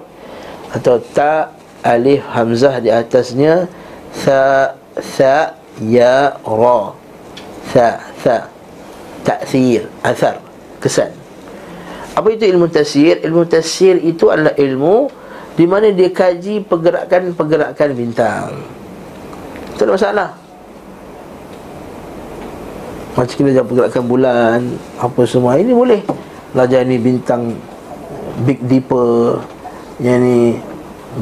Atau 0.72 1.02
ta 1.10 1.50
alif 1.82 2.22
hamzah 2.30 2.78
di 2.78 2.88
atasnya 2.94 3.66
sa 4.12 4.72
sa 5.00 5.56
ya 5.80 6.36
ra. 6.44 6.92
Sa 7.72 8.00
sa. 8.20 8.36
Taksir 9.22 9.86
Athar 10.02 10.42
kesan. 10.82 11.14
Apa 12.12 12.28
itu 12.34 12.44
ilmu 12.44 12.66
tafsir 12.68 13.22
ilmu 13.22 13.46
tafsir 13.46 13.96
itu 14.02 14.28
adalah 14.28 14.52
ilmu 14.58 15.08
di 15.54 15.64
mana 15.64 15.94
dia 15.94 16.10
kaji 16.10 16.66
pergerakan-pergerakan 16.66 17.88
bintang. 17.94 18.50
Tak 19.78 19.84
ada 19.88 19.92
masalah. 19.94 20.28
Macam 23.12 23.34
kita 23.36 23.52
jangan 23.52 23.68
pergerakan 23.68 24.04
bulan 24.08 24.58
Apa 24.96 25.28
semua 25.28 25.60
Ini 25.60 25.76
boleh. 25.76 26.00
Belajar 26.56 26.80
ni 26.88 26.96
bintang 26.96 27.52
Big 28.48 28.56
Deeper 28.64 29.36
Yang 30.00 30.18
ni 30.24 30.40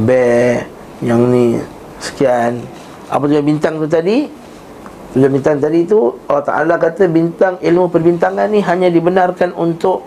Bear 0.06 0.70
Yang 1.02 1.20
ni 1.34 1.46
Sekian. 1.98 2.62
Apa 3.10 3.26
tujuan 3.26 3.42
bintang 3.42 3.82
tu 3.82 3.90
tadi? 3.90 4.30
Tujuan 5.12 5.30
bintang 5.34 5.58
tadi 5.58 5.82
tu 5.82 6.14
Allah 6.30 6.46
Ta'ala 6.46 6.74
kata 6.78 7.10
bintang 7.10 7.58
ilmu 7.58 7.90
perbintangan 7.90 8.46
ni 8.46 8.62
Hanya 8.62 8.86
dibenarkan 8.86 9.50
untuk 9.58 10.06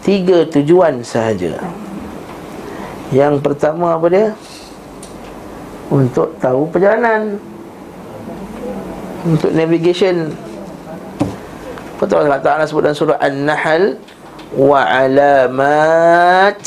Tiga 0.00 0.48
tujuan 0.48 1.04
sahaja. 1.04 1.60
Yang 3.12 3.44
pertama 3.44 4.00
apa 4.00 4.08
dia? 4.08 4.32
Untuk 5.92 6.40
tahu 6.40 6.72
perjalanan. 6.72 7.36
Untuk 9.28 9.52
navigation. 9.52 10.32
Betul 12.00 12.24
Allah 12.24 12.40
Ta'ala 12.40 12.64
sebut 12.64 12.80
dalam 12.80 12.96
surah 12.96 13.20
An-Nahl? 13.20 14.00
Wa 14.56 14.88
alamat 14.88 16.64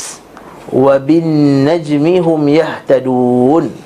Wa 0.70 0.94
bin 1.02 1.66
najmi 1.66 2.22
hum 2.22 2.48
yahtadun 2.48 3.83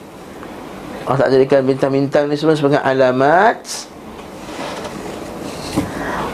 Allah 1.09 1.25
Ta'ala 1.25 1.41
jadikan 1.41 1.65
bintang-bintang 1.65 2.29
ni 2.29 2.37
semua 2.37 2.53
sebagai 2.53 2.85
alamat. 2.85 3.65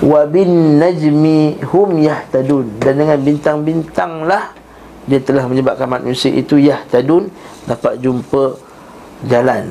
Wa 0.02 0.26
bin 0.26 0.82
najmi 0.82 1.62
hum 1.70 2.02
yahtadun. 2.02 2.82
Dan 2.82 2.98
dengan 2.98 3.18
bintang-bintang 3.22 4.26
lah 4.26 4.50
Dia 5.06 5.22
telah 5.22 5.46
menyebabkan 5.46 5.86
manusia 5.86 6.34
itu 6.34 6.58
yahtadun. 6.58 7.30
Dapat 7.70 8.02
jumpa 8.02 8.58
jalan. 9.30 9.70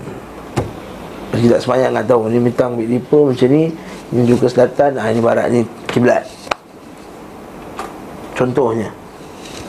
Kita 1.36 1.60
tak 1.60 1.62
semayang 1.68 1.92
tak 2.00 2.06
tahu 2.08 2.32
Ni 2.32 2.40
bintang 2.40 2.80
big 2.80 2.88
dipper 2.88 3.36
macam 3.36 3.48
ni 3.52 3.76
menuju 4.16 4.40
ke 4.40 4.48
selatan. 4.48 5.04
Ha, 5.04 5.12
ini 5.12 5.20
barat 5.20 5.52
ni 5.52 5.68
kiblat. 5.92 6.24
Contohnya 8.40 8.88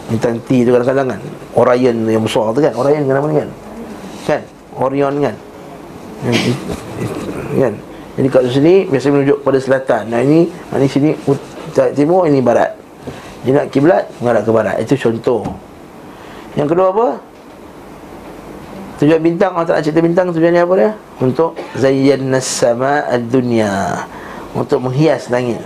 bintang 0.07 0.39
T 0.47 0.63
tu 0.63 0.71
kadang-kadang 0.71 1.19
kan 1.19 1.21
Orion 1.59 2.07
yang 2.07 2.23
besar 2.23 2.55
tu 2.55 2.63
kan. 2.63 2.71
Orion 2.79 3.03
nama 3.03 3.27
ni 3.27 3.43
kan 3.43 3.64
Orion 4.79 5.15
kan? 5.23 5.37
Kan? 7.55 7.75
Jadi 8.15 8.29
kat 8.31 8.43
sini 8.47 8.75
biasa 8.87 9.11
menunjuk 9.11 9.39
pada 9.43 9.59
selatan. 9.59 10.03
Nah 10.11 10.21
ini 10.23 10.47
ini 10.51 10.87
sini 10.87 11.11
timur 11.99 12.31
ini 12.31 12.39
barat. 12.39 12.75
Dia 13.43 13.61
nak 13.61 13.67
kiblat 13.75 14.07
mengarah 14.23 14.43
ke 14.47 14.51
barat. 14.55 14.77
Itu 14.81 14.95
contoh. 14.97 15.43
Yang 16.55 16.75
kedua 16.75 16.95
apa? 16.95 17.09
Tujuan 19.03 19.21
bintang. 19.21 19.53
Allah 19.59 19.75
tak 19.75 19.91
cerita 19.91 20.01
bintang 20.01 20.31
tujuannya 20.31 20.63
apa 20.63 20.75
dia? 20.79 20.91
Untuk 21.19 21.59
zayyana 21.75 22.39
sama 22.39 23.03
ad-dunya 23.11 24.07
untuk 24.55 24.79
menghias 24.87 25.29
langit. 25.29 25.59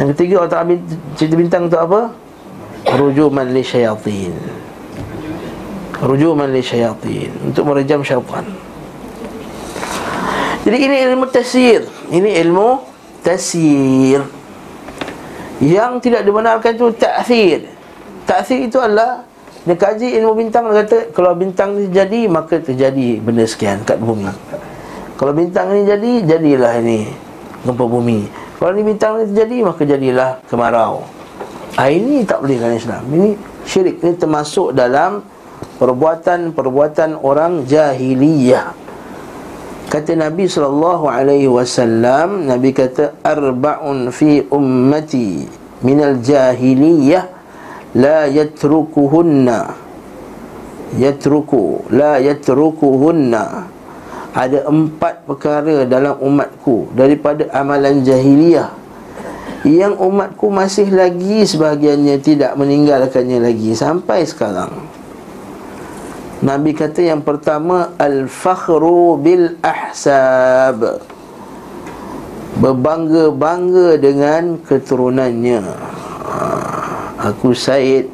Yang 0.00 0.16
ketiga 0.16 0.34
Allah 0.42 0.52
Ta'ala 0.56 0.74
cerita 1.20 1.36
bintang 1.36 1.68
untuk 1.68 1.80
apa? 1.84 2.00
Rujuman 2.96 3.52
li 3.52 3.62
syayatin 3.62 4.34
Rujuman 6.02 6.50
li 6.50 6.60
syayatin 6.60 7.30
Untuk 7.46 7.62
merejam 7.70 8.02
syaitan 8.02 8.42
Jadi 10.66 10.76
ini 10.76 10.96
ilmu 11.06 11.30
tasir 11.30 11.86
Ini 12.10 12.42
ilmu 12.42 12.82
tasir 13.22 14.20
Yang 15.62 15.92
tidak 16.10 16.26
dibenarkan 16.26 16.74
itu 16.74 16.90
ta'thir 16.98 17.70
Ta'thir 18.26 18.66
itu 18.66 18.82
adalah 18.82 19.22
Dia 19.62 19.78
kaji 19.78 20.18
ilmu 20.18 20.34
bintang 20.34 20.66
Dia 20.68 20.82
kata 20.82 21.14
Kalau 21.14 21.38
bintang 21.38 21.78
terjadi 21.78 22.26
Maka 22.26 22.58
terjadi 22.58 23.22
benda 23.22 23.46
sekian 23.46 23.86
kat 23.86 24.02
bumi 24.02 24.26
kalau 25.22 25.38
bintang 25.38 25.70
ni 25.70 25.86
jadi, 25.86 26.34
jadilah 26.34 26.82
ini 26.82 27.06
gempa 27.62 27.86
bumi. 27.86 28.26
Kalau 28.58 28.74
ni 28.74 28.82
bintang 28.82 29.22
ni 29.22 29.30
terjadi, 29.30 29.62
maka 29.62 29.86
jadilah 29.86 30.42
kemarau. 30.50 31.06
Ah 31.78 31.86
ini 31.94 32.26
tak 32.26 32.42
boleh 32.42 32.58
dalam 32.58 32.74
Islam. 32.74 33.02
Ini 33.06 33.30
syirik 33.62 34.02
ini 34.02 34.18
termasuk 34.18 34.74
dalam 34.74 35.22
perbuatan-perbuatan 35.82 37.18
orang 37.26 37.66
jahiliyah. 37.66 38.70
Kata 39.90 40.14
Nabi 40.14 40.46
sallallahu 40.46 41.10
alaihi 41.10 41.50
wasallam, 41.50 42.46
Nabi 42.46 42.70
kata 42.70 43.18
arba'un 43.18 44.14
fi 44.14 44.46
ummati 44.46 45.42
minal 45.82 46.22
jahiliyah 46.22 47.26
la 47.98 48.30
yatrukuhunna. 48.30 49.74
Yatruku 51.02 51.90
la 51.90 52.22
yatrukuhunna. 52.22 53.66
Ada 54.32 54.64
empat 54.70 55.26
perkara 55.26 55.82
dalam 55.84 56.14
umatku 56.22 56.94
daripada 56.94 57.50
amalan 57.50 58.06
jahiliyah. 58.06 58.70
Yang 59.66 59.98
umatku 59.98 60.46
masih 60.46 60.94
lagi 60.94 61.42
sebahagiannya 61.42 62.16
tidak 62.22 62.54
meninggalkannya 62.54 63.42
lagi 63.42 63.74
sampai 63.74 64.24
sekarang 64.26 65.01
Nabi 66.42 66.74
kata 66.74 67.06
yang 67.06 67.22
pertama 67.22 67.94
al-fakhru 68.02 69.14
bil 69.14 69.54
ahsab 69.62 70.98
berbangga-bangga 72.58 73.94
dengan 74.02 74.58
keturunannya. 74.66 75.62
Ah, 76.26 77.30
aku 77.30 77.54
Said 77.54 78.10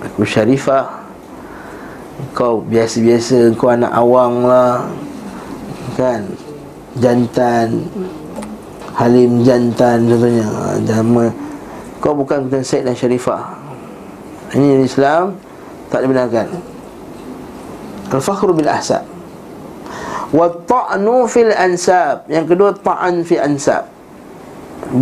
aku 0.00 0.24
Syarifah. 0.24 1.04
Kau 2.32 2.64
biasa-biasa 2.64 3.52
kau 3.60 3.76
anak 3.76 3.92
awang 3.92 4.48
lah. 4.48 4.88
Kan? 6.00 6.32
Jantan. 6.96 7.84
Halim 8.96 9.44
jantan 9.44 10.08
contohnya. 10.08 10.48
Jama 10.82 11.28
Kau 12.00 12.16
bukan 12.16 12.48
Syed 12.64 12.88
dan 12.88 12.96
Syarifah. 12.96 13.52
Ini 14.56 14.80
Islam 14.80 15.36
Tak 15.92 16.08
dibenarkan 16.08 16.67
Al-Fakhru 18.08 18.56
bil 18.56 18.68
Ahsab 18.68 19.04
Wa 20.32 20.48
ta'nu 20.48 21.24
fil 21.28 21.52
ansab 21.52 22.28
Yang 22.28 22.46
kedua 22.54 22.70
ta'an 22.76 23.24
fi 23.24 23.40
ansab 23.40 23.88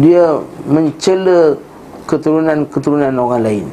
Dia 0.03 0.39
mencela 0.67 1.59
Keturunan-keturunan 2.07 3.15
orang 3.19 3.43
lain 3.43 3.67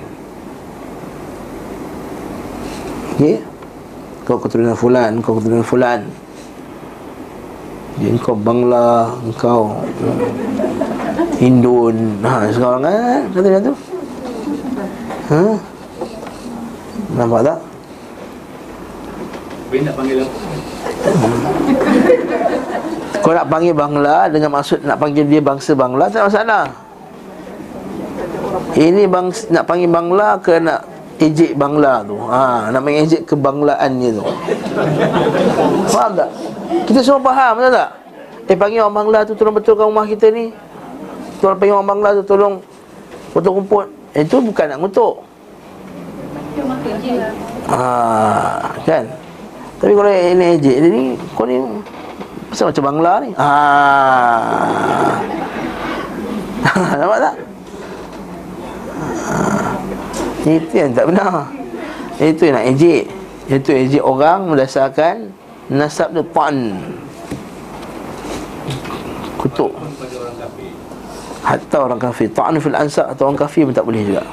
Okay 3.13 3.37
Kau 4.25 4.41
keturunan 4.41 4.73
fulan 4.73 5.21
Kau 5.21 5.37
keturunan 5.37 5.65
fulan 5.65 6.01
dia 7.93 8.09
engkau 8.09 8.33
Bangla, 8.33 9.13
engkau 9.21 9.69
Hindun. 11.37 12.23
Ha, 12.25 12.49
sekarang 12.49 12.81
kan 12.81 13.21
kata 13.35 13.59
tu. 13.61 13.73
Ha? 15.29 15.41
Nampak 17.19 17.41
tak? 17.45 17.57
Nak 19.81 19.95
panggil 19.97 20.21
apa? 20.21 20.35
Kau 23.23 23.31
nak 23.31 23.47
panggil 23.47 23.71
Bangla 23.71 24.27
dengan 24.27 24.51
maksud 24.51 24.83
nak 24.83 24.99
panggil 24.99 25.23
dia 25.23 25.39
bangsa 25.39 25.71
Bangla 25.71 26.11
tak 26.11 26.27
masalah. 26.27 26.67
Ini 28.75 29.07
bang 29.07 29.31
nak 29.47 29.63
panggil 29.63 29.87
Bangla 29.87 30.35
ke 30.43 30.59
nak 30.59 30.83
ejek 31.23 31.55
Bangla 31.55 32.03
tu. 32.03 32.19
Ha, 32.19 32.67
nak 32.67 32.81
mengejek 32.83 33.23
kebanglaannya 33.23 34.09
tu. 34.19 34.23
Faham 35.87 36.11
tak? 36.19 36.29
Kita 36.83 36.99
semua 36.99 37.31
faham 37.31 37.63
betul 37.63 37.71
tak? 37.79 37.89
Eh 38.51 38.57
panggil 38.59 38.83
orang 38.83 38.97
Bangla 39.07 39.19
tu 39.23 39.39
tolong 39.39 39.55
betulkan 39.55 39.87
rumah 39.87 40.03
kita 40.03 40.27
ni. 40.27 40.51
Tolong 41.39 41.55
panggil 41.55 41.79
orang 41.79 41.89
Bangla 41.95 42.09
tu 42.19 42.23
tolong 42.27 42.59
potong 43.31 43.63
rumput. 43.63 43.87
Eh, 44.19 44.27
itu 44.27 44.37
bukan 44.43 44.65
nak 44.67 44.77
ngutuk. 44.83 45.15
Ah, 47.71 48.67
kan? 48.83 49.07
Tapi 49.83 49.93
kalau 49.99 50.07
ini 50.07 50.45
ejek 50.55 50.75
dia 50.79 50.89
ni 50.89 51.03
kau 51.35 51.43
ni 51.43 51.59
pasal 52.47 52.71
macam 52.71 52.83
Bangla 52.87 53.13
ni. 53.19 53.29
Ah. 53.35 55.19
Nampak 57.03 57.19
tak? 57.19 57.35
Ah. 59.27 59.75
Itu 60.47 60.71
yang 60.71 60.95
tak 60.95 61.11
benar. 61.11 61.51
Itu 62.15 62.41
yang 62.47 62.55
nak 62.55 62.67
ejek. 62.71 63.11
Itu 63.51 63.69
ejek 63.75 64.03
orang 64.07 64.47
berdasarkan 64.55 65.35
nasab 65.67 66.15
dia 66.15 66.23
pan 66.23 66.75
kutuk 69.39 69.71
hatta 71.43 71.77
orang 71.83 71.99
kafir 71.99 72.31
ta'an 72.31 72.55
fil 72.59 72.75
ansab 72.75 73.11
atau 73.11 73.27
orang 73.27 73.39
kafir 73.39 73.67
pun 73.67 73.75
tak 73.75 73.83
boleh 73.83 74.03
juga 74.03 74.23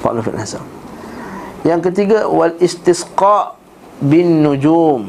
ta'an 0.00 0.20
fil 0.24 0.36
ansab 0.36 0.64
yang 1.64 1.80
ketiga 1.84 2.24
wal 2.28 2.52
istisqa 2.60 3.56
bin 4.02 4.44
nujum 4.44 5.08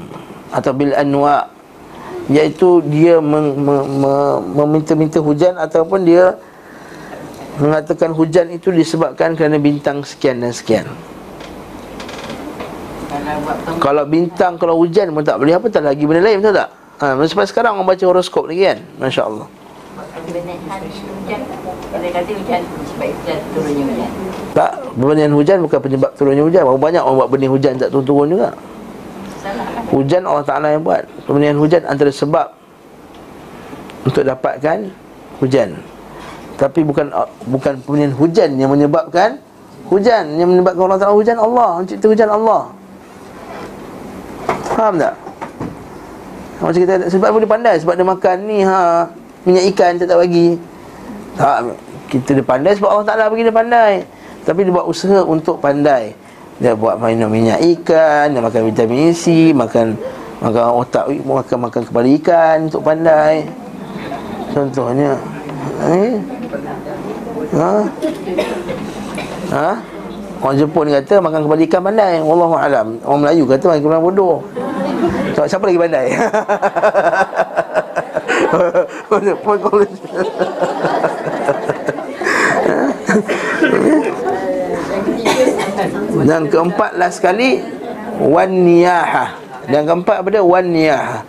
atau 0.51 0.71
bil 0.71 0.95
anwa 0.95 1.51
iaitu 2.31 2.83
dia 2.87 3.19
mem- 3.19 3.55
mem- 3.55 3.87
mem- 3.99 4.43
meminta-minta 4.55 5.19
hujan 5.19 5.55
ataupun 5.59 6.03
dia 6.07 6.35
mengatakan 7.57 8.13
hujan 8.13 8.53
itu 8.53 8.69
disebabkan 8.69 9.33
kerana 9.33 9.57
bintang 9.57 10.05
sekian 10.05 10.39
dan 10.39 10.53
sekian. 10.53 10.85
Kalau 13.79 14.03
bintang 14.05 14.59
kalau 14.59 14.75
hujan 14.77 15.09
pun 15.15 15.23
tak 15.23 15.39
boleh 15.39 15.57
apa 15.57 15.67
tak 15.71 15.83
lagi 15.87 16.03
benda 16.05 16.21
lain 16.21 16.43
betul 16.43 16.53
tak? 16.53 16.69
Ha, 16.97 17.13
sampai 17.29 17.47
sekarang 17.47 17.77
orang 17.77 17.87
baca 17.87 18.03
horoskop 18.09 18.49
lagi 18.49 18.73
kan? 18.73 18.77
Masya-Allah. 18.97 19.47
sebab. 24.27 24.53
Tak, 24.57 24.71
benih 24.97 25.29
hujan 25.31 25.57
bukan 25.61 25.79
penyebab 25.81 26.11
turunnya 26.17 26.43
hujan. 26.43 26.61
Banyak 26.65 27.01
orang 27.05 27.17
buat 27.21 27.29
benih 27.29 27.49
hujan 27.49 27.73
tak 27.77 27.89
turun-turun 27.93 28.27
juga. 28.37 28.49
Hujan 29.93 30.21
Allah 30.25 30.45
Ta'ala 30.45 30.67
yang 30.73 30.83
buat. 30.83 31.03
Pembenihan 31.25 31.57
hujan 31.57 31.81
antara 31.87 32.11
sebab 32.11 32.47
Untuk 34.07 34.23
dapatkan 34.23 34.91
hujan. 35.43 35.77
Tapi 36.57 36.81
bukan 36.81 37.13
bukan 37.45 37.73
pembenihan 37.85 38.13
hujan 38.17 38.57
yang 38.57 38.73
menyebabkan 38.73 39.37
Hujan. 39.87 40.35
Yang 40.35 40.49
menyebabkan 40.57 40.81
Allah 40.89 40.99
Ta'ala 40.99 41.15
hujan 41.15 41.37
Allah. 41.39 41.69
Mencipta 41.83 42.07
hujan 42.07 42.29
Allah. 42.31 42.61
Faham 44.73 44.93
tak? 44.99 45.15
Macam 46.57 46.79
kita 46.81 46.93
Sebab 47.07 47.29
boleh 47.31 47.49
pandai. 47.49 47.75
Sebab 47.79 47.93
dia 47.95 48.07
makan 48.07 48.35
ni 48.49 48.59
ha 48.65 49.05
Minyak 49.47 49.65
ikan 49.75 49.91
tak 49.95 50.07
tak 50.11 50.19
bagi. 50.19 50.59
Tak 51.39 51.57
Kita 52.07 52.29
dia 52.35 52.43
pandai 52.43 52.73
sebab 52.75 52.89
Allah 52.91 53.07
Ta'ala 53.07 53.23
bagi 53.31 53.47
dia 53.47 53.55
pandai. 53.55 54.03
Tapi 54.43 54.59
dia 54.63 54.71
buat 54.71 54.87
usaha 54.87 55.23
untuk 55.23 55.59
pandai 55.59 56.15
Dia 56.57 56.73
buat 56.73 56.97
minum 56.97 57.29
minyak 57.29 57.61
ikan 57.77 58.33
Dia 58.33 58.41
makan 58.41 58.61
vitamin 58.73 59.13
C 59.13 59.53
Makan 59.53 59.93
Makan 60.41 60.63
otak 60.81 61.05
Makan 61.21 61.57
makan 61.69 61.81
kepala 61.85 62.07
ikan 62.17 62.57
Untuk 62.65 62.81
pandai 62.81 63.45
Contohnya 64.53 65.13
eh? 65.85 66.17
Ha? 67.53 67.73
Ha? 69.53 69.69
Orang 70.37 70.57
Jepun 70.57 70.89
kata 70.89 71.21
makan 71.21 71.45
kepala 71.45 71.61
ikan 71.69 71.81
pandai 71.85 72.13
Wallahu 72.25 72.57
alam. 72.57 72.97
Orang 73.05 73.21
Melayu 73.21 73.45
kata 73.45 73.63
makan 73.69 73.81
kepala 73.85 74.01
bodoh 74.01 74.41
so, 75.37 75.45
Siapa 75.45 75.69
lagi 75.69 75.77
pandai? 75.77 76.09
College 79.45 79.97
Dan 86.27 86.51
keempat 86.51 86.99
last 86.99 87.23
sekali 87.23 87.63
Wan 88.19 88.51
niyahah. 88.51 89.39
Dan 89.71 89.87
keempat 89.87 90.19
apa 90.19 90.27
dia? 90.27 90.43
Wan 90.43 90.67
niyahah. 90.67 91.23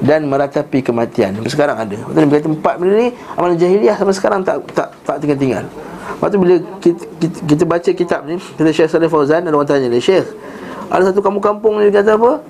Dan 0.00 0.30
meratapi 0.30 0.80
kematian. 0.80 1.36
Sampai 1.36 1.52
sekarang 1.52 1.76
ada. 1.76 1.96
Betul 2.00 2.16
dia 2.16 2.28
berkata 2.30 2.48
empat 2.48 2.74
benda 2.80 2.94
ni 2.96 3.08
Amalan 3.36 3.56
jahiliah 3.60 3.96
sampai 3.98 4.14
sekarang 4.16 4.40
tak 4.46 4.64
tak 4.72 4.88
tak 5.04 5.16
tinggal-tinggal. 5.20 5.68
Lepas 6.08 6.28
tu 6.32 6.38
bila 6.40 6.54
kita, 6.80 7.02
kita, 7.20 7.36
kita 7.44 7.64
baca 7.68 7.90
kitab 7.92 8.20
ni 8.24 8.40
Kata 8.40 8.72
Syekh 8.72 8.88
Salih 8.88 9.12
Fauzan 9.12 9.44
Ada 9.44 9.52
orang 9.52 9.68
tanya 9.68 9.92
dia 9.92 10.00
Syekh 10.00 10.24
Ada 10.88 11.12
satu 11.12 11.20
kampung-kampung 11.20 11.84
ni 11.84 11.92
kata 11.92 12.16
apa? 12.16 12.40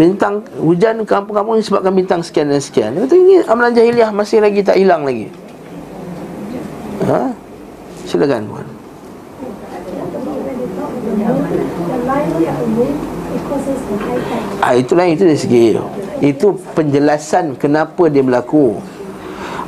Bintang 0.00 0.40
hujan 0.56 1.04
kampung-kampung 1.04 1.60
ni 1.60 1.62
sebabkan 1.62 1.94
bintang 1.94 2.18
sekian 2.24 2.50
dan 2.50 2.58
sekian. 2.58 2.96
Dia 2.96 3.06
kata 3.06 3.14
ini 3.14 3.34
amalan 3.46 3.70
jahiliah 3.76 4.10
masih 4.10 4.42
lagi 4.42 4.64
tak 4.66 4.74
hilang 4.80 5.06
lagi. 5.06 5.30
Ha? 7.06 7.30
Silakan 8.08 8.48
puan 8.50 8.73
Ah 14.62 14.72
itulah 14.78 15.04
itu 15.10 15.26
dari 15.26 15.38
segi 15.38 15.74
itu 16.22 16.46
penjelasan 16.72 17.58
kenapa 17.58 18.06
dia 18.06 18.22
berlaku. 18.22 18.78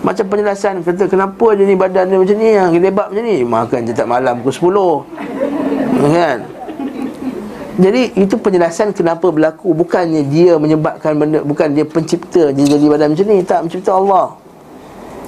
Macam 0.06 0.24
penjelasan 0.30 0.86
kata 0.86 1.10
kenapa 1.10 1.46
ni 1.58 1.74
badan 1.74 2.06
dia 2.06 2.18
macam 2.22 2.36
ni 2.38 2.48
yang 2.54 2.70
lebat 2.78 3.10
macam 3.10 3.24
ni 3.26 3.42
makan 3.42 3.78
je 3.90 3.92
tak 3.92 4.06
malam 4.06 4.38
pukul 4.38 5.02
10. 5.98 6.14
Kan? 6.14 6.38
Jadi 7.76 8.02
itu 8.16 8.34
penjelasan 8.40 8.96
kenapa 8.96 9.28
berlaku 9.28 9.76
bukannya 9.76 10.24
dia 10.30 10.56
menyebabkan 10.56 11.12
benda 11.18 11.44
bukan 11.44 11.76
dia 11.76 11.84
pencipta 11.84 12.48
dia 12.54 12.64
jadi 12.64 12.86
badan 12.88 13.12
macam 13.12 13.26
ni 13.28 13.44
tak 13.44 13.66
mencipta 13.66 13.92
Allah. 13.92 14.32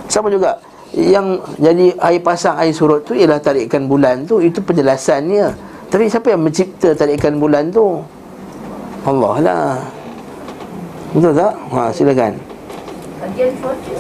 Sama 0.09 0.33
juga 0.33 0.57
yang 0.97 1.45
jadi 1.61 1.93
air 2.01 2.25
pasang 2.25 2.57
air 2.57 2.73
surut 2.73 3.05
tu 3.05 3.13
ialah 3.13 3.37
tarikan 3.43 3.85
bulan 3.85 4.25
tu 4.25 4.41
itu 4.41 4.65
penjelasannya. 4.65 5.68
Tapi 5.89 6.05
siapa 6.05 6.29
yang 6.37 6.45
mencipta 6.45 6.93
tarikan 6.93 7.41
bulan 7.41 7.73
tu? 7.73 8.05
Allah 9.09 9.35
lah. 9.41 9.73
Betul 11.17 11.33
tak? 11.33 11.53
Ha 11.73 11.89
silakan. 11.89 12.37
Kajian 13.19 13.51
cuaca. 13.59 13.95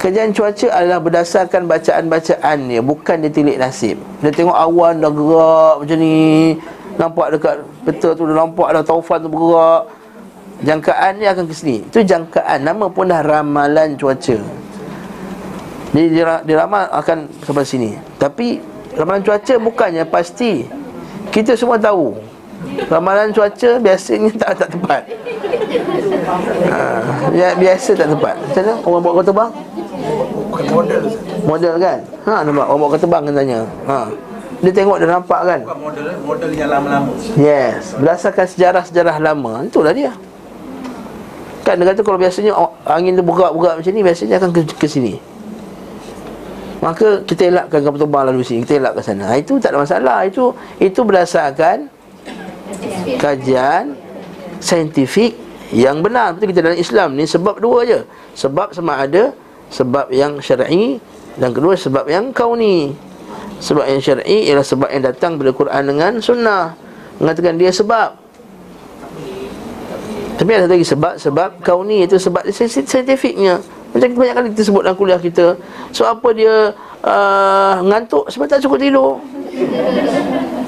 Kajian 0.00 0.30
cuaca 0.32 0.66
adalah 0.72 0.96
berdasarkan 1.02 1.68
bacaan-bacaan 1.68 2.56
dia 2.72 2.80
Bukan 2.80 3.20
dia 3.20 3.28
tilik 3.28 3.60
nasib 3.60 4.00
Dia 4.24 4.32
tengok 4.32 4.56
awan 4.56 4.96
dah 4.96 5.12
gerak 5.12 5.74
macam 5.84 5.98
ni 6.00 6.16
Nampak 6.96 7.26
dekat 7.36 7.54
peta 7.84 8.08
tu 8.16 8.24
dah 8.24 8.36
nampak 8.40 8.72
dah 8.72 8.80
taufan 8.80 9.20
tu 9.20 9.28
bergerak 9.28 9.92
Jangkaan 10.64 11.20
dia 11.20 11.36
akan 11.36 11.44
ke 11.44 11.52
sini 11.52 11.76
Itu 11.84 12.00
jangkaan 12.00 12.64
Nama 12.64 12.88
pun 12.88 13.12
dah 13.12 13.20
ramalan 13.20 14.00
cuaca 14.00 14.40
Jadi 15.92 16.06
dia, 16.08 16.40
dia 16.48 16.56
ramal 16.56 16.88
akan 16.96 17.28
sampai 17.44 17.68
sini 17.68 17.90
Tapi 18.16 18.56
ramalan 18.96 19.20
cuaca 19.20 19.54
bukannya 19.60 20.08
pasti 20.08 20.79
Kita 21.30 21.54
semua 21.54 21.78
tahu 21.78 22.14
Ramalan 22.90 23.32
cuaca 23.32 23.70
biasanya 23.80 24.30
tak 24.36 24.50
tak 24.60 24.68
tepat 24.74 25.02
ha, 26.68 26.78
Biasa 27.56 27.90
tak 27.96 28.08
tepat 28.12 28.34
Macam 28.36 28.62
mana 28.62 28.72
orang 28.84 29.02
bawa 29.02 29.12
kereta 29.18 29.32
bang? 29.32 29.50
Model 30.70 31.02
Model 31.46 31.74
kan? 31.80 31.98
Ha 32.26 32.34
nampak 32.44 32.66
orang 32.68 32.80
bawa 32.82 32.90
kereta 32.92 33.06
bang 33.08 33.22
kan 33.24 33.34
tanya. 33.34 33.58
Ha. 33.88 33.98
Dia 34.60 34.72
tengok 34.76 34.96
dia 35.00 35.08
nampak 35.08 35.40
kan? 35.48 35.60
Bukan 35.64 35.78
model 35.80 36.04
Model 36.20 36.50
yang 36.52 36.68
lama-lama 36.68 37.10
Yes, 37.38 37.96
berdasarkan 37.96 38.44
sejarah-sejarah 38.44 39.16
lama, 39.16 39.64
itulah 39.64 39.96
dia. 39.96 40.12
Kan 41.64 41.80
dia 41.80 41.86
kata 41.92 42.00
kalau 42.04 42.20
biasanya 42.20 42.52
angin 42.84 43.16
tu 43.16 43.24
bergerak-bergerak 43.24 43.74
macam 43.80 43.92
ni 43.92 44.02
biasanya 44.04 44.34
akan 44.36 44.50
ke, 44.52 44.60
ke 44.76 44.86
sini. 44.88 45.16
Maka 46.80 47.20
kita 47.28 47.52
elakkan 47.52 47.84
kapal 47.84 48.00
terbang 48.00 48.24
lalu 48.32 48.40
sini, 48.40 48.64
kita 48.64 48.80
elak 48.80 48.96
ke 48.96 49.02
sana. 49.04 49.28
Ha, 49.28 49.36
itu 49.36 49.60
tak 49.60 49.76
ada 49.76 49.84
masalah. 49.84 50.24
Itu 50.24 50.56
itu 50.80 51.04
berdasarkan 51.04 51.92
kajian 53.20 53.92
saintifik 54.64 55.36
yang 55.76 56.00
benar. 56.00 56.32
Betul 56.32 56.56
kita 56.56 56.64
dalam 56.64 56.80
Islam 56.80 57.08
ni 57.20 57.28
sebab 57.28 57.60
dua 57.60 57.84
je. 57.84 58.00
Sebab 58.32 58.72
sama 58.72 58.96
ada 58.96 59.36
sebab 59.68 60.08
yang 60.08 60.40
syar'i 60.40 60.96
dan 61.36 61.52
kedua 61.52 61.76
sebab 61.76 62.08
yang 62.08 62.32
kauni. 62.32 62.96
Sebab 63.60 63.84
yang 63.84 64.00
syar'i 64.00 64.48
ialah 64.48 64.64
sebab 64.64 64.88
yang 64.88 65.04
datang 65.04 65.36
dari 65.36 65.52
Quran 65.52 65.82
dengan 65.84 66.12
sunnah. 66.24 66.72
Mengatakan 67.20 67.60
dia 67.60 67.68
sebab. 67.68 68.16
Tapi 70.40 70.50
ada 70.56 70.64
lagi 70.64 70.88
sebab 70.88 71.20
sebab 71.20 71.60
kauni 71.60 72.08
itu 72.08 72.16
sebab 72.16 72.48
saintifiknya. 72.48 73.60
Macam 73.90 74.06
banyak 74.14 74.34
kali 74.38 74.48
kita 74.54 74.62
sebut 74.70 74.82
dalam 74.86 74.96
kuliah 74.96 75.18
kita. 75.18 75.58
So 75.90 76.06
apa 76.06 76.30
dia 76.30 76.70
uh, 77.02 77.74
ngantuk 77.82 78.30
sebab 78.30 78.46
tak 78.46 78.62
cukup 78.62 78.78
tidur. 78.78 79.18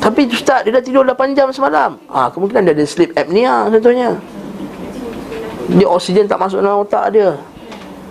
Tapi 0.02 0.26
ustaz 0.26 0.66
dia 0.66 0.74
dah 0.74 0.82
tidur 0.82 1.06
8 1.06 1.38
jam 1.38 1.46
semalam. 1.54 1.94
Ah 2.10 2.26
ha, 2.26 2.28
kemungkinan 2.34 2.66
dia 2.66 2.74
ada 2.74 2.84
sleep 2.84 3.14
apnea 3.14 3.70
contohnya. 3.70 4.18
Dia 5.70 5.86
oksigen 5.86 6.26
tak 6.26 6.42
masuk 6.42 6.58
dalam 6.58 6.82
otak 6.82 7.14
dia. 7.14 7.38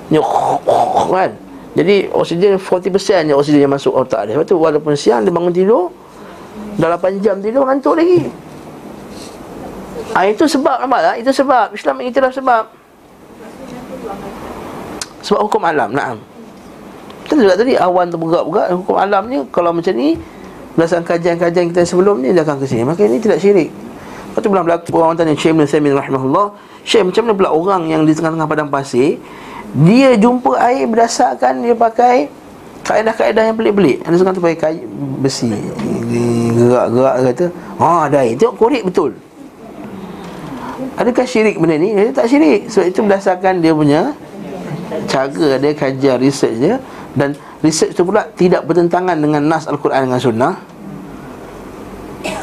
Dia 0.08 0.24
kan. 1.12 1.32
Jadi 1.76 2.08
oksigen 2.12 2.56
40% 2.56 3.28
je 3.28 3.34
oksigen 3.36 3.60
yang 3.68 3.74
masuk 3.76 3.92
otak 3.92 4.32
dia. 4.32 4.40
Lepas 4.40 4.48
tu 4.48 4.56
walaupun 4.56 4.96
siang 4.96 5.28
dia 5.28 5.32
bangun 5.36 5.52
tidur 5.52 5.92
dah 6.80 6.96
8 6.96 7.20
jam 7.20 7.44
tidur 7.44 7.68
ngantuk 7.68 8.00
lagi. 8.00 8.32
Ah 10.16 10.28
itu 10.28 10.44
sebab 10.48 10.84
nampak 10.84 11.00
tak? 11.04 11.16
Itu 11.20 11.32
sebab 11.36 11.76
Islam 11.76 12.00
mengiktiraf 12.00 12.32
sebab. 12.36 12.81
Sebab 15.22 15.46
hukum 15.46 15.62
alam, 15.66 15.94
naam. 15.94 16.18
Kita 17.26 17.38
juga 17.38 17.56
tadi 17.56 17.78
awan 17.78 18.12
tu 18.12 18.18
bergerak-gerak 18.20 18.68
hukum 18.76 18.96
alam 18.98 19.24
ni 19.30 19.38
kalau 19.54 19.72
macam 19.72 19.94
ni 19.96 20.20
berdasarkan 20.76 21.06
kajian-kajian 21.06 21.66
kita 21.72 21.82
sebelum 21.88 22.20
ni 22.20 22.36
dia 22.36 22.44
akan 22.44 22.60
ke 22.60 22.66
sini. 22.68 22.84
Maka 22.84 23.08
ini 23.08 23.22
tidak 23.22 23.40
syirik. 23.40 23.72
Lepas 24.32 24.48
tu 24.48 24.48
belum 24.48 24.64
berlaku 24.64 24.96
orang 24.96 25.20
tanya 25.20 25.36
Syekh 25.36 25.52
Ibn 25.52 25.68
Saimin 25.68 25.92
rahimahullah 25.92 26.56
Syekh 26.88 27.04
macam 27.04 27.28
mana 27.28 27.34
pula 27.36 27.50
orang 27.52 27.84
yang 27.92 28.08
di 28.08 28.16
tengah-tengah 28.16 28.48
padang 28.48 28.72
pasir 28.72 29.20
Dia 29.76 30.16
jumpa 30.16 30.56
air 30.56 30.88
berdasarkan 30.88 31.60
dia 31.60 31.76
pakai 31.76 32.32
Kaedah-kaedah 32.88 33.52
yang 33.52 33.60
pelik-pelik 33.60 34.00
Ada 34.08 34.16
seorang 34.16 34.32
tu 34.32 34.40
pakai 34.40 34.56
kayu 34.56 34.88
besi 35.20 35.52
Gerak-gerak 36.56 37.16
kata 37.28 37.46
Haa 37.76 38.08
ada 38.08 38.18
air 38.24 38.40
Tengok 38.40 38.56
korek 38.56 38.88
betul 38.88 39.12
Adakah 40.96 41.28
syirik 41.28 41.60
benda 41.60 41.76
ni? 41.76 41.92
Dia 41.92 42.16
tak 42.16 42.32
syirik 42.32 42.72
Sebab 42.72 42.88
itu 42.88 43.00
berdasarkan 43.04 43.60
dia 43.60 43.76
punya 43.76 44.16
Cara 45.08 45.28
dia 45.32 45.72
kajian 45.72 46.20
research 46.20 46.60
dia 46.60 46.76
Dan 47.16 47.32
research 47.64 47.96
tu 47.96 48.04
pula 48.04 48.28
tidak 48.36 48.68
bertentangan 48.68 49.16
dengan 49.16 49.48
Nas 49.48 49.64
Al-Quran 49.68 50.12
dengan 50.12 50.20
Sunnah. 50.20 50.54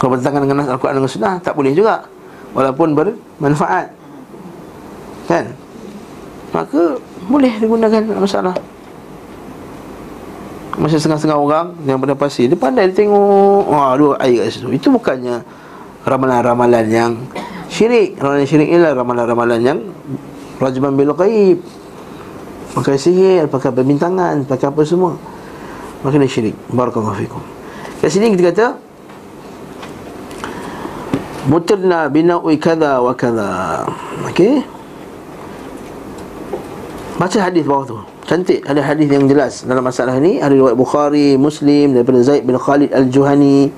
Kalau 0.00 0.10
bertentangan 0.16 0.40
dengan 0.48 0.56
Nas 0.64 0.68
Al-Quran 0.72 0.94
dengan 0.96 1.12
Sunnah 1.12 1.34
Tak 1.44 1.52
boleh 1.52 1.76
juga. 1.76 2.08
Walaupun 2.56 2.96
bermanfaat. 2.96 3.92
Kan? 5.28 5.52
Maka 6.56 6.96
Boleh 7.28 7.52
digunakan 7.60 8.00
tak 8.00 8.20
masalah. 8.20 8.56
Macam 10.78 10.94
setengah-setengah 10.96 11.38
orang 11.38 11.66
Yang 11.84 11.98
pada 12.06 12.14
pasir 12.16 12.46
Dia 12.48 12.56
pandai 12.56 12.88
dia 12.88 13.04
tengok 13.04 13.68
Wah 13.68 13.92
ada 13.92 14.24
air 14.24 14.48
kat 14.48 14.56
situ. 14.56 14.72
Itu 14.72 14.88
bukannya 14.88 15.44
Ramalan-ramalan 16.08 16.86
yang 16.88 17.12
Syirik. 17.68 18.16
Ramalan 18.16 18.48
syirik 18.48 18.72
ni 18.72 18.80
lah 18.80 18.96
Ramalan-ramalan 18.96 19.60
yang 19.60 19.78
Rajaman 20.56 20.96
bil 20.96 21.12
qaib 21.12 21.60
Pakai 22.78 22.94
sihir 22.94 23.50
Pakai 23.50 23.74
perbintangan 23.74 24.46
Pakai 24.46 24.70
apa 24.70 24.86
semua. 24.86 25.18
Maka 26.06 26.14
dia 26.14 26.30
syirik. 26.30 26.54
Barakallahu 26.70 27.18
fikum. 27.18 27.42
Kat 27.98 28.06
sini 28.06 28.30
kita 28.38 28.54
kata 28.54 28.66
Mutirna 31.50 32.06
bina'ui 32.06 32.54
kada 32.62 33.02
wa 33.02 33.10
kada 33.18 33.82
Okey? 34.30 34.62
Baca 37.18 37.38
hadis 37.42 37.66
bawah 37.66 37.82
tu. 37.82 37.98
Cantik. 38.30 38.62
Ada 38.62 38.78
hadis 38.78 39.10
yang 39.10 39.26
jelas. 39.26 39.66
Dalam 39.66 39.82
masalah 39.82 40.14
ni 40.22 40.38
Ada 40.38 40.54
riwayat 40.54 40.78
Bukhari, 40.78 41.34
Muslim 41.34 41.98
daripada 41.98 42.22
Zaid 42.22 42.46
bin 42.46 42.54
Khalid 42.54 42.94
Al-Juhani. 42.94 43.74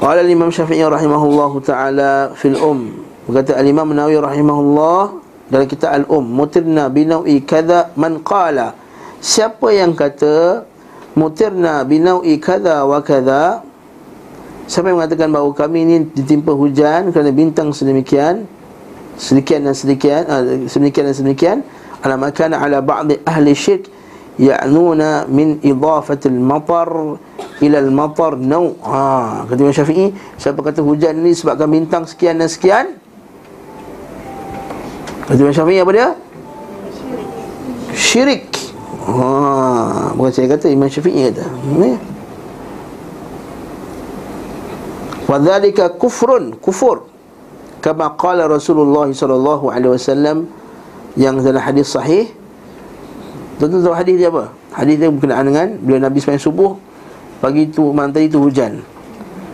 Qala 0.00 0.26
Imam 0.26 0.48
Syafi'i 0.48 0.82
rahimahullahu 0.82 1.62
taala 1.62 2.34
fil 2.34 2.58
um 2.58 2.90
berkata 3.22 3.54
Al-Imam 3.54 3.86
Nawawi 3.94 4.18
rahimahullah 4.18 5.21
dalam 5.50 5.66
kita 5.66 5.90
al-um 5.90 6.22
mutirna 6.22 6.92
binawi 6.92 7.42
kadha 7.42 7.90
man 7.98 8.22
qala. 8.22 8.74
Siapa 9.22 9.70
yang 9.70 9.94
kata 9.94 10.66
mutirna 11.14 11.82
binawi 11.86 12.38
kadha 12.42 12.82
wa 12.86 12.98
kadha 13.00 13.72
siapa 14.66 14.88
yang 14.88 15.02
mengatakan 15.02 15.28
bahawa 15.28 15.50
kami 15.52 15.84
ini 15.84 15.96
ditimpa 16.16 16.54
hujan 16.54 17.10
kerana 17.10 17.30
bintang 17.34 17.74
sedemikian 17.74 18.46
sedemikian 19.20 19.68
dan 19.68 19.74
sedemikian, 19.76 20.22
uh, 20.24 20.42
sedemikian 20.64 21.04
dan 21.10 21.14
sedemikian 21.14 21.58
ala 22.02 22.16
makana 22.16 22.56
ala 22.58 22.80
ba'd 22.80 23.20
ahli 23.28 23.52
syirk 23.52 23.92
ya'nuna 24.40 25.28
min 25.28 25.60
idafati 25.60 26.32
al-matar 26.32 27.20
ila 27.60 27.76
al-matar 27.78 28.40
naw 28.40 28.72
ha 28.80 28.96
ah, 28.96 29.34
kata 29.44 29.60
Imam 29.60 29.76
Syafi'i 29.76 30.06
siapa 30.40 30.64
kata 30.64 30.80
hujan 30.80 31.20
ini 31.20 31.36
sebabkan 31.36 31.68
bintang 31.68 32.08
sekian 32.08 32.40
dan 32.40 32.48
sekian 32.48 32.96
Imam 35.30 35.54
Syafi'i 35.54 35.78
apa 35.78 35.92
dia? 35.94 36.08
Syirik. 37.94 38.50
Ha, 39.02 40.14
bukan 40.18 40.32
saya 40.34 40.46
kata 40.50 40.66
Imam 40.66 40.90
Syafi'i 40.90 41.30
kata. 41.30 41.46
Ni. 41.78 41.94
Wadhalika 45.30 45.94
kufrun 45.94 46.58
Kufur. 46.58 47.06
Kama 47.82 48.14
qala 48.14 48.46
Rasulullah 48.46 49.10
sallallahu 49.10 49.70
alaihi 49.70 49.94
wasallam 49.94 50.46
yang 51.18 51.38
dalam 51.42 51.62
hadis 51.62 51.90
sahih. 51.90 52.30
Tentu 53.58 53.78
hadis 53.94 54.18
dia 54.18 54.30
apa? 54.30 54.50
Hadis 54.74 54.98
dia 54.98 55.06
berkenaan 55.06 55.46
dengan 55.46 55.68
Bila 55.78 56.08
Nabi 56.08 56.18
sembahyang 56.18 56.42
subuh 56.42 56.72
Pagi 57.38 57.70
itu, 57.70 57.94
malam 57.94 58.10
tadi 58.10 58.26
itu 58.26 58.38
hujan 58.38 58.82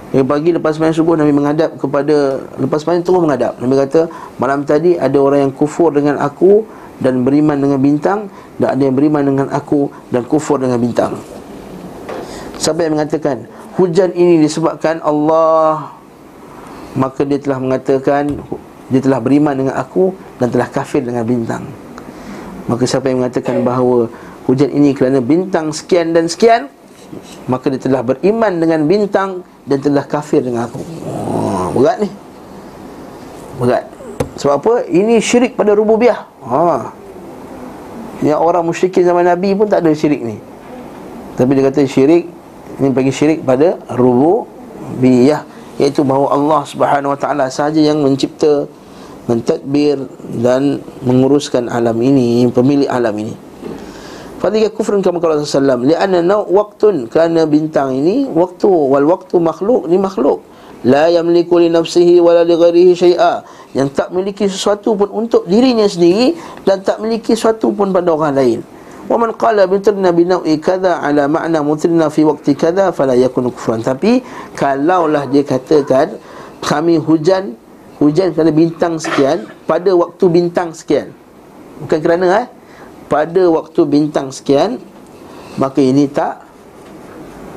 Yang 0.09 0.27
pagi 0.27 0.49
lepas 0.57 0.73
sembahyang 0.77 0.97
subuh 0.97 1.15
Nabi 1.21 1.33
menghadap 1.37 1.77
kepada 1.77 2.41
Lepas 2.57 2.81
sembahyang 2.85 3.05
terus 3.05 3.21
menghadap 3.21 3.53
Nabi 3.61 3.75
kata 3.77 4.01
Malam 4.41 4.65
tadi 4.65 4.97
ada 4.97 5.19
orang 5.21 5.49
yang 5.49 5.53
kufur 5.53 5.93
dengan 5.93 6.17
aku 6.17 6.65
Dan 6.97 7.29
beriman 7.29 7.61
dengan 7.61 7.77
bintang 7.77 8.33
Dan 8.57 8.73
ada 8.73 8.83
yang 8.89 8.97
beriman 8.97 9.23
dengan 9.25 9.47
aku 9.53 9.93
Dan 10.09 10.25
kufur 10.25 10.57
dengan 10.57 10.81
bintang 10.81 11.21
Siapa 12.57 12.89
yang 12.89 12.97
mengatakan 12.97 13.45
Hujan 13.77 14.17
ini 14.17 14.41
disebabkan 14.41 15.05
Allah 15.05 15.93
Maka 16.97 17.29
dia 17.29 17.37
telah 17.37 17.61
mengatakan 17.61 18.41
dia 18.89 19.01
telah 19.05 19.21
beriman 19.21 19.53
dengan 19.53 19.75
aku 19.77 20.17
dan 20.41 20.49
telah 20.49 20.69
kafir 20.73 21.05
dengan 21.05 21.25
bintang. 21.25 21.69
Maka 22.69 22.85
siapa 22.89 23.13
yang 23.13 23.25
mengatakan 23.25 23.61
bahawa 23.65 24.09
hujan 24.49 24.73
ini 24.73 24.97
kerana 24.97 25.21
bintang 25.21 25.73
sekian 25.73 26.17
dan 26.17 26.29
sekian, 26.29 26.73
maka 27.49 27.69
dia 27.69 27.81
telah 27.81 28.05
beriman 28.05 28.61
dengan 28.61 28.89
bintang 28.89 29.45
dan 29.69 29.79
telah 29.85 30.05
kafir 30.09 30.41
dengan 30.41 30.65
aku. 30.67 30.81
Oh, 31.05 31.69
berat 31.77 32.01
ni. 32.01 32.11
Berat. 33.61 33.85
Sebab 34.41 34.55
apa? 34.59 34.73
Ini 34.89 35.21
syirik 35.21 35.55
pada 35.55 35.77
rububiyah. 35.77 36.25
Ha. 36.49 36.91
Yang 38.25 38.41
orang 38.41 38.65
musyrikin 38.65 39.05
zaman 39.05 39.29
Nabi 39.29 39.53
pun 39.55 39.69
tak 39.69 39.85
ada 39.85 39.93
syirik 39.93 40.25
ni. 40.25 40.41
Tapi 41.37 41.51
dia 41.55 41.71
kata 41.71 41.87
syirik 41.87 42.27
ini 42.79 42.89
bagi 42.95 43.13
syirik 43.13 43.43
pada 43.43 43.79
rububiyah 43.95 45.43
iaitu 45.79 46.03
bahawa 46.03 46.35
Allah 46.35 46.61
Subhanahu 46.67 47.15
Wa 47.15 47.19
Taala 47.19 47.45
sahaja 47.51 47.79
yang 47.79 48.03
mencipta 48.03 48.67
mentadbir 49.31 50.09
dan 50.41 50.81
menguruskan 51.05 51.69
alam 51.69 51.95
ini 52.01 52.49
pemilik 52.51 52.89
alam 52.89 53.13
ini 53.19 53.48
Fadhika 54.39 54.71
kufrun 54.71 55.03
kama 55.03 55.19
qala 55.19 55.43
sallam 55.43 55.83
li'anna 55.83 56.23
naw 56.23 56.47
waqtun 56.47 57.11
kana 57.11 57.43
bintang 57.43 57.91
ini 57.91 58.31
waktu 58.31 58.71
wal 58.71 59.03
waktu 59.11 59.35
makhluk 59.43 59.91
ni 59.91 59.99
makhluk. 59.99 60.47
La 60.87 61.11
yamliku 61.11 61.59
li 61.59 61.67
nafsihi 61.67 62.23
wala 62.23 62.47
li 62.47 62.55
ghairihi 62.55 62.95
syai'a. 62.95 63.43
Yang 63.75 63.99
tak 63.99 64.15
memiliki 64.15 64.47
sesuatu 64.47 64.95
pun 64.95 65.11
untuk 65.11 65.43
dirinya 65.51 65.91
sendiri 65.91 66.39
dan 66.63 66.87
tak 66.87 67.03
memiliki 67.03 67.35
sesuatu 67.35 67.75
pun 67.75 67.91
pada 67.91 68.15
orang 68.15 68.39
lain. 68.39 68.59
Wa 69.11 69.19
man 69.19 69.35
qala 69.35 69.67
bitirna 69.67 70.15
bi 70.15 70.23
nawi 70.23 70.55
kadha 70.63 71.03
ala 71.03 71.27
ma'na 71.27 71.59
mutirna 71.67 72.07
fi 72.07 72.23
waqti 72.23 72.55
kadha 72.55 72.95
fala 72.95 73.19
yakun 73.19 73.51
kufran. 73.51 73.83
Tapi 73.83 74.23
kalaulah 74.55 75.27
dia 75.27 75.43
katakan 75.43 76.15
kami 76.63 76.95
hujan 76.95 77.59
hujan 77.99 78.31
kerana 78.31 78.55
bintang 78.55 79.03
sekian 79.03 79.51
pada 79.67 79.91
waktu 79.99 80.25
bintang 80.31 80.71
sekian. 80.71 81.11
Bukan 81.83 81.99
kerana 81.99 82.47
eh 82.47 82.47
pada 83.09 83.43
waktu 83.49 83.81
bintang 83.89 84.29
sekian 84.29 84.77
maka 85.57 85.81
ini 85.81 86.07
tak 86.07 86.45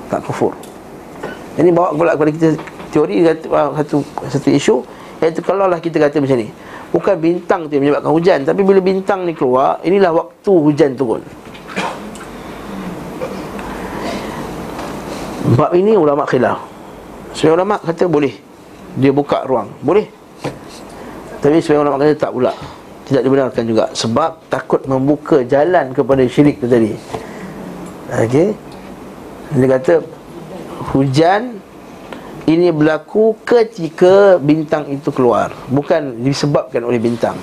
tak 0.08 0.24
kufur. 0.24 0.56
Ini 1.60 1.70
bawa 1.76 1.92
pula 1.92 2.16
kepada 2.16 2.32
kita 2.32 2.50
teori 2.92 3.24
satu 3.24 4.04
satu 4.32 4.50
isu 4.50 4.76
iaitu 5.22 5.44
kalau 5.44 5.68
lah 5.68 5.78
kita 5.78 6.02
kata 6.02 6.18
macam 6.18 6.40
ni 6.40 6.50
bukan 6.92 7.16
bintang 7.20 7.70
tu 7.70 7.78
yang 7.78 7.88
menyebabkan 7.88 8.12
hujan 8.12 8.40
tapi 8.44 8.66
bila 8.66 8.80
bintang 8.84 9.24
ni 9.24 9.32
keluar 9.38 9.80
inilah 9.84 10.12
waktu 10.16 10.52
hujan 10.52 10.96
turun. 10.96 11.22
Bab 15.52 15.76
ini 15.76 16.00
ulama 16.00 16.24
khilaf. 16.24 16.64
Sebagai 17.36 17.60
ulama 17.60 17.76
kata 17.80 18.08
boleh. 18.08 18.34
Dia 18.96 19.12
buka 19.12 19.44
ruang. 19.44 19.68
Boleh. 19.84 20.08
Tapi 21.44 21.60
sebagian 21.60 21.84
ulama 21.84 22.00
kata 22.00 22.16
tak 22.16 22.32
pula 22.32 22.54
Tidak 23.12 23.28
dibenarkan 23.28 23.68
juga 23.68 23.92
Sebab 23.92 24.48
takut 24.48 24.88
membuka 24.88 25.44
jalan 25.44 25.92
kepada 25.92 26.24
syirik 26.24 26.64
tu 26.64 26.68
tadi. 26.72 26.96
Okey 28.08 28.56
Dia 29.60 29.68
kata 29.68 29.94
Hujan 30.96 31.60
Ini 32.48 32.72
berlaku 32.72 33.36
ketika 33.44 34.40
bintang 34.40 34.88
itu 34.88 35.12
keluar. 35.12 35.52
Bukan 35.68 36.24
disebabkan 36.24 36.88
oleh 36.88 36.98
bintang. 37.04 37.36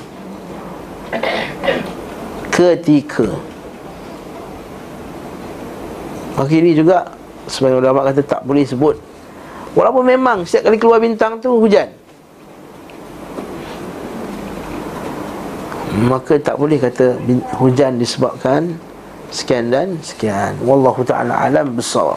Ketika. 2.48 3.28
Maka 6.34 6.52
ini 6.56 6.72
juga 6.72 7.12
Sebagian 7.48 7.80
ulama 7.80 8.04
kata 8.08 8.20
tak 8.24 8.40
boleh 8.44 8.64
sebut. 8.68 8.96
Walaupun 9.72 10.04
memang 10.04 10.44
setiap 10.44 10.68
kali 10.68 10.76
keluar 10.80 11.00
bintang 11.00 11.40
tu 11.40 11.60
hujan 11.60 11.88
maka 16.06 16.38
tak 16.38 16.54
boleh 16.54 16.78
kata 16.78 17.18
hujan 17.58 17.98
disebabkan 17.98 18.78
sekian 19.34 19.74
dan 19.74 19.98
sekian 20.04 20.54
wallahu 20.62 21.02
taala 21.02 21.34
alam 21.34 21.74
besar 21.74 22.14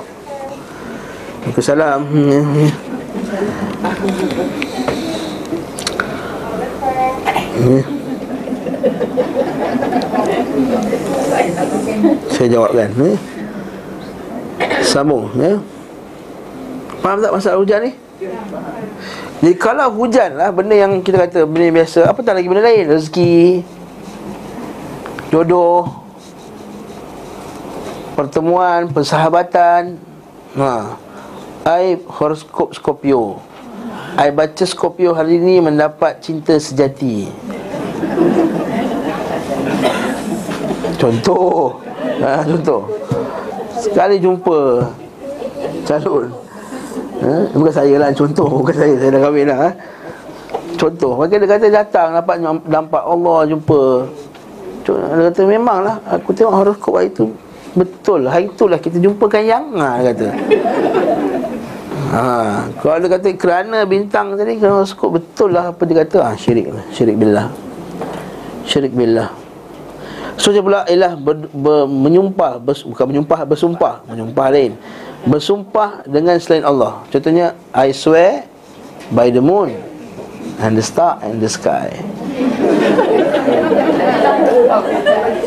Waalaikumsalam 1.41 2.05
Saya 12.31 12.47
jawabkan 12.49 12.89
eh? 13.05 13.17
Sambung 14.81 15.29
ya? 15.37 15.61
Faham 17.01 17.21
tak 17.21 17.33
masalah 17.33 17.57
hujan 17.61 17.79
ni? 17.85 17.91
Jadi 19.41 19.57
kalau 19.57 19.89
hujan 19.97 20.37
lah 20.37 20.53
Benda 20.53 20.77
yang 20.77 21.01
kita 21.01 21.25
kata 21.25 21.49
Benda 21.49 21.65
yang 21.65 21.77
biasa 21.81 22.05
Apa 22.05 22.21
tak 22.21 22.37
lagi 22.37 22.45
benda 22.45 22.61
lain? 22.61 22.85
Rezeki 22.93 23.65
Jodoh 25.33 26.01
Pertemuan 28.13 28.91
Persahabatan. 28.93 29.97
Ha. 30.59 30.99
I 31.63 31.95
horoskop 32.05 32.75
Scorpio. 32.75 33.39
I 34.19 34.29
baca 34.35 34.67
Scorpio 34.67 35.15
hari 35.15 35.39
ini 35.39 35.63
Mendapat 35.63 36.19
cinta 36.19 36.59
sejati. 36.59 37.31
Contoh. 40.99 41.79
Ha, 42.19 42.43
Contoh. 42.43 42.91
Sekali 43.79 44.19
jumpa 44.19 44.85
Calon 45.87 46.50
ha? 47.23 47.35
Bukan 47.53 47.73
saya 47.73 47.95
lah 47.97 48.09
contoh. 48.13 48.47
Bukan 48.61 48.75
saya, 48.75 48.93
saya 48.97 49.09
dah 49.13 49.21
kahwin 49.21 49.45
lah 49.47 49.57
ha? 49.57 49.69
Contoh. 50.75 51.11
Maka 51.13 51.37
dia 51.37 51.47
kata 51.47 51.67
datang 51.69 52.07
Nampak, 52.17 52.37
nampak 52.65 53.03
Allah 53.05 53.37
jumpa. 53.45 53.81
Dia 54.81 55.23
kata 55.29 55.41
memang 55.45 55.85
lah 55.85 55.95
Aku 56.09 56.33
tengok 56.33 56.53
horoskop 56.57 56.97
hari 56.97 57.13
tu. 57.13 57.29
Betul 57.77 58.25
Hari 58.27 58.49
itulah 58.49 58.81
kita 58.81 58.97
jumpakan 58.97 59.41
yang 59.45 59.63
ha, 59.77 60.01
dia 60.01 60.11
kata. 60.13 60.27
Ha, 62.11 62.67
Kalau 62.83 62.99
dia 62.99 63.07
kata 63.07 63.39
kerana 63.39 63.87
bintang 63.87 64.35
tadi 64.35 64.59
Kerana 64.59 64.83
sekut 64.83 65.15
betul 65.15 65.55
lah 65.55 65.71
apa 65.71 65.79
dia 65.87 66.03
kata. 66.03 66.17
Ha, 66.19 66.29
Syirik 66.35 66.67
Syirik 66.91 67.15
billah. 67.15 67.47
Syirik 68.67 68.91
billah. 68.91 69.31
So 70.35 70.51
dia 70.51 70.59
pula 70.59 70.83
ialah 70.91 71.15
ber, 71.15 71.47
ber, 71.55 71.87
menyumpah 71.87 72.59
bers, 72.59 72.83
Bukan 72.83 73.05
menyumpah, 73.15 73.47
bersumpah. 73.47 74.03
Menyumpah 74.11 74.47
lain 74.51 74.75
Bersumpah 75.25 76.05
dengan 76.09 76.37
selain 76.41 76.65
Allah. 76.65 77.05
Contohnya 77.13 77.53
I 77.75 77.93
swear 77.93 78.49
by 79.13 79.29
the 79.29 79.41
moon 79.43 79.91
And 80.61 80.77
the 80.77 80.85
star 80.85 81.17
and 81.25 81.41
the 81.41 81.49
sky. 81.49 81.89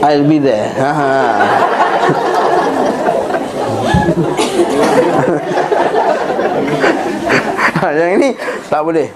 I'll 0.02 0.26
be 0.26 0.42
there. 0.42 0.74
Ha, 0.74 0.90
ha. 0.90 1.10
ha, 7.78 7.88
Yang 7.94 8.12
ini 8.18 8.28
tak 8.66 8.82
boleh. 8.82 9.06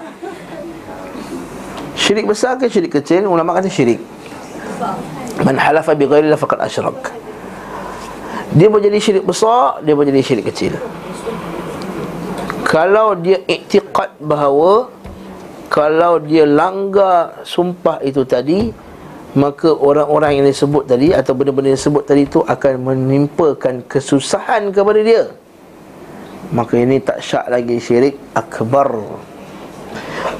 Syirik 1.99 2.23
besar 2.23 2.55
ke 2.55 2.71
syirik 2.71 2.95
kecil? 2.95 3.27
Ulama 3.27 3.59
kata 3.59 3.67
syirik. 3.67 3.99
Man 5.43 5.59
halafa 5.59 5.99
bi 5.99 6.07
ghairillah 6.07 6.39
faqad 6.39 6.63
asyrak 6.63 7.11
Dia 8.49 8.65
boleh 8.65 8.89
jadi 8.89 8.97
syirik 8.97 9.25
besar 9.29 9.85
Dia 9.85 9.93
boleh 9.93 10.09
jadi 10.09 10.23
syirik 10.25 10.45
kecil. 10.49 10.73
Kalau 12.65 13.13
dia 13.13 13.37
iktiqat 13.45 14.17
bahawa 14.17 14.89
Kalau 15.69 16.17
dia 16.17 16.49
langgar 16.49 17.45
sumpah 17.45 18.01
itu 18.01 18.25
tadi 18.25 18.73
Maka 19.37 19.69
orang-orang 19.69 20.41
yang 20.41 20.45
disebut 20.49 20.89
tadi 20.89 21.13
Atau 21.13 21.37
benda-benda 21.37 21.69
yang 21.73 21.77
disebut 21.77 22.03
tadi 22.09 22.25
itu 22.25 22.41
Akan 22.49 22.81
menimpakan 22.81 23.85
kesusahan 23.85 24.73
kepada 24.73 24.99
dia. 25.05 25.29
Maka 26.49 26.81
ini 26.81 26.97
tak 26.97 27.21
syak 27.21 27.45
lagi 27.45 27.77
syirik 27.77 28.17
akbar. 28.33 28.89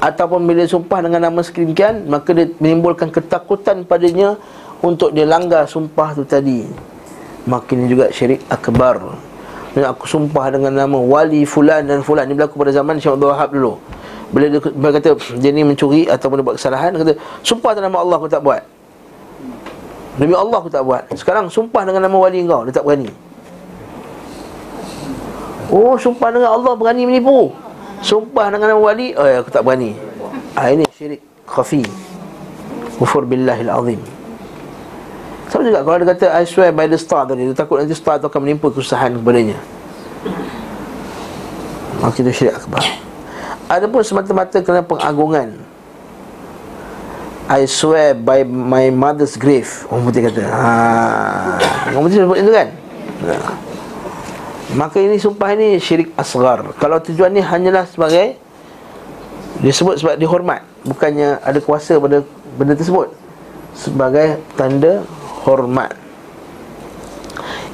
Ataupun 0.02 0.42
bila 0.42 0.66
sumpah 0.66 1.06
dengan 1.06 1.30
nama 1.30 1.38
sedemikian 1.46 2.10
Maka 2.10 2.34
dia 2.34 2.50
menimbulkan 2.58 3.14
ketakutan 3.14 3.86
padanya 3.86 4.34
Untuk 4.82 5.14
dia 5.14 5.22
langgar 5.22 5.70
sumpah 5.70 6.18
tu 6.18 6.26
tadi 6.26 6.89
Maka 7.48 7.72
ini 7.72 7.88
juga 7.88 8.12
syirik 8.12 8.44
akbar. 8.52 9.00
Dan 9.70 9.86
aku 9.86 10.04
sumpah 10.04 10.50
dengan 10.50 10.74
nama 10.74 10.98
wali 10.98 11.46
fulan 11.46 11.86
dan 11.86 12.02
fulan. 12.02 12.26
Ini 12.26 12.34
berlaku 12.34 12.58
pada 12.58 12.74
zaman 12.74 12.98
Syekh 12.98 13.14
Abdul 13.16 13.30
Wahab 13.30 13.50
dulu. 13.54 13.78
Bila 14.30 14.46
dia, 14.46 14.60
kata 14.62 15.10
dia 15.42 15.50
ni 15.50 15.62
mencuri 15.66 16.06
ataupun 16.06 16.38
dia 16.38 16.46
buat 16.46 16.54
kesalahan 16.54 16.94
Dia 16.94 17.02
kata 17.02 17.14
sumpah 17.42 17.74
dengan 17.74 17.90
nama 17.90 17.98
Allah 18.02 18.16
aku 18.18 18.30
tak 18.30 18.42
buat. 18.42 18.62
Demi 20.18 20.34
Allah 20.38 20.58
aku 20.58 20.70
tak 20.70 20.86
buat. 20.86 21.02
Sekarang 21.18 21.50
sumpah 21.50 21.82
dengan 21.82 22.06
nama 22.06 22.14
wali 22.14 22.46
kau 22.46 22.62
Dia 22.66 22.74
tak 22.74 22.86
berani. 22.86 23.10
Oh 25.70 25.94
sumpah 25.98 26.28
dengan 26.34 26.50
Allah 26.54 26.72
berani 26.74 27.06
menipu. 27.06 27.54
Sumpah 28.02 28.54
dengan 28.54 28.74
nama 28.74 28.82
wali 28.82 29.14
ya, 29.14 29.42
aku 29.42 29.50
tak 29.50 29.62
berani. 29.66 29.94
Ah, 30.54 30.70
Ini 30.70 30.86
syirik 30.94 31.22
khafi. 31.46 31.82
Kufur 32.98 33.24
billahil 33.24 33.70
azim 33.70 34.19
Sama 35.60 35.68
juga 35.68 35.84
kalau 35.84 36.00
dia 36.00 36.08
kata 36.16 36.26
I 36.40 36.48
swear 36.48 36.72
by 36.72 36.88
the 36.88 36.96
star 36.96 37.28
tadi. 37.28 37.44
Dia 37.44 37.52
takut 37.52 37.76
nanti 37.76 37.92
star 37.92 38.16
tu 38.16 38.32
akan 38.32 38.40
menimpa 38.48 38.72
kesusahan 38.72 39.12
kepadanya. 39.20 39.60
Maka 42.00 42.16
itu 42.24 42.32
syirik 42.32 42.56
akbar. 42.56 42.80
Adapun 43.68 44.00
semata-mata 44.00 44.56
kerana 44.64 44.80
pengagungan 44.80 45.60
I 47.44 47.68
swear 47.68 48.16
by 48.16 48.40
my 48.48 48.88
mother's 48.88 49.36
grave. 49.36 49.68
Orang 49.92 50.08
putih 50.08 50.32
kata 50.32 50.48
Haa 50.48 51.92
Orang 51.92 52.08
putih 52.08 52.24
sebut 52.24 52.40
itu 52.40 52.50
kan? 52.56 52.68
Ha. 53.28 53.52
Maka 54.80 54.96
ini 54.96 55.20
sumpah 55.20 55.52
ini 55.52 55.76
syirik 55.76 56.16
asgar 56.16 56.64
Kalau 56.80 57.04
tujuan 57.04 57.36
ni 57.36 57.44
hanyalah 57.44 57.84
sebagai 57.84 58.40
Disebut 59.60 60.00
sebab 60.00 60.16
dihormat. 60.16 60.64
Bukannya 60.88 61.36
ada 61.44 61.60
kuasa 61.60 62.00
pada 62.00 62.24
benda 62.56 62.72
tersebut. 62.72 63.12
Sebagai 63.76 64.40
tanda 64.56 65.04
hormat. 65.46 66.10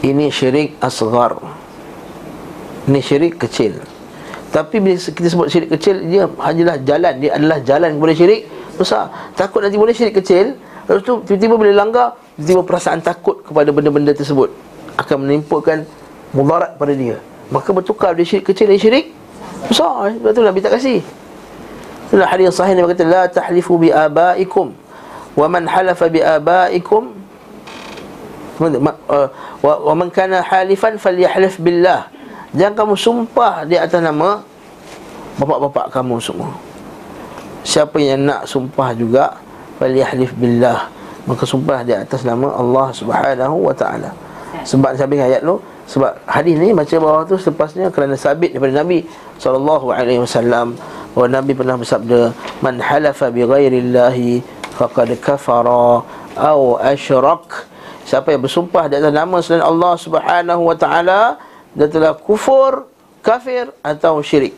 Ini 0.05 0.29
syirik 0.29 0.77
asgar 0.79 1.41
Ini 2.87 3.01
syirik 3.01 3.41
kecil. 3.41 3.81
Tapi 4.53 4.79
bila 4.79 4.95
kita 4.95 5.27
sebut 5.27 5.49
syirik 5.51 5.75
kecil 5.75 6.05
Dia 6.07 6.29
hanyalah 6.39 6.79
jalan. 6.85 7.15
Dia 7.19 7.31
adalah 7.35 7.59
jalan 7.65 7.91
kepada 7.99 8.13
syirik 8.15 8.41
besar. 8.77 9.11
Takut 9.35 9.65
nanti 9.65 9.81
boleh 9.81 9.97
syirik 9.97 10.21
kecil 10.21 10.55
Lepas 10.87 11.03
tu 11.03 11.19
tiba-tiba 11.27 11.55
bila 11.59 11.73
langgar 11.75 12.15
Tiba-tiba 12.39 12.63
perasaan 12.63 13.01
takut 13.03 13.43
kepada 13.43 13.73
benda-benda 13.75 14.15
tersebut 14.15 14.53
Akan 14.95 15.27
menimpulkan 15.27 15.83
mudarat 16.37 16.77
pada 16.77 16.93
dia. 16.93 17.17
Maka 17.49 17.73
bertukar 17.73 18.13
dia 18.13 18.29
syirik 18.29 18.53
kecil 18.53 18.69
dan 18.69 18.79
syirik 18.79 19.17
besar. 19.67 20.13
Sebab 20.13 20.31
tu 20.37 20.43
Nabi 20.45 20.61
tak 20.61 20.77
kasih. 20.77 21.01
Itulah 22.13 22.29
hadis 22.29 22.53
sahih. 22.55 22.77
Nabi 22.77 22.93
kata 22.93 23.05
La 23.09 23.23
tahlifu 23.27 23.81
bi 23.81 23.89
abaikum 23.91 24.77
Wa 25.37 25.49
man 25.49 25.65
halafa 25.69 26.07
bi 26.13 26.21
abaikum 26.21 27.16
Wa 28.59 29.93
man 29.93 30.09
kana 30.09 30.41
halifan 30.41 30.97
falyahlif 30.97 31.61
billah. 31.61 32.09
Jangan 32.57 32.73
kamu 32.73 32.95
sumpah 32.97 33.69
di 33.69 33.77
atas 33.77 34.01
nama 34.01 34.41
Bapak-bapak 35.37 35.93
kamu 35.93 36.17
semua. 36.17 36.49
Siapa 37.61 38.01
yang 38.01 38.25
nak 38.25 38.49
sumpah 38.49 38.97
juga 38.97 39.37
Falyahlif 39.77 40.33
billah. 40.33 40.89
Maka 41.29 41.45
sumpah 41.45 41.85
di 41.85 41.93
atas 41.93 42.25
nama 42.25 42.57
Allah 42.57 42.89
subhanahu 42.97 43.69
wa 43.69 43.75
ta'ala. 43.77 44.17
Sebab 44.65 44.97
sabit 44.97 45.21
ayat 45.21 45.45
tu 45.45 45.61
Sebab 45.85 46.17
hadis 46.25 46.57
ni 46.57 46.73
baca 46.73 46.97
bawah 46.97 47.23
tu 47.29 47.37
Selepasnya 47.37 47.93
kerana 47.93 48.17
sabit 48.17 48.57
daripada 48.57 48.81
Nabi 48.81 49.05
SAW 49.37 49.61
Bahawa 49.61 51.29
Nabi 51.29 51.53
pernah 51.53 51.77
bersabda 51.77 52.33
Man 52.65 52.81
halafa 52.81 53.29
bi 53.29 53.45
ghairillahi 53.45 54.41
Faqad 54.81 55.13
kafara 55.21 56.01
Au 56.41 56.63
ashrak 56.81 57.69
Siapa 58.07 58.31
yang 58.31 58.47
bersumpah 58.47 58.87
di 58.87 59.03
atas 59.03 59.11
nama 59.11 59.43
selain 59.43 59.67
Allah 59.67 59.99
subhanahu 59.99 60.63
wa 60.63 60.77
ta'ala 60.79 61.43
Dia 61.75 61.91
telah 61.91 62.15
kufur 62.15 62.87
Kafir 63.27 63.75
atau 63.83 64.23
syirik. 64.23 64.55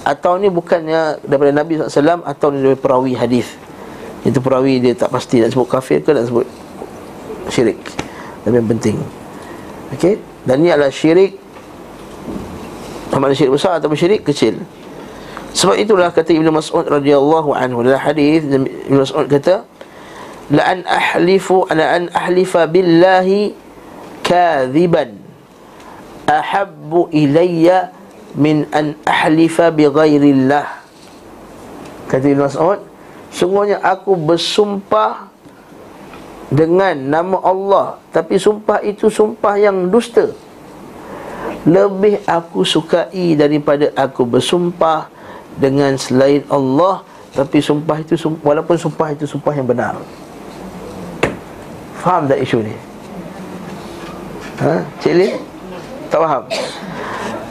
Atau 0.00 0.40
ni 0.40 0.48
bukannya 0.48 1.20
daripada 1.20 1.52
Nabi 1.52 1.76
SAW 1.76 2.24
Atau 2.24 2.48
ni 2.56 2.64
daripada 2.64 2.80
perawi 2.80 3.12
hadis. 3.12 3.52
Itu 4.24 4.40
perawi 4.40 4.80
dia 4.80 4.96
tak 4.96 5.12
pasti 5.12 5.44
nak 5.44 5.52
sebut 5.52 5.68
kafir 5.68 6.00
ke 6.00 6.16
nak 6.16 6.28
sebut 6.28 6.48
syirik. 7.52 7.80
Tapi 8.44 8.56
yang 8.56 8.68
penting. 8.68 8.96
Okey? 9.92 10.20
Dan 10.44 10.64
ni 10.64 10.72
adalah 10.72 10.92
syirik. 10.92 11.36
Sama 13.12 13.28
ada 13.28 13.36
syirik 13.36 13.52
besar 13.56 13.76
atau 13.76 13.92
syirik 13.92 14.24
kecil. 14.24 14.60
Sebab 15.52 15.76
itulah 15.76 16.08
kata 16.12 16.30
Ibn 16.32 16.48
Mas'ud 16.54 16.86
radhiyallahu 16.86 17.50
anhu 17.58 17.82
Dalam 17.82 17.98
hadis 17.98 18.46
Ibn 18.46 19.02
Mas'ud 19.02 19.26
kata 19.26 19.66
La 20.50 20.74
an 20.74 20.82
ahlifu 20.82 21.62
ana 21.70 21.94
an 21.94 22.04
ahlifa 22.10 22.66
billahi 22.66 23.54
kadhiban 24.26 25.14
ahabbu 26.26 27.06
ilayya 27.14 27.94
min 28.34 28.66
an 28.74 28.98
ahlifa 29.06 29.70
bi 29.70 29.86
ghairillah 29.86 30.66
kata 32.10 32.26
Ibn 32.34 32.50
Mas'ud 32.50 32.82
sungguhnya 33.30 33.78
aku 33.78 34.18
bersumpah 34.18 35.30
dengan 36.50 36.98
nama 36.98 37.38
Allah 37.46 37.86
tapi 38.10 38.34
sumpah 38.34 38.82
itu 38.82 39.06
sumpah 39.06 39.54
yang 39.54 39.86
dusta. 39.86 40.34
Lebih 41.62 42.26
aku 42.26 42.66
sukai 42.66 43.38
daripada 43.38 43.94
aku 43.94 44.26
bersumpah 44.26 45.06
dengan 45.54 45.94
selain 45.94 46.42
Allah 46.50 47.06
tapi 47.30 47.62
sumpah 47.62 48.02
itu 48.02 48.18
walaupun 48.42 48.74
sumpah 48.74 49.14
itu 49.14 49.30
sumpah 49.30 49.54
yang 49.54 49.68
benar 49.70 49.94
faham 52.00 52.24
tak 52.26 52.40
isu 52.40 52.64
ni? 52.64 52.74
Ha? 54.60 54.84
Cik 55.00 55.14
Lin? 55.16 55.32
Tak 56.12 56.20
faham? 56.20 56.42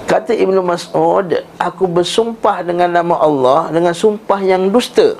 Kata 0.10 0.34
Ibnu 0.34 0.62
Mas'ud 0.62 1.42
Aku 1.58 1.86
bersumpah 1.90 2.62
dengan 2.66 2.90
nama 2.90 3.18
Allah 3.18 3.74
Dengan 3.74 3.94
sumpah 3.98 4.42
yang 4.42 4.70
dusta. 4.70 5.18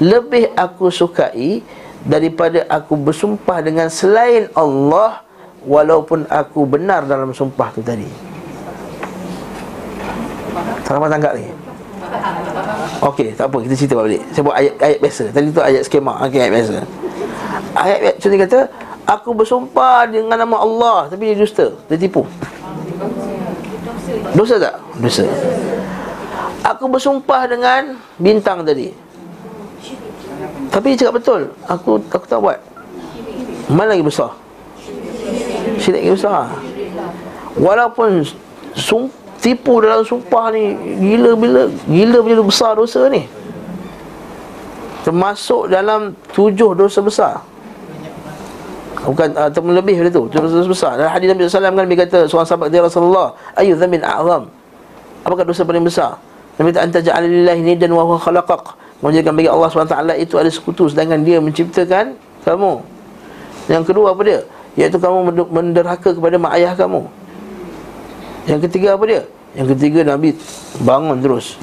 Lebih 0.00 0.52
aku 0.52 0.92
sukai 0.92 1.64
Daripada 2.04 2.68
aku 2.68 2.96
bersumpah 3.00 3.64
dengan 3.64 3.88
selain 3.88 4.52
Allah 4.52 5.24
Walaupun 5.64 6.28
aku 6.28 6.64
benar 6.64 7.02
dalam 7.04 7.34
sumpah 7.34 7.74
tu 7.74 7.82
tadi. 7.82 8.06
Tak 10.86 10.96
dapat 10.96 11.10
tangkap 11.10 11.32
ni? 11.34 11.50
Okey, 13.04 13.34
tak 13.34 13.50
apa, 13.50 13.58
kita 13.66 13.74
cerita 13.74 13.94
balik. 13.98 14.22
Saya 14.32 14.42
buat 14.46 14.56
ayat, 14.56 14.74
ayat 14.80 14.98
biasa. 15.02 15.24
Tadi 15.34 15.46
tu 15.50 15.60
ayat 15.60 15.82
skema, 15.82 16.14
okey, 16.24 16.40
ayat 16.40 16.54
biasa 16.54 16.76
Ayat, 17.74 17.98
ayat 18.02 18.14
contoh 18.20 18.38
kata 18.38 18.60
Aku 19.08 19.30
bersumpah 19.32 20.04
dengan 20.08 20.36
nama 20.36 20.56
Allah 20.60 20.98
Tapi 21.08 21.32
dia 21.32 21.36
dusta, 21.40 21.72
dia 21.88 21.96
tipu. 21.96 22.28
Dosa 24.36 24.60
tak? 24.60 24.74
Dosa 25.00 25.24
Aku 26.68 26.84
bersumpah 26.90 27.48
dengan 27.48 27.96
bintang 28.20 28.60
tadi. 28.60 28.92
Tapi 30.68 30.92
dia 30.92 31.08
cakap 31.08 31.14
betul. 31.16 31.40
Aku 31.64 31.96
aku 32.12 32.26
tak 32.28 32.44
buat. 32.44 32.60
Mana 33.72 33.96
lagi 33.96 34.04
besar? 34.04 34.36
Syirik 35.76 36.08
lagi 36.08 36.12
besar 36.16 36.48
Walaupun 37.56 38.24
sum, 38.72 39.12
Tipu 39.38 39.78
dalam 39.78 40.02
sumpah 40.02 40.50
ni 40.50 40.74
Gila 40.98 41.36
bila 41.38 41.62
Gila 41.86 42.18
bila 42.24 42.40
besar 42.42 42.74
dosa 42.74 43.06
ni 43.12 43.28
Termasuk 45.08 45.72
dalam 45.72 46.12
Tujuh 46.36 46.76
dosa 46.76 47.00
besar. 47.00 47.40
Bukan 49.08 49.32
ataupun 49.32 49.72
lebih 49.72 49.96
dari 49.96 50.12
tu 50.12 50.28
Tujuh 50.28 50.44
dosa 50.44 50.68
besar. 50.68 50.92
Dalam 51.00 51.08
hadis 51.16 51.32
Nabi 51.32 51.48
SAW 51.48 51.64
kan 51.64 51.84
Nabi 51.88 51.96
kata 51.96 52.18
Seorang 52.28 52.44
sahabat 52.44 52.68
dia 52.68 52.84
Rasulullah 52.84 53.32
Ayu 53.56 53.72
dhamin 53.72 54.04
a'zam? 54.04 54.52
Apakah 55.24 55.48
dosa 55.48 55.64
paling 55.64 55.80
besar? 55.80 56.20
Nabi 56.60 56.76
kata 56.76 56.80
Anta 56.84 56.98
ja'alillahi 57.00 57.64
nidan 57.64 57.96
wa 57.96 58.04
huwa 58.04 58.20
khalaqaq 58.20 58.76
Menjadikan 59.00 59.32
bagi 59.32 59.48
Allah 59.48 59.70
SWT 59.72 59.96
itu 60.20 60.34
ada 60.36 60.50
sekutu 60.52 60.92
Sedangkan 60.92 61.24
dia 61.24 61.40
menciptakan 61.40 62.18
kamu. 62.44 62.80
Yang 63.68 63.84
kedua 63.92 64.16
apa 64.16 64.22
dia? 64.24 64.40
Iaitu 64.76 64.96
kamu 64.96 65.32
menderhaka 65.52 66.16
kepada 66.16 66.40
mak 66.40 66.56
ayah 66.56 66.72
kamu. 66.72 67.04
Yang 68.48 68.60
ketiga 68.68 68.96
apa 68.96 69.04
dia? 69.04 69.22
Yang 69.52 69.76
ketiga 69.76 70.00
Nabi 70.02 70.32
bangun 70.80 71.20
terus. 71.20 71.60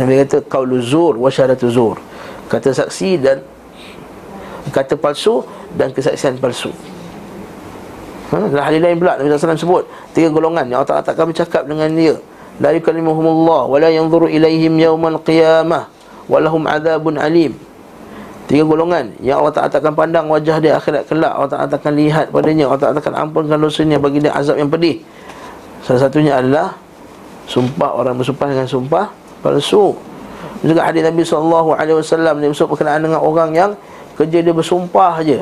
Nabi 0.00 0.20
kata 0.24 0.40
Qaulu 0.48 0.80
zur 0.80 1.14
wa 1.20 1.28
syaratu 1.28 1.68
zur 1.68 1.96
Kata 2.48 2.72
saksi 2.72 3.10
dan 3.20 3.44
Kata 4.68 5.00
palsu 5.00 5.44
dan 5.76 5.92
kesaksian 5.96 6.36
palsu. 6.36 6.68
Ha? 8.28 8.36
Dalam 8.36 8.64
hadis 8.64 8.80
lain 8.84 9.00
pula 9.00 9.16
Nabi 9.16 9.32
SAW 9.32 9.56
sebut 9.56 9.84
Tiga 10.12 10.28
golongan 10.28 10.68
yang 10.68 10.84
Allah 10.84 11.00
Ta'ala 11.00 11.16
kami 11.16 11.32
cakap 11.32 11.64
dengan 11.64 11.88
dia. 11.96 12.20
La 12.60 12.76
yukallimuhumullah 12.76 13.64
Wa 13.64 13.76
la 13.80 13.88
yanzuru 13.88 14.28
ilaihim 14.28 14.76
yawmal 14.76 15.20
qiyamah 15.24 15.88
walahum 16.28 16.68
adzabun 16.68 17.16
alim. 17.16 17.56
Tiga 18.48 18.64
golongan 18.64 19.12
yang 19.20 19.44
Allah 19.44 19.52
Taala 19.52 19.76
akan 19.76 19.94
pandang 19.96 20.24
wajah 20.28 20.56
dia 20.60 20.76
akhirat 20.76 21.08
kelak. 21.08 21.32
Allah 21.32 21.50
Taala 21.52 21.68
akan 21.68 21.92
lihat 21.96 22.26
padanya. 22.32 22.64
Allah 22.68 22.80
Taala 22.80 23.00
akan 23.00 23.14
ampunkan 23.28 23.60
dosanya 23.60 23.96
bagi 24.00 24.24
dia 24.24 24.32
azab 24.32 24.56
yang 24.56 24.72
pedih. 24.72 25.04
Salah 25.84 26.08
satunya 26.08 26.36
adalah 26.36 26.76
sumpah 27.48 27.96
orang 27.96 28.16
bersumpah 28.16 28.48
dengan 28.48 28.68
sumpah 28.68 29.08
palsu 29.40 29.96
juga 30.64 30.80
hadis 30.82 31.02
Nabi 31.06 31.22
sallallahu 31.22 31.70
alaihi 31.74 31.96
wasallam 32.02 32.34
dia 32.42 32.48
bersumpah 32.50 32.72
berkenaan 32.74 33.00
dengan 33.06 33.20
orang 33.22 33.50
yang 33.54 33.70
kerja 34.18 34.38
dia 34.42 34.54
bersumpah 34.54 35.12
aja 35.22 35.38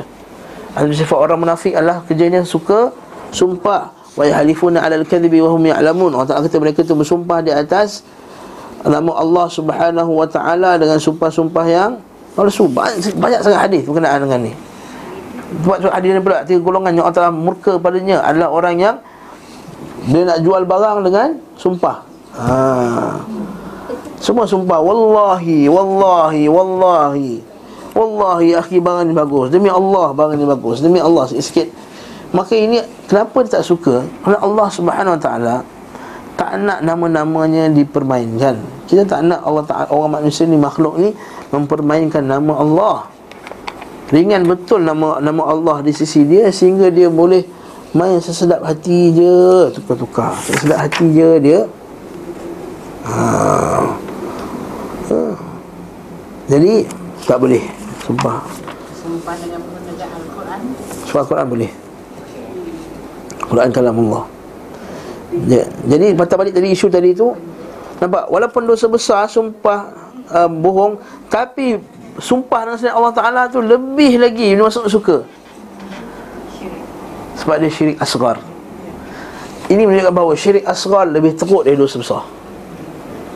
ada 0.77 0.93
sifat 0.93 1.17
orang 1.17 1.41
munafik 1.41 1.73
adalah 1.73 2.05
kerjanya 2.05 2.45
suka 2.45 2.93
sumpah 3.33 3.89
wa 4.13 4.23
yahlifuna 4.25 4.85
alal 4.85 5.05
kadhibi 5.05 5.41
wa 5.41 5.53
hum 5.57 5.65
ya'lamun 5.65 6.13
Allah 6.13 6.29
Taala 6.29 6.45
kata 6.45 6.57
mereka 6.61 6.85
itu 6.85 6.93
bersumpah 6.93 7.41
di 7.41 7.49
atas 7.49 8.05
nama 8.85 9.11
Allah 9.17 9.45
Subhanahu 9.49 10.11
wa 10.13 10.27
taala 10.29 10.77
dengan 10.77 11.01
sumpah-sumpah 11.01 11.65
yang 11.65 11.91
palsu. 12.37 12.69
Banyak, 12.69 13.41
sangat 13.41 13.59
hadis 13.69 13.81
berkenaan 13.89 14.21
dengan 14.21 14.39
ni. 14.45 14.53
Sebab 15.63 15.89
hadis 15.89 16.09
ni 16.11 16.21
pula 16.21 16.43
tiga 16.43 16.59
golongan 16.59 16.91
yang 16.93 17.05
Allah 17.07 17.31
murka 17.31 17.79
padanya 17.79 18.19
adalah 18.21 18.51
orang 18.51 18.75
yang 18.77 18.95
dia 20.11 20.27
nak 20.27 20.43
jual 20.43 20.61
barang 20.67 20.97
dengan 21.07 21.27
sumpah. 21.55 22.03
Ha. 22.37 22.53
Semua 24.17 24.49
sumpah 24.49 24.81
wallahi 24.81 25.69
wallahi 25.69 26.49
wallahi. 26.49 27.31
Wallahi 27.97 28.53
akhi 28.57 28.77
barang 28.77 29.09
ni 29.09 29.13
bagus. 29.17 29.49
Demi 29.49 29.69
Allah 29.69 30.13
barang 30.13 30.37
ni 30.37 30.45
bagus. 30.45 30.81
Demi 30.81 31.01
Allah 31.01 31.25
sikit. 31.29 31.69
Maka 32.35 32.53
ini 32.53 32.83
kenapa 33.07 33.41
dia 33.45 33.57
tak 33.57 33.65
suka? 33.65 34.03
Kerana 34.21 34.37
Allah 34.43 34.67
Subhanahu 34.67 35.15
wa 35.15 35.21
taala 35.21 35.55
tak 36.37 36.61
nak 36.61 36.85
nama-namanya 36.85 37.73
dipermainkan. 37.73 38.61
Kita 38.85 39.03
tak 39.09 39.25
nak 39.25 39.41
Allah 39.41 39.65
Taala 39.65 39.89
orang 39.89 40.21
manusia 40.21 40.45
ni 40.45 40.55
makhluk 40.55 41.01
ni 41.01 41.09
mempermainkan 41.49 42.21
nama 42.21 42.53
Allah. 42.61 42.97
Ringan 44.13 44.45
betul 44.45 44.85
nama 44.85 45.17
nama 45.17 45.43
Allah 45.49 45.81
di 45.81 45.91
sisi 45.91 46.23
dia 46.23 46.47
sehingga 46.53 46.93
dia 46.93 47.09
boleh 47.09 47.43
main 47.97 48.21
sesedap 48.21 48.61
hati 48.63 49.11
je, 49.17 49.73
tukar-tukar. 49.73 50.37
Sesedap 50.45 50.87
hati 50.87 51.05
je 51.11 51.29
dia. 51.41 51.59
Ha. 53.09 54.06
Jadi 56.47 56.87
tak 57.27 57.43
boleh 57.43 57.59
sumpah. 58.07 58.39
Sumpah 59.03 59.35
dengan 59.35 59.59
menggunakan 59.67 60.07
Al-Quran. 60.15 60.59
Sumpah 61.03 61.21
Al-Quran 61.27 61.47
boleh. 61.51 61.71
Quran 63.47 63.69
kalam 63.75 63.95
Allah. 64.07 64.23
Ya. 65.47 65.63
Jadi 65.83 66.15
patah 66.15 66.39
balik 66.39 66.55
tadi 66.55 66.71
isu 66.71 66.87
tadi 66.87 67.11
tu 67.13 67.29
Nampak 68.01 68.31
Walaupun 68.31 68.63
dosa 68.63 68.89
besar 68.89 69.29
Sumpah 69.29 69.91
uh, 70.33 70.49
bohong 70.49 70.97
Tapi 71.29 71.77
Sumpah 72.17 72.65
dengan 72.65 72.79
sini 72.79 72.89
Allah 72.95 73.13
Ta'ala 73.13 73.41
tu 73.45 73.61
Lebih 73.61 74.17
lagi 74.17 74.57
masuk 74.57 74.89
suka 74.89 75.21
Sebab 77.37 77.61
dia 77.61 77.69
syirik 77.69 78.01
asgar 78.01 78.41
Ini 79.69 79.83
menunjukkan 79.85 80.15
bahawa 80.15 80.33
Syirik 80.33 80.65
asgar 80.65 81.05
Lebih 81.05 81.37
teruk 81.37 81.67
dari 81.67 81.77
dosa 81.77 82.01
besar 82.01 82.23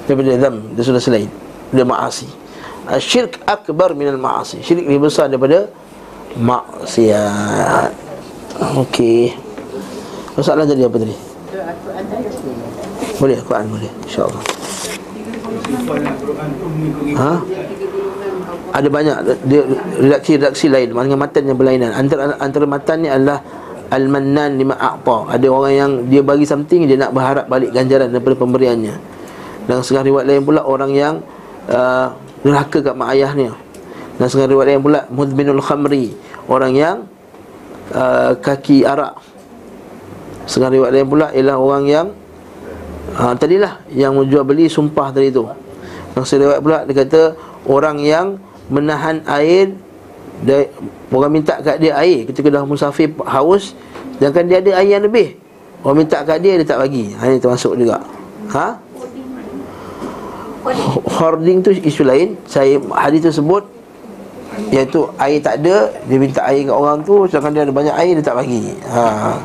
Daripada 0.10 0.42
dam 0.42 0.56
sudah 0.82 0.98
selain 1.04 1.30
Dia 1.70 1.86
ma'asi 1.86 2.41
Syirik 3.00 3.40
akbar 3.48 3.96
minal 3.96 4.20
ma'asi 4.20 4.60
Syirik 4.60 4.90
lebih 4.90 5.08
besar 5.08 5.32
daripada 5.32 5.72
Maksiat 6.36 7.92
Okey 8.82 9.32
Masalah 10.36 10.64
tadi 10.68 10.84
apa 10.84 10.98
tadi? 11.00 11.16
Boleh 13.20 13.38
Quran 13.44 13.66
boleh 13.72 13.92
InsyaAllah 14.08 14.44
Ha? 17.18 17.34
Ada 18.72 18.88
banyak 18.88 19.16
redaksi-redaksi 20.00 20.72
lain 20.72 20.96
dengan 20.96 21.20
matan 21.20 21.44
yang 21.44 21.58
berlainan. 21.60 21.92
Antara 21.92 22.40
antara 22.40 22.64
matan 22.64 23.04
ni 23.04 23.10
adalah 23.12 23.44
al-mannan 23.92 24.56
lima 24.56 24.80
a'ta. 24.80 25.36
Ada 25.36 25.48
orang 25.52 25.74
yang 25.76 25.92
dia 26.08 26.24
bagi 26.24 26.48
something 26.48 26.88
dia 26.88 26.96
nak 26.96 27.12
berharap 27.12 27.52
balik 27.52 27.76
ganjaran 27.76 28.08
daripada 28.08 28.40
pemberiannya. 28.40 28.96
Dan 29.68 29.84
setengah 29.84 30.08
riwayat 30.08 30.26
lain 30.32 30.44
pula 30.48 30.64
orang 30.64 30.92
yang 30.96 31.14
uh, 31.68 32.16
neraka 32.42 32.82
kat 32.82 32.96
mak 32.98 33.14
ayahnya. 33.14 33.54
Dan 34.18 34.26
setengah 34.30 34.54
riwayat 34.54 34.68
lain 34.76 34.84
pula 34.84 35.00
mudminul 35.10 35.64
khamri, 35.64 36.14
orang 36.46 36.74
yang 36.78 36.98
uh, 37.94 38.38
kaki 38.38 38.86
arak. 38.86 39.18
Setengah 40.46 40.78
riwayat 40.78 40.94
lain 40.94 41.08
pula 41.10 41.28
ialah 41.32 41.58
orang 41.58 41.84
yang 41.88 42.08
ha, 43.16 43.34
Tadilah 43.36 43.84
yang 43.92 44.16
menjual 44.16 44.44
beli 44.46 44.68
sumpah 44.72 45.12
tadi 45.12 45.32
tu 45.34 45.48
Yang 46.16 46.26
riwayat 46.40 46.62
pula 46.62 46.78
dia 46.88 46.96
kata 47.04 47.22
Orang 47.70 48.02
yang 48.02 48.42
menahan 48.72 49.22
air 49.30 49.76
dia, 50.42 50.68
Orang 51.12 51.32
minta 51.32 51.60
kat 51.62 51.78
dia 51.78 51.96
air 52.00 52.26
Ketika 52.28 52.48
dah 52.50 52.64
musafir 52.66 53.12
haus 53.28 53.78
Sedangkan 54.18 54.44
dia 54.48 54.58
ada 54.60 54.72
air 54.82 55.00
yang 55.00 55.06
lebih 55.06 55.38
Orang 55.82 56.06
minta 56.06 56.22
kat 56.22 56.42
dia 56.42 56.58
dia 56.58 56.68
tak 56.68 56.80
bagi 56.82 57.14
Ini 57.16 57.38
termasuk 57.42 57.78
juga 57.78 58.02
Ha? 58.52 58.76
Hoarding 61.18 61.66
tu 61.66 61.72
isu 61.74 62.06
lain. 62.06 62.38
Saya 62.46 62.78
hadis 62.94 63.26
tu 63.26 63.42
sebut 63.42 63.66
Iaitu 64.68 65.08
air 65.16 65.40
tak 65.40 65.64
ada 65.64 65.88
Dia 66.12 66.18
minta 66.20 66.44
air 66.44 66.68
kat 66.68 66.76
orang 66.76 67.00
tu 67.08 67.24
Sedangkan 67.24 67.56
dia 67.56 67.64
ada 67.64 67.72
banyak 67.72 67.96
air 67.96 68.12
Dia 68.20 68.24
tak 68.24 68.36
bagi. 68.36 68.76
Ha. 68.84 69.40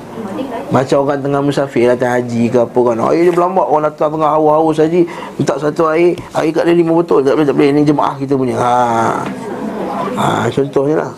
Macam 0.74 1.06
orang 1.06 1.22
tengah 1.22 1.40
musafir 1.40 1.86
Datang 1.86 2.18
haji 2.18 2.51
ke 2.51 2.59
apa 2.59 2.80
kan. 2.82 2.98
Air 3.14 3.30
dia 3.30 3.32
berlambat 3.32 3.66
Orang 3.70 3.84
datang 3.86 4.10
tengah 4.18 4.34
haus-haus 4.34 4.82
haji 4.82 5.06
Minta 5.38 5.55
satu 5.62 5.86
air 5.94 6.18
Air 6.34 6.51
kat 6.51 6.66
dia 6.66 6.74
lima 6.74 6.90
botol 6.90 7.22
Tak 7.22 7.38
boleh, 7.38 7.47
tak 7.47 7.55
boleh. 7.55 7.68
Ini 7.70 7.80
jemaah 7.86 8.14
kita 8.18 8.34
punya. 8.34 8.56
Ha. 8.59 8.74
ha 10.18 10.51
contohnya 10.51 11.06
lah 11.06 11.12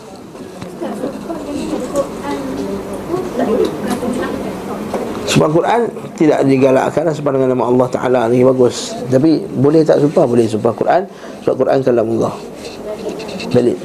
Sebab 5.39 5.55
Quran 5.55 5.87
tidak 6.19 6.43
digalakkan 6.51 7.07
sebab 7.15 7.39
dengan 7.39 7.55
nama 7.55 7.71
Allah 7.71 7.87
Ta'ala 7.87 8.21
ni 8.27 8.43
bagus. 8.43 8.91
Tapi 9.07 9.39
boleh 9.47 9.87
tak 9.87 10.03
sumpah? 10.03 10.27
Boleh 10.27 10.43
sumpah 10.51 10.75
Quran. 10.75 11.07
Sebab 11.47 11.55
Quran 11.63 11.79
kalam 11.79 12.11
Allah 12.19 12.35
Balik. 13.47 13.79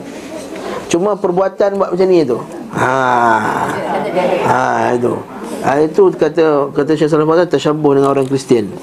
Cuma 0.91 1.15
perbuatan 1.15 1.79
buat 1.79 1.95
macam 1.95 2.07
ni 2.11 2.27
tu. 2.27 2.43
Ha. 2.75 2.91
Ha 4.51 4.99
itu. 4.99 5.15
Ha 5.63 5.79
itu 5.79 6.03
kata 6.19 6.75
kata 6.75 6.91
Syekh 6.99 7.07
Salah 7.07 7.23
Fazal 7.23 7.47
tersyabuh 7.47 8.03
dengan 8.03 8.11
orang 8.11 8.27
Kristian. 8.27 8.75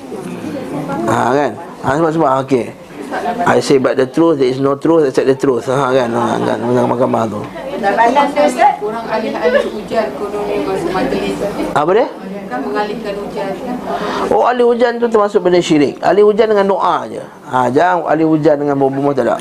Ha 1.11 1.35
kan? 1.35 1.51
Ha 1.83 1.99
sebab 1.99 2.11
sebab 2.15 2.29
okey 2.47 2.71
I 3.51 3.59
say 3.59 3.83
but 3.83 3.99
the 3.99 4.07
truth 4.07 4.39
there 4.39 4.47
is 4.47 4.63
no 4.63 4.79
truth 4.79 5.11
except 5.11 5.27
the 5.27 5.35
truth. 5.35 5.67
Ha 5.67 5.91
kan? 5.91 6.07
Ha 6.07 6.39
kan? 6.39 6.55
Dengan 6.55 6.87
mahkamah 6.87 7.27
tu. 7.27 7.43
Dah 7.83 7.91
balas 7.99 8.31
tu 8.31 8.41
Ustaz? 8.47 8.79
Orang 8.79 9.05
alih-alih 9.09 9.65
hujan 9.73 10.07
kononnya 10.15 10.55
masa 10.63 10.87
majlis 10.93 11.35
apa 11.73 11.91
dia 11.97 12.07
kan 12.51 12.59
mengalihkan 12.67 13.15
hujan 13.15 13.51
kan? 13.63 13.75
Oh 14.27 14.43
ahli 14.43 14.63
hujan 14.67 14.99
tu 14.99 15.07
termasuk 15.07 15.39
benda 15.39 15.63
syirik. 15.63 15.95
Ahli 16.03 16.19
hujan 16.19 16.51
dengan 16.51 16.67
doa 16.67 17.07
je. 17.07 17.23
Ha, 17.47 17.71
Jangan 17.71 18.03
ahli 18.11 18.27
hujan 18.27 18.59
dengan 18.59 18.75
bomoh 18.75 19.15
tak 19.15 19.23
ada? 19.23 19.39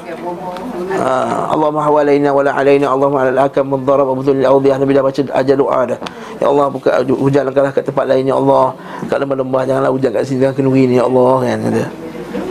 Ha, 0.94 1.10
Allahumma 1.50 1.82
hawalaina 1.82 2.30
wala 2.30 2.54
alaina 2.54 2.86
Allahumma 2.86 3.26
ala 3.26 3.30
al-akam 3.34 3.66
mudharab 3.66 4.14
Abdul 4.14 4.38
al-awdiyah 4.46 4.78
Nabi 4.78 4.92
dah 4.94 5.02
baca 5.02 5.20
ajar 5.26 5.56
doa 5.58 5.80
dah. 5.90 5.98
Ya 6.38 6.46
Allah 6.46 6.66
buka 6.70 7.02
hujan 7.02 7.42
langkahlah 7.50 7.74
kat 7.74 7.84
tempat 7.90 8.06
lain 8.06 8.30
Ya 8.30 8.38
Allah. 8.38 8.78
Kat 9.10 9.18
lembah-lembah 9.20 9.60
Janganlah 9.66 9.92
hujan 9.92 10.10
kat 10.14 10.22
sini 10.24 10.38
Jangan 10.40 10.56
kenuri 10.56 10.82
ni 10.88 10.96
Ya 10.96 11.04
Allah 11.04 11.34
kan 11.42 11.58
kata. 11.66 11.84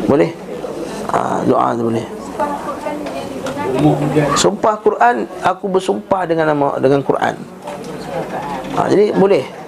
Boleh? 0.06 0.30
Ha, 1.10 1.18
Doa 1.48 1.68
tu 1.74 1.84
boleh. 1.90 2.06
Sumpah 4.38 4.76
Quran 4.84 5.16
Aku 5.42 5.66
bersumpah 5.72 6.28
dengan 6.30 6.54
nama 6.54 6.78
Dengan 6.78 7.02
Quran. 7.02 7.34
Ha, 8.78 8.86
Jadi 8.94 9.10
boleh 9.18 9.59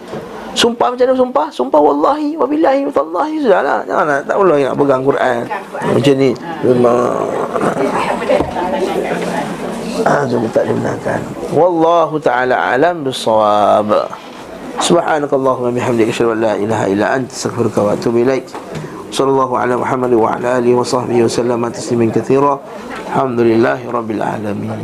Sumpah 0.52 0.88
macam 0.92 1.06
mana 1.08 1.16
sumpah? 1.16 1.48
Sumpah 1.50 1.80
wallahi 1.80 2.36
wa 2.36 2.44
billahi 2.44 2.84
wa 2.88 2.94
tallahi 2.94 3.34
Sudahlah 3.40 3.80
Jangan 3.88 4.06
nak 4.06 4.20
Tak 4.28 4.36
perlu 4.36 4.54
nak 4.60 4.76
pegang 4.76 5.02
Quran 5.04 5.42
Macam 5.96 6.14
ni 6.20 6.30
Memang 6.64 7.00
Ah, 10.02 10.26
tak 10.26 10.66
dibenarkan. 10.66 11.22
Wallahu 11.54 12.18
taala 12.18 12.58
alam 12.74 13.06
bisawab. 13.06 14.10
Subhanakallahumma 14.82 15.70
bihamdika 15.78 16.10
asyhadu 16.10 16.34
an 16.34 16.40
la 16.42 16.54
ilaha 16.58 16.86
illa 16.90 17.06
anta 17.14 17.30
astaghfiruka 17.30 17.86
wa 17.86 17.94
atubu 17.94 18.26
ilaik. 18.26 18.50
Sallallahu 19.14 19.54
ala 19.54 19.78
Muhammad 19.78 20.16
wa 20.18 20.34
ala 20.34 20.58
alihi 20.58 20.74
wa 20.74 20.82
sahbihi 20.82 21.22
wa 21.22 21.30
sallama 21.30 21.68
tasliman 21.70 22.10
katsira. 22.10 22.58
Alhamdulillahi 23.14 23.84
rabbil 23.94 24.24
alamin. 24.26 24.80